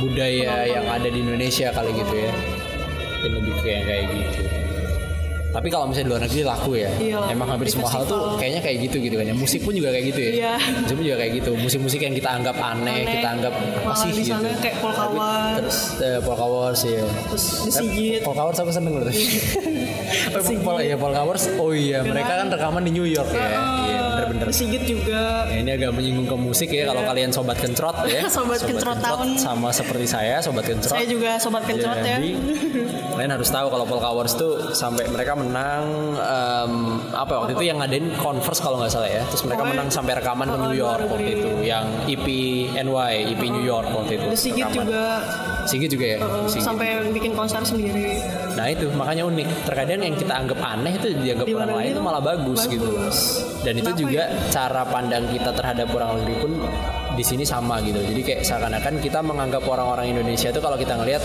budaya 0.00 0.52
yang 0.64 0.86
ada 0.86 1.06
di 1.06 1.18
Indonesia 1.20 1.70
kali 1.70 1.90
gitu 1.92 2.14
ya. 2.16 2.32
Mungkin 3.16 3.32
lebih 3.36 3.54
kayak 3.60 3.82
kayak 3.84 4.04
gitu. 4.08 4.42
Tapi 5.56 5.68
kalau 5.72 5.88
misalnya 5.88 6.04
di 6.04 6.10
luar 6.12 6.22
negeri 6.28 6.42
laku 6.44 6.70
ya. 6.76 6.90
Iya, 7.00 7.16
laku. 7.16 7.32
Emang 7.32 7.48
hampir 7.48 7.68
semua 7.72 7.88
hal 7.88 8.04
tuh 8.04 8.36
kayaknya 8.36 8.60
kayak 8.60 8.78
gitu 8.84 8.96
gitu 9.00 9.16
kan 9.16 9.24
ya. 9.24 9.32
Musik 9.32 9.60
pun 9.64 9.72
juga 9.72 9.88
kayak 9.88 10.04
gitu 10.12 10.20
ya. 10.20 10.30
Iya. 10.36 10.52
Musik 10.84 10.94
pun 11.00 11.04
juga 11.08 11.16
kayak 11.16 11.32
gitu. 11.40 11.50
Musik-musik 11.56 12.00
yang 12.04 12.12
kita 12.12 12.28
anggap 12.28 12.56
aneh, 12.60 12.92
Aneh. 13.00 13.12
kita 13.16 13.28
anggap 13.32 13.52
apa 13.56 13.80
Malah 13.80 13.96
sih 13.96 14.10
gitu. 14.12 14.36
sana 14.36 14.50
kayak 14.60 14.76
Polka 14.84 15.06
Tapi 15.08 15.16
Wars. 15.16 15.56
Terus 15.56 15.80
eh, 16.04 16.18
Wars 16.46 16.80
ya. 16.84 17.04
Terus 17.32 17.44
Sigit. 17.72 18.20
Polka 18.20 18.42
Wars 18.44 18.58
aku 18.60 18.72
seneng 18.72 18.92
loh. 19.00 19.08
Oh, 20.26 20.42
Sigit. 20.44 20.62
Pol, 20.62 20.76
ya 20.84 20.96
Polka 21.00 21.22
Wars. 21.24 21.48
Oh 21.56 21.72
iya, 21.72 22.04
mereka 22.04 22.44
kan 22.44 22.46
rekaman 22.52 22.82
di 22.84 22.92
New 22.92 23.08
York 23.08 23.30
ya. 23.32 23.40
Iya, 23.40 23.56
benar-benar 23.56 24.05
bener. 24.38 24.46
Sigit 24.50 24.82
juga 24.82 25.46
Ya, 25.46 25.56
ini 25.56 25.70
agak 25.72 25.90
menyinggung 25.90 26.26
ke 26.26 26.36
musik 26.36 26.68
ya 26.68 26.86
kalau 26.86 27.02
kalian 27.02 27.30
sobat 27.30 27.56
kencrot 27.56 27.96
ya. 28.04 28.20
Iya. 28.20 28.30
Sobat 28.36 28.60
kencrot 28.60 28.98
tahun. 28.98 29.28
sama 29.36 29.68
seperti 29.70 30.06
saya 30.06 30.38
sobat 30.38 30.64
kencrot. 30.64 30.90
saya 30.90 31.04
juga 31.04 31.36
sobat 31.36 31.64
kencrot 31.64 31.98
ya 31.98 32.16
Jadi 32.16 32.30
kalian 33.14 33.32
harus 33.32 33.48
tahu 33.48 33.66
kalau 33.66 33.84
Polka 33.84 34.10
Wars 34.10 34.32
tuh 34.32 34.52
sampai 34.72 35.06
mereka 35.06 35.32
menang 35.32 35.84
em, 36.14 36.72
apa 37.10 37.30
ya, 37.30 37.38
waktu 37.38 37.52
itu 37.54 37.64
yang 37.64 37.78
ngadain 37.78 38.06
Converse 38.16 38.60
kalau 38.60 38.76
nggak 38.76 38.90
salah 38.90 39.08
ya. 39.08 39.22
Terus 39.26 39.42
mereka 39.42 39.56
Pokoknya- 39.58 39.72
menang 39.74 39.88
sampai 39.90 40.12
rekaman 40.14 40.46
ke 40.46 40.58
New 40.58 40.74
York 40.74 41.00
waktu 41.06 41.30
itu 41.32 41.48
yang 41.62 41.84
EP 42.06 42.26
NY, 42.76 43.04
EP 43.30 43.42
New 43.46 43.64
York 43.64 43.88
waktu 43.88 44.12
itu. 44.14 44.26
Sigit 44.36 44.62
rekaman. 44.62 44.84
juga 44.84 45.02
Sigit 45.64 45.90
juga 45.90 46.06
ya. 46.06 46.18
uh, 46.18 46.46
Sigit. 46.46 46.62
sampai 46.64 46.86
bikin 47.10 47.32
konser 47.32 47.58
sendiri 47.60 48.22
Nah 48.54 48.66
itu 48.66 48.86
makanya 48.92 49.24
unik. 49.24 49.48
Terkadang 49.64 50.00
yang 50.00 50.14
kita 50.14 50.32
anggap 50.32 50.58
aneh 50.58 50.92
itu 50.94 51.08
dianggap 51.16 51.44
Di 51.44 51.52
orang 51.52 51.70
lain 51.74 51.90
itu 51.90 52.00
malah 52.00 52.22
bagus, 52.22 52.60
bagus. 52.62 52.70
gitu. 52.70 52.88
Dan 53.60 53.74
itu 53.74 53.84
Kenapa 53.84 54.00
juga 54.00 54.22
ya? 54.22 54.25
Cara 54.50 54.82
pandang 54.86 55.26
kita 55.30 55.50
terhadap 55.52 55.90
orang 55.94 56.22
negeri 56.22 56.36
pun 56.40 56.52
di 57.16 57.24
sini 57.24 57.44
sama 57.46 57.80
gitu. 57.80 57.98
Jadi 58.02 58.20
kayak 58.20 58.40
seakan-akan 58.44 59.00
kita 59.00 59.24
menganggap 59.24 59.64
orang-orang 59.64 60.12
Indonesia 60.12 60.52
itu 60.52 60.60
kalau 60.60 60.76
kita 60.76 60.94
ngelihat 61.00 61.22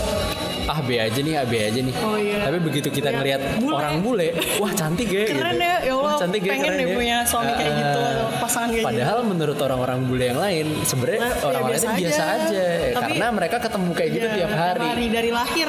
ah 0.64 0.78
B 0.78 0.90
aja 0.94 1.16
nih, 1.16 1.34
A 1.34 1.44
B 1.44 1.54
aja 1.56 1.80
nih. 1.80 1.94
Oh, 1.98 2.14
iya. 2.14 2.38
Tapi 2.42 2.58
begitu 2.58 2.88
kita 2.88 3.08
Lihat 3.08 3.18
ngelihat 3.18 3.40
bule. 3.58 3.74
orang 3.74 3.94
bule, 3.98 4.28
wah 4.56 4.72
cantik 4.72 5.06
ya 5.06 5.24
keren 5.24 5.52
gitu. 5.52 5.60
ya 5.60 5.76
ya 5.80 5.92
Allah 5.92 6.04
Wah, 6.04 6.18
cantik 6.18 6.40
ya, 6.40 6.50
pengen 6.52 6.72
deh 6.72 6.84
ya. 6.84 6.94
punya 6.94 7.16
suami 7.22 7.52
kayak 7.52 7.72
gitu 7.72 7.98
Ah. 7.98 8.08
atau 8.08 8.26
pasangan 8.38 8.68
kayak 8.70 8.84
Padahal 8.84 9.18
menurut 9.22 9.58
orang-orang 9.58 9.98
bule 10.04 10.24
yang 10.24 10.38
lain 10.38 10.66
sebenarnya 10.82 11.20
Nah, 11.20 11.30
ya 11.30 11.44
orang-orang 11.44 11.72
itu 11.72 11.82
biasa 11.82 11.98
biasa 11.98 12.22
aja. 12.22 12.42
aja, 12.42 12.64
Tapi- 12.92 13.12
karena 13.12 13.26
mereka 13.30 13.56
ketemu 13.58 13.90
kayak 13.92 14.08
gitu 14.08 14.20
gitu 14.22 14.28
Ya, 14.28 14.36
tiap 14.38 14.52
hari. 14.54 14.88
dari 15.08 15.30
lahir 15.30 15.68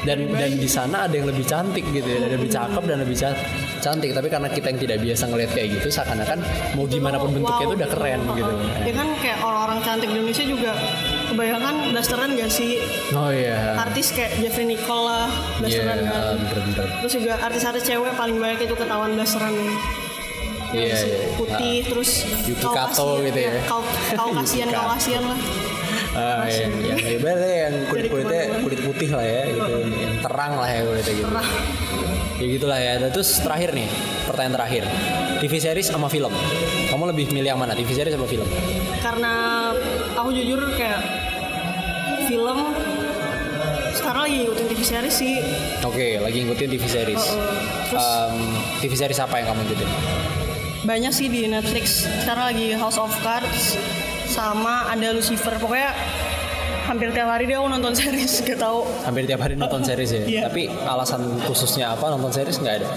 dan 0.00 0.18
dan 0.30 0.50
di 0.54 0.68
sana 0.68 0.96
ada 1.02 1.14
yang 1.14 1.26
lebih 1.26 1.44
cantik 1.44 1.84
gitu 1.86 2.04
ya, 2.06 2.18
ada 2.18 2.28
lebih 2.30 2.48
cakep 2.48 2.82
dan 2.82 2.96
lebih 2.98 3.16
ca- 3.16 3.40
cantik 3.78 4.10
tapi 4.10 4.28
karena 4.28 4.48
kita 4.48 4.66
yang 4.66 4.80
tidak 4.80 4.98
biasa 4.98 5.22
ngelihat 5.26 5.50
kayak 5.50 5.68
gitu 5.74 5.88
seakan-akan 5.90 6.38
mau 6.74 6.84
gimana 6.86 7.16
pun 7.16 7.30
bentuknya 7.30 7.64
itu 7.66 7.74
udah 7.74 7.90
keren 7.90 8.20
gitu 8.30 8.52
ya 8.82 8.92
kan 8.92 9.08
kayak 9.18 9.38
orang-orang 9.40 9.78
cantik 9.80 10.06
di 10.06 10.14
Indonesia 10.14 10.44
juga 10.46 10.72
kebanyakan 11.30 11.74
blasteran 11.90 12.30
gak 12.34 12.50
sih? 12.50 12.82
Oh 13.10 13.30
iya. 13.30 13.74
Artis 13.76 14.10
kayak 14.10 14.38
Jeffrey 14.38 14.64
Nicole 14.64 15.04
lah 15.04 15.26
iya 15.26 15.58
blasteran 15.58 15.98
kan. 16.02 16.34
bener-bener. 16.36 16.86
Terus 17.00 17.12
juga 17.14 17.32
artis-artis 17.38 17.82
cewek 17.84 18.12
paling 18.14 18.36
banyak 18.36 18.60
itu 18.60 18.74
ketahuan 18.74 19.14
blasteran. 19.14 19.54
Iya, 20.70 20.86
Yang 20.86 21.02
iya. 21.02 21.18
putih 21.34 21.76
terus 21.82 22.10
Yuki 22.44 22.62
Kaukasian, 22.62 22.94
Kato 22.94 23.08
gitu 23.20 23.38
ya. 23.40 23.52
kau 23.64 23.82
kaukasian 24.18 24.66
Yuki 24.66 24.70
Kato. 24.70 24.82
kaukasian 24.86 25.22
lah. 25.24 25.40
Ah 26.10 26.42
iya 26.42 26.66
yang 26.66 26.98
ibaratnya 26.98 27.50
yang 27.64 27.74
kulit 27.86 28.06
kulitnya 28.06 28.42
kulit 28.58 28.80
putih 28.80 29.10
lah 29.10 29.22
ya 29.22 29.42
gitu. 29.46 29.74
Yang 29.88 30.14
terang 30.22 30.52
lah 30.54 30.68
ya 30.68 30.80
kulitnya 30.82 31.14
gitu. 31.16 31.26
Terang. 31.26 31.48
Ya 32.40 32.46
gitulah 32.48 32.78
ya. 32.80 32.92
Terus 33.12 33.44
terakhir 33.44 33.76
nih 33.76 33.88
pertanyaan 34.24 34.54
terakhir. 34.56 34.84
TV 35.40 35.52
series 35.60 35.88
sama 35.88 36.08
film? 36.08 36.32
Kamu 36.88 37.04
lebih 37.12 37.32
milih 37.32 37.52
yang 37.52 37.60
mana 37.60 37.76
TV 37.76 37.92
series 37.92 38.12
sama 38.16 38.26
film? 38.26 38.48
Karena 39.00 39.32
aku 40.16 40.32
jujur 40.32 40.60
kayak 40.76 41.00
film 42.28 42.58
sekarang 43.90 44.22
lagi 44.26 44.36
ngikutin 44.42 44.66
TV 44.72 44.80
series 44.80 45.14
sih. 45.14 45.34
Oke 45.84 46.16
lagi 46.18 46.38
ngikutin 46.44 46.68
TV 46.72 46.84
series. 46.88 47.20
Uh-uh. 47.20 47.56
Terus 47.92 48.06
Em, 48.06 48.34
TV 48.80 48.92
series 48.96 49.20
apa 49.20 49.34
yang 49.40 49.46
kamu 49.52 49.60
ikutin? 49.68 49.90
Banyak 50.80 51.12
sih 51.12 51.28
di 51.28 51.44
Netflix. 51.44 52.08
Sekarang 52.24 52.56
lagi 52.56 52.72
House 52.72 52.96
of 52.96 53.12
Cards 53.20 53.76
sama 54.30 54.88
ada 54.88 55.12
Lucifer. 55.12 55.52
Pokoknya 55.60 55.92
hampir 56.90 57.14
tiap 57.14 57.30
hari 57.30 57.46
dia 57.46 57.62
aku 57.62 57.70
nonton 57.70 57.94
series 57.94 58.42
gak 58.42 58.58
tahu 58.58 58.82
hampir 59.06 59.22
tiap 59.30 59.40
hari 59.46 59.54
nonton 59.54 59.86
series 59.86 60.10
ya. 60.10 60.22
Iya. 60.26 60.40
Tapi 60.50 60.66
alasan 60.66 61.22
khususnya 61.46 61.94
apa 61.94 62.10
nonton 62.10 62.34
series 62.34 62.58
nggak 62.58 62.82
ada? 62.82 62.88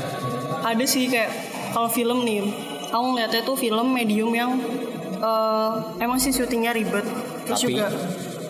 ada 0.64 0.86
sih 0.90 1.12
kayak 1.12 1.30
kalau 1.76 1.92
film 1.94 2.26
nih 2.26 2.42
aku 2.90 3.06
ngeliatnya 3.14 3.42
tuh 3.46 3.54
film 3.54 3.94
medium 3.94 4.32
yang 4.34 4.58
eh, 5.22 5.72
emang 6.02 6.18
sih 6.18 6.34
syutingnya 6.34 6.74
ribet 6.74 7.06
terus 7.46 7.62
Tapi? 7.62 7.70
juga 7.70 7.88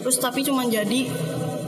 terus 0.03 0.17
tapi 0.19 0.39
cuma 0.47 0.63
jadi 0.67 1.09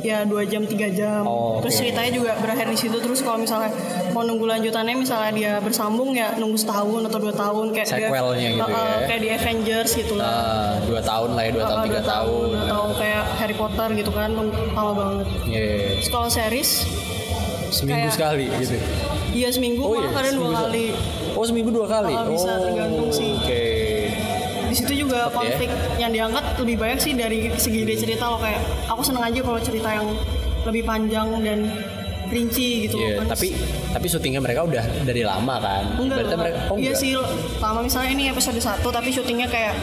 ya 0.05 0.21
dua 0.21 0.45
jam 0.45 0.61
tiga 0.63 0.85
jam 0.87 1.25
Oh, 1.25 1.57
terus 1.59 1.75
ceritanya 1.75 2.11
juga 2.11 2.31
berakhir 2.35 2.67
di 2.67 2.77
situ 2.77 2.93
terus 2.95 3.19
kalau 3.19 3.37
misalnya 3.37 3.73
mau 4.11 4.21
nunggu 4.21 4.45
lanjutannya 4.45 4.93
misalnya 4.95 5.31
dia 5.31 5.51
bersambung 5.57 6.13
ya 6.13 6.29
nunggu 6.35 6.55
setahun 6.55 7.01
atau 7.03 7.17
dua 7.19 7.33
tahun 7.33 7.65
kayak 7.71 7.87
dia- 7.87 8.05
Sequelnya 8.05 8.49
gitu 8.51 8.61
Eh, 8.61 8.69
eh, 8.69 8.85
ya. 8.93 8.97
kayak 9.03 9.19
di 9.19 9.29
Avengers 9.31 9.91
gitu 9.95 10.13
lah 10.13 10.27
Ah, 10.27 10.71
dua 10.83 11.01
tahun 11.01 11.29
lah 11.31 11.41
ya, 11.41 11.51
dua 11.51 11.63
tahun 11.65 11.77
Eh, 11.77 11.85
tiga 11.87 12.01
tahun. 12.03 12.47
atau 12.63 12.83
kayak 12.93 13.23
Harry 13.35 13.55
Potter 13.55 13.89
gitu 13.95 14.11
kan 14.11 14.29
lama 14.71 14.91
banget 14.93 15.27
Iya, 15.47 15.65
terus 15.95 16.09
kalau 16.09 16.29
series 16.29 16.69
seminggu 17.67 17.97
Kayak- 17.99 18.13
sekali 18.13 18.45
gitu. 18.55 18.75
iya 19.33 19.49
seminggu 19.49 19.81
Oh 19.83 19.97
iya, 19.97 20.07
kadang 20.07 20.35
dua 20.37 20.51
kali 20.61 20.87
Oh 21.33 21.43
seminggu 21.43 21.67
dua 21.67 21.83
kali. 21.85 22.15
Oh, 22.15 22.31
bisa, 22.31 22.47
tergantung 22.57 23.11
sih. 23.11 23.35
Oke. 23.35 23.74
Di 24.75 24.83
situ 24.83 25.07
juga 25.07 25.31
konflik 25.31 25.71
yang 25.95 26.11
diangkat 26.11 26.43
lebih 26.59 26.75
banyak 26.75 26.99
sih 26.99 27.15
dari 27.15 27.47
segi 27.55 27.87
ide 27.87 27.95
cerita 27.95 28.27
loh 28.27 28.43
kayak 28.43 28.59
aku 28.91 29.01
seneng 29.07 29.23
aja 29.23 29.39
kalau 29.39 29.59
cerita 29.63 29.87
yang 29.87 30.07
lebih 30.67 30.83
panjang 30.83 31.31
dan 31.39 31.59
rinci 32.27 32.89
gitu 32.89 32.99
loh 32.99 33.23
kan. 33.23 33.31
tapi 33.31 33.55
tapi 33.95 34.05
syutingnya 34.11 34.43
mereka 34.43 34.67
udah 34.67 34.83
dari 35.07 35.23
lama 35.23 35.55
kan. 35.63 35.83
enggak 35.95 36.17
Berarti 36.19 36.35
lah. 36.35 36.39
mereka 36.43 36.57
oh 36.67 36.75
iya 36.75 36.91
enggak. 36.91 36.99
sih 36.99 37.11
lama 37.63 37.79
misalnya 37.79 38.09
ini 38.11 38.23
episode 38.27 38.59
1 38.59 38.83
tapi 38.83 39.09
syutingnya 39.15 39.47
kayak 39.47 39.73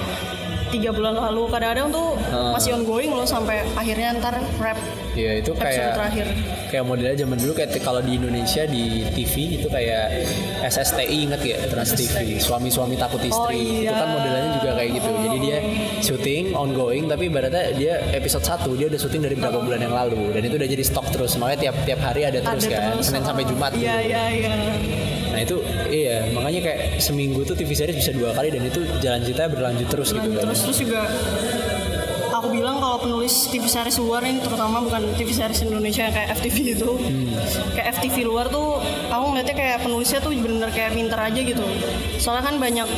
tiga 0.72 0.90
bulan 0.90 1.14
lalu. 1.14 1.44
Kadang-kadang 1.46 1.92
tuh 1.92 2.08
Ah. 2.26 2.56
masih 2.56 2.72
ongoing 2.74 3.12
loh 3.12 3.22
sampai 3.22 3.60
akhirnya 3.76 4.16
ntar 4.16 4.40
rap 4.58 4.80
Iya, 5.12 5.44
itu 5.44 5.52
kayak 5.52 5.92
terakhir. 5.92 6.24
kayak 6.72 6.84
modelnya 6.88 7.16
zaman 7.20 7.36
dulu 7.36 7.52
kayak 7.52 7.76
kalau 7.78 8.00
di 8.00 8.16
Indonesia 8.16 8.64
di 8.64 9.04
TV 9.12 9.60
itu 9.60 9.68
kayak 9.68 10.24
SSTI 10.64 11.28
inget 11.28 11.40
ya 11.44 11.56
Trans 11.68 11.92
TV 11.92 12.40
suami-suami 12.40 12.96
takut 12.96 13.20
istri. 13.20 13.36
Oh, 13.36 13.52
itu 13.52 13.84
iya. 13.84 13.92
kan 13.92 14.08
modelannya 14.08 14.50
juga 14.56 14.70
kayak 14.72 14.90
gitu. 14.96 15.10
Jadi 15.12 15.36
dia 15.38 15.58
syuting 16.00 16.44
ongoing 16.56 17.04
tapi 17.06 17.28
ibaratnya 17.28 17.76
dia 17.76 18.00
episode 18.10 18.40
1 18.42 18.72
dia 18.72 18.88
udah 18.88 18.96
syuting 18.96 19.20
dari 19.20 19.36
beberapa 19.36 19.60
bulan 19.60 19.80
yang 19.80 19.92
lalu. 19.92 20.32
Dan 20.32 20.42
itu 20.42 20.56
udah 20.56 20.68
jadi 20.70 20.80
stok 20.82 21.06
terus. 21.12 21.36
Makanya 21.36 21.58
tiap 21.60 21.76
tiap 21.84 22.00
hari 22.00 22.22
ada 22.24 22.40
terus 22.40 22.64
ada 22.64 22.72
kan 22.72 22.82
terus. 22.90 23.04
Senin 23.04 23.22
sampai 23.22 23.44
Jumat 23.44 23.70
iya 23.74 23.94
gitu. 24.00 24.08
iya 24.08 24.22
iya 24.32 24.52
nah 25.32 25.40
itu 25.40 25.56
iya 25.88 26.28
makanya 26.28 26.60
kayak 26.62 26.78
seminggu 26.98 27.40
tuh 27.42 27.54
TV 27.54 27.72
series 27.72 27.96
bisa 27.96 28.12
dua 28.12 28.30
kali 28.30 28.48
dan 28.48 28.62
itu 28.62 28.80
jalan 28.98 29.20
ceritanya 29.20 29.50
berlanjut 29.50 29.88
terus 29.88 30.08
gitu 30.10 30.28
kan 30.30 30.44
terus 30.44 30.60
terus 30.62 30.78
juga 30.78 31.00
aku 32.32 32.48
bilang 32.50 32.76
kalau 32.76 32.96
penulis 32.98 33.46
TV 33.46 33.64
series 33.66 33.96
luar 33.98 34.20
ini 34.22 34.40
terutama 34.40 34.80
bukan 34.80 35.04
TV 35.14 35.28
series 35.30 35.62
Indonesia 35.62 36.02
yang 36.02 36.12
kayak 36.12 36.28
FTV 36.34 36.56
itu 36.74 36.90
Hmm. 36.92 37.28
kayak 37.72 37.86
FTV 37.94 38.16
luar 38.24 38.48
tuh 38.48 38.80
aku 39.08 39.24
ngeliatnya 39.26 39.52
kayak 39.54 39.78
penulisnya 39.80 40.18
tuh 40.18 40.32
bener-bener 40.32 40.70
kayak 40.70 40.92
pinter 40.92 41.18
aja 41.18 41.40
gitu 41.42 41.64
soalnya 42.16 42.42
kan 42.42 42.56
banyak 42.56 42.88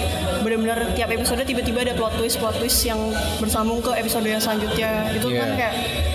bener-bener 0.40 0.78
tiap 0.92 1.10
episode 1.10 1.42
tiba-tiba 1.42 1.82
ada 1.82 1.94
plot 1.94 2.14
twist 2.14 2.36
plot 2.36 2.54
twist 2.56 2.82
yang 2.82 2.98
bersambung 3.38 3.78
ke 3.78 3.90
episode 3.92 4.22
yang 4.24 4.38
selanjutnya 4.38 4.90
itu 5.12 5.28
kan 5.28 5.48
Iya. 5.48 5.56
kayak 5.56 5.74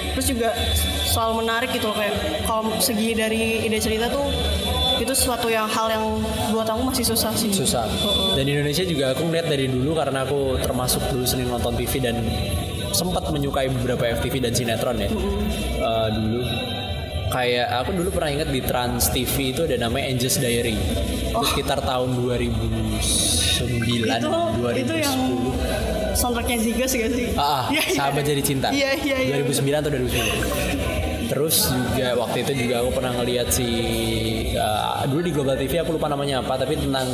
terus 0.09 0.25
juga 0.27 0.49
selalu 1.05 1.33
menarik 1.39 1.69
gitu 1.71 1.91
kayak 1.91 2.15
kalau 2.43 2.71
segi 2.77 3.13
dari 3.13 3.43
ide 3.61 3.77
cerita 3.77 4.07
tuh 4.07 4.25
itu 4.99 5.13
sesuatu 5.15 5.47
yang 5.47 5.65
hal 5.65 5.87
yang 5.87 6.03
buat 6.51 6.67
aku 6.67 6.81
masih 6.91 7.07
susah 7.07 7.31
sih 7.33 7.49
susah 7.55 7.87
dan 8.35 8.43
di 8.43 8.51
Indonesia 8.51 8.83
juga 8.83 9.15
aku 9.15 9.27
ngeliat 9.31 9.47
dari 9.47 9.71
dulu 9.71 9.95
karena 9.95 10.27
aku 10.27 10.59
termasuk 10.59 11.01
dulu 11.09 11.23
sering 11.23 11.47
nonton 11.47 11.73
TV 11.79 12.03
dan 12.03 12.19
sempat 12.91 13.23
menyukai 13.31 13.69
beberapa 13.69 14.11
FTV 14.19 14.43
dan 14.43 14.53
sinetron 14.53 14.97
ya 14.99 15.09
Eh, 15.79 16.09
dulu 16.11 16.43
kayak 17.31 17.67
aku 17.85 17.89
dulu 17.95 18.09
pernah 18.11 18.29
ingat 18.35 18.49
di 18.51 18.59
Trans 18.59 19.13
TV 19.15 19.55
itu 19.55 19.63
ada 19.63 19.77
namanya 19.79 20.11
Angel's 20.11 20.35
Diary 20.41 20.75
itu 20.75 21.45
sekitar 21.55 21.79
tahun 21.79 22.19
2009 22.19 22.99
itu 24.11 24.29
2010 24.59 24.83
itu 24.83 24.93
yang 24.97 25.17
soundtracknya 26.17 26.57
Zigas 26.59 26.91
gak 26.91 27.11
sih? 27.15 27.25
Ah, 27.37 27.63
ah, 27.63 27.63
iya. 27.71 27.81
sahabat 27.95 28.27
jadi 28.27 28.41
cinta. 28.43 28.67
Iya 28.75 28.91
iya 28.99 29.17
iya. 29.23 29.39
2009 29.45 29.79
atau 29.79 29.89
2010. 29.93 30.88
Terus 31.29 31.55
juga 31.69 32.17
waktu 32.17 32.37
itu 32.41 32.51
juga 32.65 32.81
aku 32.81 32.89
pernah 32.89 33.13
ngeliat 33.13 33.47
si 33.53 33.67
uh, 34.57 35.05
dulu 35.05 35.21
di 35.21 35.31
Global 35.31 35.55
TV 35.55 35.77
aku 35.77 35.93
lupa 35.93 36.09
namanya 36.09 36.41
apa 36.41 36.57
tapi 36.57 36.73
tentang 36.73 37.05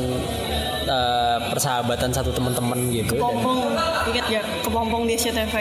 uh, 0.87 1.37
persahabatan 1.51 2.09
satu 2.15 2.31
teman-teman 2.31 2.79
gitu. 2.95 3.19
Dan, 3.19 3.21
Kepompong, 3.21 3.59
ingat 4.07 4.25
gak? 4.31 4.43
Kepompong 4.63 5.03
di 5.03 5.13
SCTV. 5.19 5.55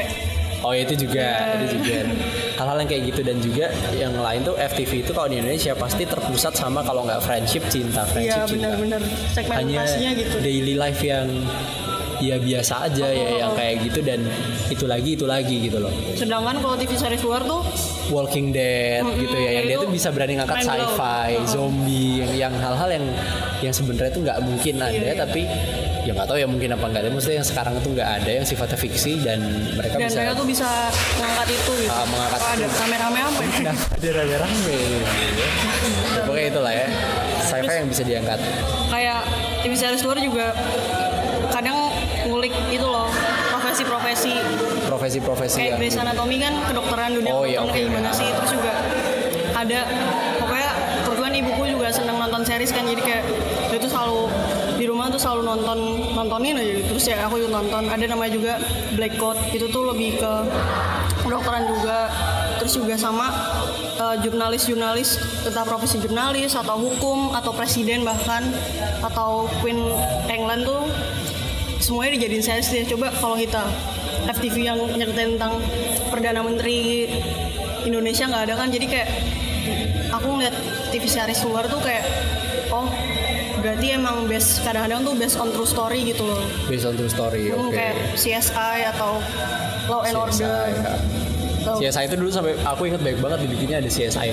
oh 0.64 0.72
itu 0.72 0.96
juga, 0.96 1.60
itu 1.60 1.76
juga 1.76 2.08
hal-hal 2.56 2.76
yang 2.80 2.88
kayak 2.88 3.02
gitu 3.12 3.20
dan 3.20 3.36
juga 3.36 3.68
yang 3.92 4.16
lain 4.16 4.40
tuh 4.48 4.56
FTV 4.56 5.04
itu 5.04 5.12
kalau 5.12 5.28
di 5.28 5.36
Indonesia 5.36 5.76
pasti 5.76 6.08
terpusat 6.08 6.56
sama 6.56 6.80
kalau 6.80 7.04
nggak 7.04 7.20
friendship 7.20 7.60
cinta, 7.68 8.00
friendship 8.08 8.32
Iya 8.32 8.48
cinta. 8.48 8.72
benar-benar 8.72 9.02
Hanya 9.04 9.28
segmentasinya 9.84 10.10
gitu. 10.16 10.36
daily 10.40 10.72
life 10.72 11.04
yang 11.04 11.28
ya 12.26 12.36
biasa 12.36 12.74
aja 12.82 13.06
ya 13.06 13.28
yang 13.38 13.52
kayak 13.52 13.82
gitu 13.82 14.00
dan 14.00 14.20
itu 14.66 14.84
lagi 14.84 15.10
itu 15.12 15.24
lagi 15.24 15.56
gitu 15.60 15.78
loh. 15.78 15.92
Sedangkan 16.12 16.56
kalau 16.58 16.74
TV 16.74 16.92
series 16.92 17.20
luar 17.20 17.42
tuh 17.42 17.60
Walking 18.06 18.50
Dead 18.50 19.00
Mm-mm, 19.00 19.16
gitu 19.18 19.36
ya 19.36 19.50
yang 19.52 19.66
dia 19.66 19.76
tuh 19.78 19.88
bisa 19.88 20.08
berani 20.08 20.34
ngangkat 20.34 20.62
sci-fi, 20.62 21.30
Uh-uh. 21.34 21.46
zombie 21.46 22.20
yang 22.20 22.32
yang 22.34 22.54
hal-hal 22.54 22.88
yang 22.90 23.04
yang 23.60 23.72
sebenarnya 23.72 24.10
tuh 24.10 24.22
nggak 24.22 24.38
mungkin 24.40 24.74
ada 24.78 24.90
Iya, 24.90 25.04
iya. 25.06 25.14
tapi 25.16 25.42
ya 26.04 26.12
nggak 26.12 26.26
tahu 26.26 26.36
ya 26.36 26.44
mungkin 26.44 26.68
apa 26.70 26.84
enggak 26.84 27.00
ada 27.00 27.10
maksudnya 27.10 27.36
yang 27.38 27.48
sekarang 27.48 27.74
tuh 27.80 27.90
nggak 27.90 28.10
ada 28.14 28.30
yang 28.30 28.44
sifatnya 28.44 28.76
fiksi 28.76 29.12
dan 29.18 29.40
mereka 29.72 29.96
dan 29.96 30.04
bisa 30.04 30.18
mereka 30.18 30.32
tuh 30.34 30.46
bisa 30.46 30.68
mengangkat 31.16 31.48
itu 31.50 31.72
gitu. 31.78 31.90
Ah, 31.90 32.04
mengangkat 32.04 32.38
Oh, 32.38 32.50
ada 32.50 32.66
rame-rame 32.68 33.18
apa 33.22 33.40
ya? 33.40 33.72
ada 33.72 34.08
rame-rame 34.12 34.76
ya, 34.76 35.00
pokoknya 36.22 36.48
itulah 36.50 36.72
ya 36.74 36.86
sci-fi 37.40 37.74
yang 37.74 37.88
bisa 37.88 38.02
diangkat 38.02 38.38
Kayak 38.86 39.20
TV 39.60 39.72
series 39.74 40.02
luar 40.02 40.18
juga 40.18 40.46
profesi? 44.14 44.32
Profesi-profesi 44.86 45.58
kayak 45.58 45.70
yang 45.74 45.78
Grey's 45.82 45.98
Anatomy 45.98 46.36
kan 46.38 46.54
kedokteran 46.70 47.10
dunia 47.18 47.32
Oh, 47.34 47.42
iya, 47.42 47.58
oke, 47.58 47.74
kayak 47.74 47.90
gimana 47.90 48.10
oke. 48.14 48.18
sih? 48.22 48.28
Terus 48.30 48.50
juga 48.54 48.72
ada 49.54 49.80
pokoknya 50.38 50.70
kebetulan 51.02 51.32
ibuku 51.34 51.62
juga 51.74 51.86
senang 51.90 52.16
nonton 52.18 52.42
series 52.46 52.70
kan 52.74 52.82
jadi 52.86 53.02
kayak 53.02 53.24
dia 53.70 53.78
tuh 53.78 53.90
selalu 53.90 54.20
di 54.74 54.84
rumah 54.90 55.06
tuh 55.10 55.18
selalu 55.22 55.46
nonton 55.46 55.78
nontonin 56.14 56.58
aja 56.58 56.72
gitu. 56.74 56.86
terus 56.94 57.04
ya 57.10 57.16
aku 57.26 57.42
juga 57.42 57.58
nonton. 57.58 57.82
Ada 57.90 58.04
namanya 58.06 58.32
juga 58.34 58.52
Black 58.94 59.14
Coat. 59.18 59.38
Itu 59.50 59.66
tuh 59.70 59.82
lebih 59.90 60.18
ke 60.22 60.32
kedokteran 61.26 61.66
juga. 61.66 62.10
Terus 62.62 62.74
juga 62.78 62.94
sama 62.94 63.26
eh, 63.98 64.16
jurnalis-jurnalis 64.22 65.42
tentang 65.42 65.66
profesi 65.66 65.98
jurnalis 65.98 66.54
atau 66.54 66.78
hukum 66.78 67.34
atau 67.34 67.50
presiden 67.50 68.06
bahkan 68.06 68.46
atau 69.02 69.50
Queen 69.58 69.78
England 70.30 70.64
tuh 70.64 70.86
semuanya 71.82 72.16
dijadiin 72.18 72.42
series 72.42 72.68
deh. 72.70 72.84
Coba 72.88 73.10
kalau 73.12 73.36
kita 73.36 73.62
FTV 74.26 74.56
yang 74.64 74.78
nyeritain 74.88 75.36
tentang 75.36 75.60
perdana 76.08 76.40
menteri 76.40 77.08
Indonesia 77.82 78.24
nggak 78.24 78.42
ada 78.44 78.54
kan 78.56 78.68
jadi 78.68 78.86
kayak 78.86 79.08
aku 80.10 80.26
ngeliat 80.30 80.54
TV 80.88 81.04
series 81.04 81.40
luar 81.42 81.66
tuh 81.66 81.78
kayak 81.78 82.04
oh 82.70 82.88
berarti 83.56 83.86
emang 83.92 84.24
base 84.24 84.60
kadang-kadang 84.60 85.00
tuh 85.02 85.14
based 85.14 85.36
on 85.36 85.48
true 85.50 85.64
story 85.64 86.04
gitu 86.04 86.22
loh 86.22 86.40
based 86.66 86.84
on 86.84 86.94
true 86.94 87.08
story 87.08 87.48
Hmm, 87.48 87.68
oke 87.68 87.72
kayak 87.72 87.96
CSI 88.14 88.78
atau 88.88 89.20
Law 89.86 90.00
and 90.02 90.14
Order 90.14 90.32
CSI, 90.32 90.72
Atau- 91.60 91.80
CSI 91.80 92.04
itu 92.04 92.16
dulu 92.16 92.28
sampai 92.28 92.52
aku 92.60 92.84
inget 92.86 93.00
baik 93.00 93.18
banget 93.18 93.40
dibikinnya 93.42 93.80
ada 93.80 93.88
CSI 93.88 94.28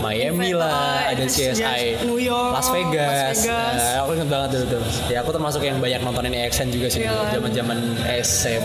Miami 0.00 0.50
lah, 0.50 1.06
ada 1.06 1.22
Terus 1.22 1.54
CSI 1.54 2.02
New 2.02 2.18
York, 2.18 2.50
Las 2.50 2.66
Vegas. 2.66 3.06
Las 3.06 3.38
Vegas. 3.38 3.76
Nah, 3.78 3.94
aku 4.02 4.10
inget 4.12 4.28
banget 4.28 4.48
dulu 4.50 4.64
tuh. 4.66 4.82
Ya 5.06 5.22
aku 5.22 5.30
termasuk 5.30 5.62
yang 5.62 5.78
banyak 5.78 6.02
nontonin 6.02 6.34
AXN 6.34 6.74
juga 6.74 6.90
sih 6.90 7.06
Iya. 7.06 7.14
dulu, 7.14 7.22
zaman-zaman 7.38 7.78
SM, 8.10 8.64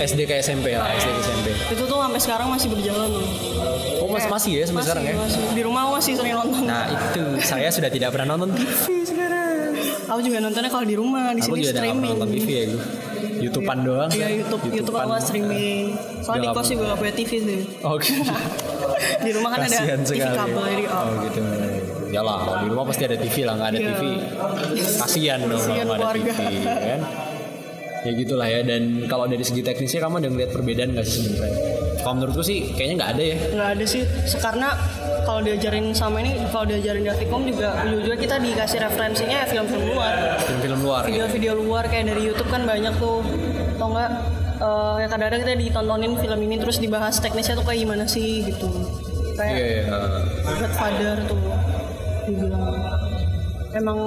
SD 0.00 0.20
ke 0.24 0.34
SMP 0.38 0.66
lah, 0.72 0.88
SD 0.92 1.08
ke 1.08 1.20
SMP. 1.20 1.46
itu 1.70 1.82
tuh 1.84 1.98
sampai 1.98 2.20
sekarang 2.20 2.48
masih 2.48 2.68
berjalan 2.68 3.08
loh 3.08 3.28
Oh 3.98 4.08
masih 4.08 4.30
masih 4.30 4.52
ya 4.54 4.64
sampai 4.64 4.82
sekarang 4.82 5.04
ya? 5.04 5.14
masih. 5.14 5.40
di 5.52 5.62
rumah 5.62 5.80
aku 5.84 5.92
masih 5.98 6.12
sering 6.14 6.34
nonton 6.34 6.62
Nah 6.64 6.84
itu 6.88 7.24
saya 7.40 7.68
sudah 7.68 7.88
tidak 7.88 8.08
pernah 8.10 8.26
nonton 8.30 8.54
TV 8.54 9.04
sekarang. 9.04 9.74
aku 10.06 10.20
juga 10.22 10.36
nontonnya 10.40 10.70
kalau 10.70 10.82
di 10.82 10.96
rumah 10.96 11.24
di 11.30 11.42
Aku 11.42 11.52
sini 11.52 11.60
juga 11.60 11.72
streaming 11.76 12.10
nonton 12.14 12.28
TV 12.30 12.46
ya 12.48 12.64
gue. 12.68 12.82
YouTubean 13.38 13.78
doang. 13.80 14.10
Iya 14.10 14.28
YouTube, 14.34 14.62
YouTube 14.66 14.90
YouTubean. 14.90 15.06
aku 15.06 15.22
streaming. 15.22 15.84
Soalnya 16.20 16.42
di 16.42 16.48
kos 16.50 16.66
juga 16.68 16.82
gak 16.86 16.98
punya 16.98 17.14
TV 17.14 17.30
sih. 17.38 17.60
Oke. 17.80 18.10
di 19.26 19.30
rumah 19.30 19.48
kan 19.52 19.60
ada 19.62 19.78
TV 20.00 20.18
kabel 20.24 20.64
jadi 20.64 20.84
oh. 20.88 20.98
Oh 20.98 21.12
gitu. 21.22 21.40
Ya 22.08 22.20
lah, 22.24 22.38
di 22.58 22.66
rumah 22.66 22.84
pasti 22.88 23.02
ada 23.04 23.14
TV 23.14 23.36
lah, 23.44 23.54
nggak 23.54 23.68
ada 23.68 23.78
Iya. 23.78 23.88
TV. 23.92 24.02
Kasihan 24.96 25.38
dong 25.44 25.60
kalau 25.60 25.94
ada. 25.94 26.08
TV, 26.16 26.38
kan? 26.64 27.00
Ya 28.08 28.12
gitulah 28.16 28.48
ya. 28.48 28.64
Dan 28.64 29.04
kalau 29.04 29.28
dari 29.28 29.44
segi 29.44 29.60
teknisnya 29.60 30.00
kamu 30.00 30.24
ada 30.24 30.28
ngeliat 30.32 30.50
perbedaan 30.56 30.96
nggak 30.96 31.04
sih 31.04 31.28
sebenarnya? 31.28 31.60
Kalau 32.00 32.14
menurutku 32.16 32.40
sih 32.40 32.72
kayaknya 32.72 32.94
nggak 33.04 33.10
ada 33.12 33.22
ya. 33.22 33.36
Nggak 33.52 33.70
ada 33.76 33.84
sih. 33.84 34.02
Karena 34.40 34.68
kalau 35.28 35.40
diajarin 35.44 35.92
sama 35.92 36.24
ini, 36.24 36.40
kalau 36.48 36.64
diajarin 36.64 37.04
di 37.04 37.10
Afikom 37.12 37.44
juga 37.44 37.84
ujung-ujungnya 37.84 38.16
kita 38.16 38.36
dikasih 38.40 38.78
referensinya 38.80 39.36
ya 39.44 39.46
film-film 39.46 39.84
luar. 39.92 40.40
Film-film 40.40 40.80
luar 40.80 41.00
gitu. 41.04 41.12
Video-video 41.12 41.52
luar 41.60 41.84
kayak 41.92 42.04
dari 42.08 42.22
YouTube 42.24 42.48
kan 42.48 42.64
banyak 42.64 42.94
tuh. 42.96 43.20
Atau 43.76 43.86
enggak 43.92 44.10
eh, 44.58 44.94
ya 45.04 45.06
kadang-kadang 45.12 45.40
kita 45.44 45.54
ditontonin 45.68 46.12
film 46.16 46.40
ini 46.48 46.56
terus 46.56 46.76
dibahas 46.80 47.20
teknisnya 47.20 47.60
tuh 47.60 47.66
kayak 47.68 47.84
gimana 47.84 48.04
sih 48.08 48.40
gitu. 48.48 48.72
Kayak 49.36 49.52
Iya, 49.52 49.66
iya. 49.84 49.98
Godfather 50.48 51.16
tuh 51.28 51.40
dibilang 52.24 52.64
emang 53.76 53.98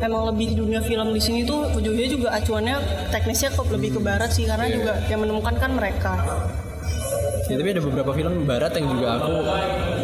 emang 0.00 0.32
lebih 0.32 0.56
dunia 0.56 0.80
film 0.80 1.12
di 1.12 1.20
sini 1.20 1.40
tuh 1.44 1.68
ujungnya 1.70 2.08
juga 2.08 2.28
acuannya 2.34 2.76
teknisnya 3.12 3.52
kok 3.52 3.68
lebih 3.68 3.96
ke 3.96 4.00
barat 4.00 4.30
sih 4.32 4.48
karena 4.48 4.66
Iya. 4.66 4.74
juga 4.80 4.92
yang 5.08 5.20
menemukan 5.20 5.54
kan 5.56 5.70
mereka. 5.72 6.12
Ya, 7.50 7.58
tapi 7.58 7.74
ada 7.74 7.82
beberapa 7.82 8.14
film 8.14 8.46
barat 8.46 8.72
yang 8.78 8.86
juga 8.94 9.18
aku 9.18 9.34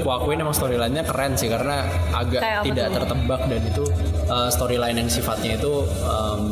aku 0.02 0.08
akuin 0.10 0.42
emang 0.42 0.50
storyline-nya 0.50 1.06
keren 1.06 1.38
sih 1.38 1.46
karena 1.46 1.86
agak 2.10 2.42
Kayak 2.42 2.62
tidak 2.66 2.86
tertebak 2.90 3.40
dan 3.46 3.62
itu 3.62 3.84
uh, 4.26 4.48
storyline 4.50 4.96
yang 4.98 5.06
sifatnya 5.06 5.54
itu 5.54 5.86
um, 6.02 6.42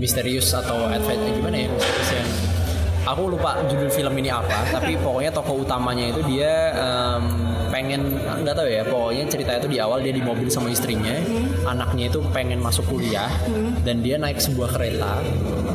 misterius 0.00 0.48
atau 0.50 0.88
adventure 0.88 1.28
gimana 1.36 1.56
ya? 1.60 1.68
Misterius 1.68 2.10
yang 2.16 2.28
aku 3.04 3.22
lupa 3.36 3.60
judul 3.68 3.92
film 3.92 4.14
ini 4.16 4.32
apa 4.32 4.64
tapi 4.80 4.96
pokoknya 4.96 5.28
tokoh 5.28 5.60
utamanya 5.60 6.08
itu 6.08 6.20
dia 6.24 6.72
um, 6.80 7.53
pengen 7.74 8.22
nggak 8.22 8.54
tahu 8.54 8.70
ya 8.70 8.86
pokoknya 8.86 9.24
cerita 9.26 9.58
itu 9.58 9.66
di 9.66 9.78
awal 9.82 9.98
dia 9.98 10.14
di 10.14 10.22
mobil 10.22 10.46
sama 10.46 10.70
istrinya 10.70 11.18
anaknya 11.66 12.06
itu 12.06 12.22
pengen 12.30 12.62
masuk 12.62 12.86
kuliah 12.86 13.26
dan 13.82 13.98
dia 13.98 14.14
naik 14.14 14.38
sebuah 14.38 14.70
kereta. 14.78 15.18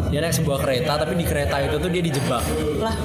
Dia 0.08 0.24
naik 0.24 0.40
sebuah 0.40 0.64
kereta 0.64 0.96
tapi 0.96 1.20
di 1.20 1.26
kereta 1.28 1.60
itu 1.60 1.76
tuh 1.76 1.92
dia 1.92 2.00
dijebak. 2.00 2.44
Lah 2.80 2.96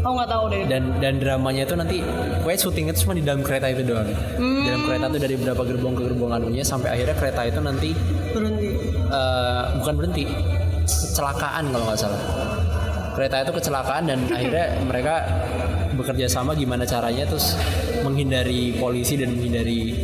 aku 0.00 0.12
nggak 0.16 0.30
tahu 0.32 0.44
deh. 0.48 0.62
Dan 0.64 0.82
dan 0.96 1.20
dramanya 1.20 1.62
itu 1.68 1.74
nanti 1.76 1.96
pokoknya 2.40 2.58
syutingnya 2.58 2.92
itu 2.96 3.00
cuma 3.04 3.14
di 3.20 3.24
dalam 3.24 3.42
kereta 3.44 3.66
itu 3.68 3.82
doang. 3.84 4.08
Hmm. 4.40 4.64
di 4.64 4.68
dalam 4.72 4.82
kereta 4.88 5.04
itu 5.12 5.18
dari 5.20 5.34
beberapa 5.36 5.62
gerbong 5.68 5.94
ke 5.94 6.02
gerbong 6.08 6.32
anunya 6.32 6.64
sampai 6.64 6.88
akhirnya 6.96 7.16
kereta 7.20 7.40
itu 7.44 7.60
nanti 7.60 7.90
berhenti. 8.32 8.68
eh, 9.12 9.62
bukan 9.76 9.94
berhenti 10.00 10.24
kecelakaan 10.88 11.64
kalau 11.68 11.84
nggak 11.84 12.00
salah. 12.00 12.22
Kereta 13.12 13.36
itu 13.44 13.52
kecelakaan 13.60 14.02
dan 14.08 14.18
akhirnya 14.36 14.66
mereka 14.88 15.14
bekerja 15.94 16.26
sama 16.32 16.56
gimana 16.56 16.88
caranya 16.88 17.28
terus 17.28 17.58
menghindari 18.02 18.74
polisi 18.76 19.14
dan 19.20 19.36
menghindari 19.36 19.94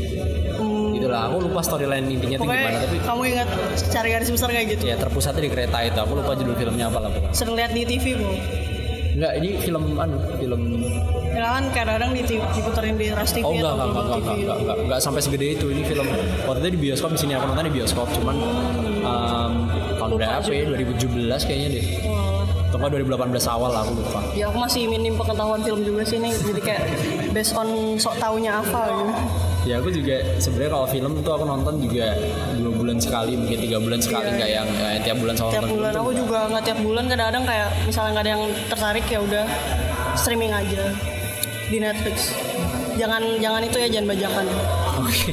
gitulah 0.96 1.20
aku 1.28 1.36
lupa 1.44 1.60
storyline 1.60 2.06
intinya 2.08 2.36
itu 2.40 2.42
pokoknya 2.42 2.62
gimana 2.64 2.78
tapi 2.82 2.96
kamu 3.04 3.22
ingat 3.36 3.48
cari 3.92 4.08
garis 4.10 4.30
besar 4.32 4.48
kayak 4.48 4.66
gitu? 4.74 4.84
Ya 4.88 4.96
terpusatnya 4.96 5.42
di 5.44 5.50
kereta 5.52 5.76
itu. 5.84 5.98
Aku 6.00 6.12
lupa 6.16 6.32
judul 6.34 6.56
filmnya 6.56 6.88
apa 6.88 6.98
lah 7.04 7.10
pokoknya. 7.12 7.36
Sering 7.36 7.54
lihat 7.54 7.70
di 7.76 7.82
TV 7.84 8.04
bu? 8.16 8.28
Enggak 9.16 9.32
ini 9.40 9.48
film 9.60 9.82
anu 9.96 10.16
film 10.36 10.62
ya 11.36 11.40
kan 11.52 11.64
kadang-kadang 11.68 12.10
di 12.16 12.22
diputerin 12.28 12.96
di 12.96 13.12
Ras 13.12 13.32
TV 13.32 13.44
Oh 13.44 13.52
enggak, 13.52 13.76
atau 13.76 13.86
enggak, 13.92 14.04
enggak, 14.04 14.16
enggak, 14.16 14.36
enggak, 14.36 14.56
enggak, 14.56 14.76
enggak, 14.88 15.00
sampai 15.04 15.20
segede 15.20 15.46
itu. 15.52 15.66
Ini 15.68 15.82
film 15.84 16.06
waktu 16.48 16.58
itu 16.64 16.68
di 16.72 16.80
bioskop 16.80 17.10
di 17.12 17.20
sini 17.20 17.32
aku 17.36 17.44
nonton 17.48 17.64
di 17.68 17.74
bioskop 17.76 18.08
cuman 18.16 18.36
um, 19.04 19.52
tahun 20.00 20.10
berapa 20.16 20.48
ya? 20.48 20.64
2017 20.68 21.48
kayaknya 21.48 21.68
deh. 21.76 21.86
Wah. 22.08 22.25
Atau 22.76 22.86
enggak 22.86 23.02
2018 23.02 23.48
awal 23.48 23.70
lah 23.70 23.80
aku 23.82 23.92
lupa. 23.96 24.20
Ya 24.32 24.44
aku 24.46 24.58
masih 24.58 24.82
minim 24.86 25.14
pengetahuan 25.14 25.60
film 25.60 25.80
juga 25.80 26.02
sih 26.04 26.16
ini 26.16 26.30
jadi 26.36 26.60
kayak 26.62 26.82
based 27.32 27.52
on 27.52 27.68
sok 27.96 28.16
taunya 28.16 28.60
apa 28.60 28.80
gitu. 28.92 29.12
Ya 29.66 29.80
aku 29.80 29.90
juga 29.90 30.16
sebenarnya 30.38 30.70
kalau 30.70 30.86
film 30.86 31.12
tuh 31.20 31.32
aku 31.32 31.44
nonton 31.44 31.74
juga 31.80 32.14
dua 32.54 32.70
bulan 32.70 32.96
sekali 32.96 33.34
mungkin 33.34 33.58
tiga 33.58 33.78
bulan 33.78 33.98
sekali 33.98 34.28
nggak 34.30 34.50
yang 34.52 34.68
eh, 34.78 34.98
tiap 35.02 35.16
bulan 35.18 35.34
Iya. 35.34 35.50
tiap 35.50 35.64
bulan. 35.66 35.90
film 35.90 36.00
aku 36.00 36.12
juga 36.14 36.38
nggak 36.46 36.64
tiap 36.64 36.78
bulan 36.80 37.04
kadang-kadang 37.06 37.44
kayak 37.44 37.68
misalnya 37.82 38.10
nggak 38.12 38.24
ada 38.24 38.30
yang 38.30 38.42
tertarik 38.70 39.06
ya 39.06 39.18
udah 39.18 39.44
streaming 40.14 40.52
aja 40.52 40.82
di 41.66 41.78
Netflix. 41.78 42.30
Jangan 42.94 43.22
jangan 43.36 43.60
itu 43.60 43.76
ya 43.76 43.88
jangan 43.90 44.06
bajakan. 44.08 44.44
Oke 44.96 45.32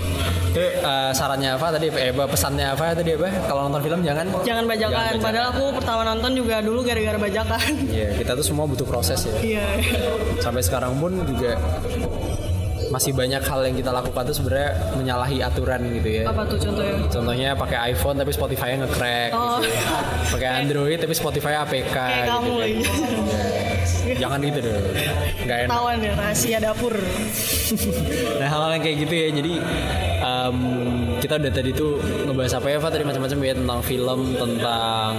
itu 0.54 0.62
eh, 0.62 1.12
sarannya 1.12 1.49
apa 1.51 1.68
tadi 1.72 1.88
eh 1.89 2.14
pesannya 2.14 2.68
apa 2.70 2.93
tadi 2.93 3.12
apa 3.12 3.26
kalau 3.43 3.66
nonton 3.66 3.82
film 3.82 3.99
jangan 4.01 4.26
jangan 4.43 4.64
bajakan 4.64 4.93
bajakan. 4.93 5.18
padahal 5.20 5.47
aku 5.49 5.64
pertama 5.74 6.01
nonton 6.06 6.32
juga 6.34 6.56
dulu 6.60 6.80
gara-gara 6.82 7.18
bajakan 7.18 7.62
Iya, 7.84 8.10
kita 8.14 8.32
tuh 8.34 8.45
semua 8.45 8.66
butuh 8.66 8.86
proses 8.86 9.18
ya. 9.24 9.34
iya 9.41 9.66
sampai 10.38 10.62
sekarang 10.62 10.93
pun 10.95 11.10
juga 11.24 11.58
masih 12.86 13.10
banyak 13.12 13.41
hal 13.41 13.66
yang 13.66 13.74
kita 13.74 13.89
lakukan 13.89 14.22
tuh 14.24 14.36
sebenarnya 14.36 14.70
menyalahi 14.93 15.41
aturan 15.41 15.82
gitu 15.91 16.10
ya. 16.14 16.30
apa 16.30 16.45
tuh 16.45 16.62
contohnya 16.62 16.93
Contohnya 17.10 17.49
pakai 17.56 17.78
iPhone 17.89 18.16
tapi 18.16 18.30
Spotify-nya 18.30 18.78
nge-crack 18.80 19.32
Oh. 19.34 19.58
gitu. 19.58 19.74
Pakai 20.30 20.49
Android 20.62 20.97
tapi 20.97 21.14
Spotify 21.14 21.58
APK 21.60 21.89
kayak 21.89 22.14
gitu. 22.14 22.30
kamu 22.30 22.51
kan. 22.51 22.62
lagi 22.62 22.76
Jangan 24.14 24.39
gitu 24.43 24.60
deh. 24.60 24.74
Enggak 25.41 25.58
enak. 25.60 25.72
tawan 25.72 25.97
ya 25.97 26.14
rahasia 26.14 26.58
dapur 26.60 26.93
Nah, 28.38 28.47
hal-hal 28.47 28.72
yang 28.72 28.84
kayak 28.84 28.97
gitu 29.01 29.14
ya. 29.16 29.28
Jadi 29.34 29.54
em, 30.44 30.58
kita 31.24 31.39
udah 31.39 31.52
tadi 31.52 31.72
tuh 31.72 31.98
ngebahas 32.28 32.54
apa 32.60 32.68
ya, 32.68 32.78
Pak? 32.84 32.89
Tadi 32.91 33.04
macam-macam 33.08 33.38
ya 33.39 33.54
tentang 33.56 33.80
film, 33.82 34.20
tentang 34.36 35.12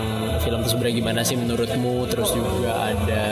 film 0.44 0.58
itu 0.60 0.68
sebenarnya 0.76 0.96
gimana 1.00 1.20
sih 1.24 1.36
menurutmu? 1.40 1.94
Terus 2.12 2.28
juga 2.36 2.92
ada 2.92 3.24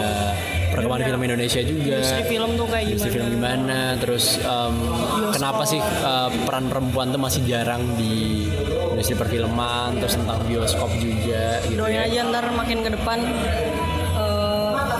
perkembangan 0.72 1.04
film 1.12 1.22
Indonesia 1.28 1.60
juga. 1.60 1.96
industri 2.00 2.24
film 2.32 2.50
tuh 2.56 2.66
kayak 2.72 2.84
industri 2.88 3.10
gimana 3.12 3.20
film 3.20 3.28
gimana 3.36 3.80
terus 4.00 4.24
em, 4.40 4.74
kenapa 5.36 5.62
sih 5.68 5.80
eh, 5.84 6.30
peran 6.48 6.64
perempuan 6.72 7.06
tuh 7.12 7.20
masih 7.20 7.40
jarang 7.44 7.84
di 8.00 8.48
industri 8.92 9.16
perfilman 9.16 10.00
terus 10.00 10.16
tentang 10.16 10.40
bioskop 10.48 10.90
juga 10.96 11.60
gitu 11.68 11.76
doain 11.76 11.96
ya 11.96 12.08
aja 12.08 12.18
ntar 12.32 12.44
makin 12.56 12.78
ke 12.80 12.90
depan 12.96 13.18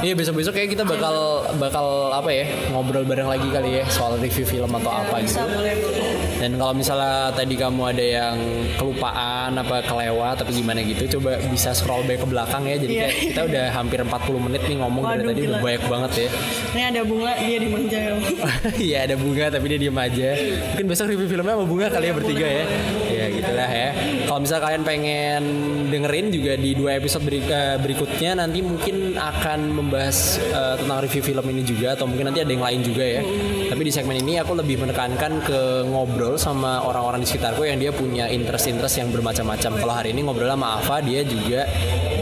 Iya 0.02 0.18
besok-besok 0.18 0.58
kayak 0.58 0.74
kita 0.74 0.82
bakal 0.82 1.46
bakal 1.62 2.10
apa 2.10 2.26
ya 2.34 2.42
ngobrol 2.74 3.06
bareng 3.06 3.30
lagi 3.30 3.46
kali 3.54 3.78
ya 3.78 3.86
soal 3.86 4.18
review 4.18 4.42
film 4.42 4.74
atau 4.74 4.90
apa 4.90 5.22
bisa 5.22 5.46
gitu. 5.46 6.02
Dan 6.42 6.58
kalau 6.58 6.74
misalnya 6.74 7.30
tadi 7.30 7.54
kamu 7.54 7.82
ada 7.94 8.02
yang 8.02 8.34
kelupaan 8.74 9.54
apa 9.54 9.78
kelewat 9.86 10.42
tapi 10.42 10.58
gimana 10.58 10.82
gitu, 10.82 11.06
coba 11.18 11.38
bisa 11.46 11.70
scroll 11.70 12.02
back 12.02 12.18
ke 12.18 12.26
belakang 12.26 12.66
ya. 12.66 12.82
Jadi 12.82 12.92
Iya. 12.92 13.02
kayak 13.06 13.14
kita 13.30 13.40
udah 13.46 13.64
hampir 13.70 13.98
40 14.02 14.42
menit 14.42 14.62
nih 14.66 14.76
ngomong 14.82 15.04
dari 15.06 15.22
tadi 15.22 15.40
udah 15.46 15.60
banyak 15.62 15.84
banget 15.86 16.12
ya. 16.18 16.28
Ini 16.74 16.82
ada 16.82 17.00
bunga 17.06 17.32
dia 17.38 17.58
dimanja 17.62 17.98
ya. 18.02 18.14
Iya 18.90 18.98
ada 19.06 19.14
bunga 19.14 19.44
tapi 19.54 19.66
dia 19.70 19.78
diem 19.78 19.98
aja. 20.02 20.28
Mungkin 20.74 20.86
besok 20.90 21.06
review 21.14 21.28
filmnya 21.30 21.54
sama 21.54 21.66
bunga 21.70 21.86
kali 21.94 22.10
ya 22.10 22.14
bertiga 22.18 22.46
ya. 22.50 22.64
Ya 23.06 23.26
gitulah 23.30 23.70
ya. 23.70 23.88
Kalau 24.26 24.40
misalnya 24.42 24.62
kalian 24.66 24.82
pengen 24.82 25.42
dengerin 25.94 26.26
juga 26.34 26.52
di 26.58 26.70
dua 26.74 26.98
episode 26.98 27.22
eh, 27.30 27.78
berikutnya 27.78 28.42
nanti 28.42 28.58
mungkin 28.66 29.14
akan 29.14 29.58
membahas 29.92 30.40
eh, 30.40 30.74
tentang 30.80 30.98
review 31.04 31.20
film 31.20 31.44
ini 31.52 31.62
juga 31.68 31.92
atau 31.92 32.08
mungkin 32.08 32.32
nanti 32.32 32.40
ada 32.40 32.48
yang 32.48 32.64
lain 32.64 32.80
juga 32.80 33.04
ya. 33.04 33.20
Tapi 33.68 33.82
di 33.84 33.92
segmen 33.92 34.16
ini 34.16 34.40
aku 34.40 34.56
lebih 34.56 34.80
menekankan 34.80 35.44
ke 35.44 35.60
ngobrol 35.84 36.40
sama 36.40 36.80
orang-orang 36.80 37.20
di 37.20 37.28
sekitarku 37.28 37.68
yang 37.68 37.76
dia 37.76 37.92
punya 37.92 38.24
interest-interest 38.32 39.04
yang 39.04 39.12
bermacam-macam. 39.12 39.72
Kalau 39.76 39.92
hari 39.92 40.16
ini 40.16 40.24
ngobrol 40.24 40.48
sama 40.48 40.80
Ava 40.80 41.04
dia 41.04 41.20
juga 41.28 41.68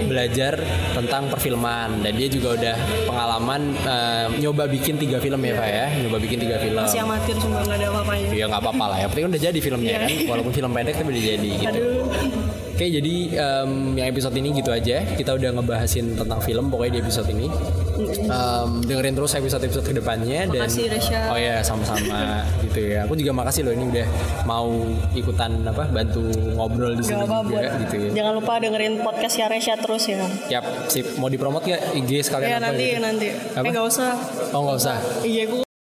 belajar 0.03 0.59
tentang 0.99 1.31
perfilman 1.31 2.03
dan 2.03 2.13
dia 2.19 2.27
juga 2.27 2.59
udah 2.59 2.75
pengalaman 3.07 3.61
eh, 3.87 4.27
nyoba 4.43 4.67
bikin 4.67 4.99
tiga 4.99 5.23
film 5.23 5.39
ya 5.39 5.55
Pak 5.55 5.69
ya 5.71 5.87
nyoba 6.03 6.19
bikin 6.19 6.43
tiga 6.43 6.59
film 6.59 6.83
Masih 6.83 7.07
amatir 7.07 7.39
cuma 7.39 7.63
nggak 7.63 7.79
ada 7.79 7.87
apa-apanya. 7.95 8.27
ya 8.35 8.45
nggak 8.51 8.63
apa-apa 8.67 8.85
lah 8.91 8.99
yang 8.99 9.11
penting 9.15 9.27
udah 9.31 9.43
jadi 9.47 9.59
filmnya 9.63 9.91
kan 9.95 10.11
walaupun 10.27 10.51
film 10.51 10.71
pendek 10.75 10.95
tapi 10.99 11.09
udah 11.15 11.25
jadi 11.31 11.51
gitu 11.63 11.71
Aduh. 11.71 12.50
Oke 12.81 12.89
jadi 12.89 13.15
em, 13.37 13.71
yang 13.93 14.09
episode 14.09 14.33
ini 14.41 14.57
gitu 14.57 14.73
aja 14.73 15.05
kita 15.13 15.37
udah 15.37 15.53
ngebahasin 15.53 16.17
tentang 16.17 16.41
film 16.41 16.73
pokoknya 16.73 16.97
di 16.97 17.01
episode 17.05 17.29
ini 17.29 17.53
Em, 18.01 18.81
dengerin 18.81 19.13
terus 19.13 19.37
episode-episode 19.37 19.85
ke 19.85 19.93
depannya 19.93 20.49
dan 20.49 20.65
Makasih, 20.65 20.89
Resya. 20.89 21.21
oh 21.29 21.37
ya 21.37 21.61
sama-sama 21.61 22.41
gitu 22.65 22.97
ya 22.97 23.05
aku 23.05 23.13
juga 23.13 23.37
makasih 23.37 23.69
loh 23.69 23.77
ini 23.77 23.93
udah 23.93 24.07
mau 24.49 24.73
ikutan 25.13 25.61
apa 25.69 25.85
bantu 25.93 26.25
ngobrol 26.57 26.97
di 26.97 27.05
sini 27.05 27.21
Gak 27.21 27.29
juga 27.45 27.61
gitu 27.85 27.95
ya 28.01 28.11
Jangan 28.17 28.33
lupa 28.41 28.57
dengerin 28.57 29.05
podcast 29.05 29.37
ya 29.37 29.53
Resya 29.53 29.77
terus 29.77 30.09
ya. 30.09 30.25
Yap, 30.49 30.65
sip. 30.89 31.21
Mau 31.21 31.29
dipromot 31.29 31.61
gak 31.61 31.93
IG 31.93 32.25
sekalian 32.25 32.49
Ya 32.49 32.57
apa 32.57 32.73
nanti 32.73 32.87
gitu? 32.89 33.05
nanti. 33.05 33.29
Apa? 33.53 33.65
Eh 33.65 33.71
nggak 33.71 33.85
usah. 33.85 34.11
Oh 34.57 34.61
nggak 34.65 34.79
usah. 34.81 34.97
Iya 35.21 35.43
gue 35.45 35.70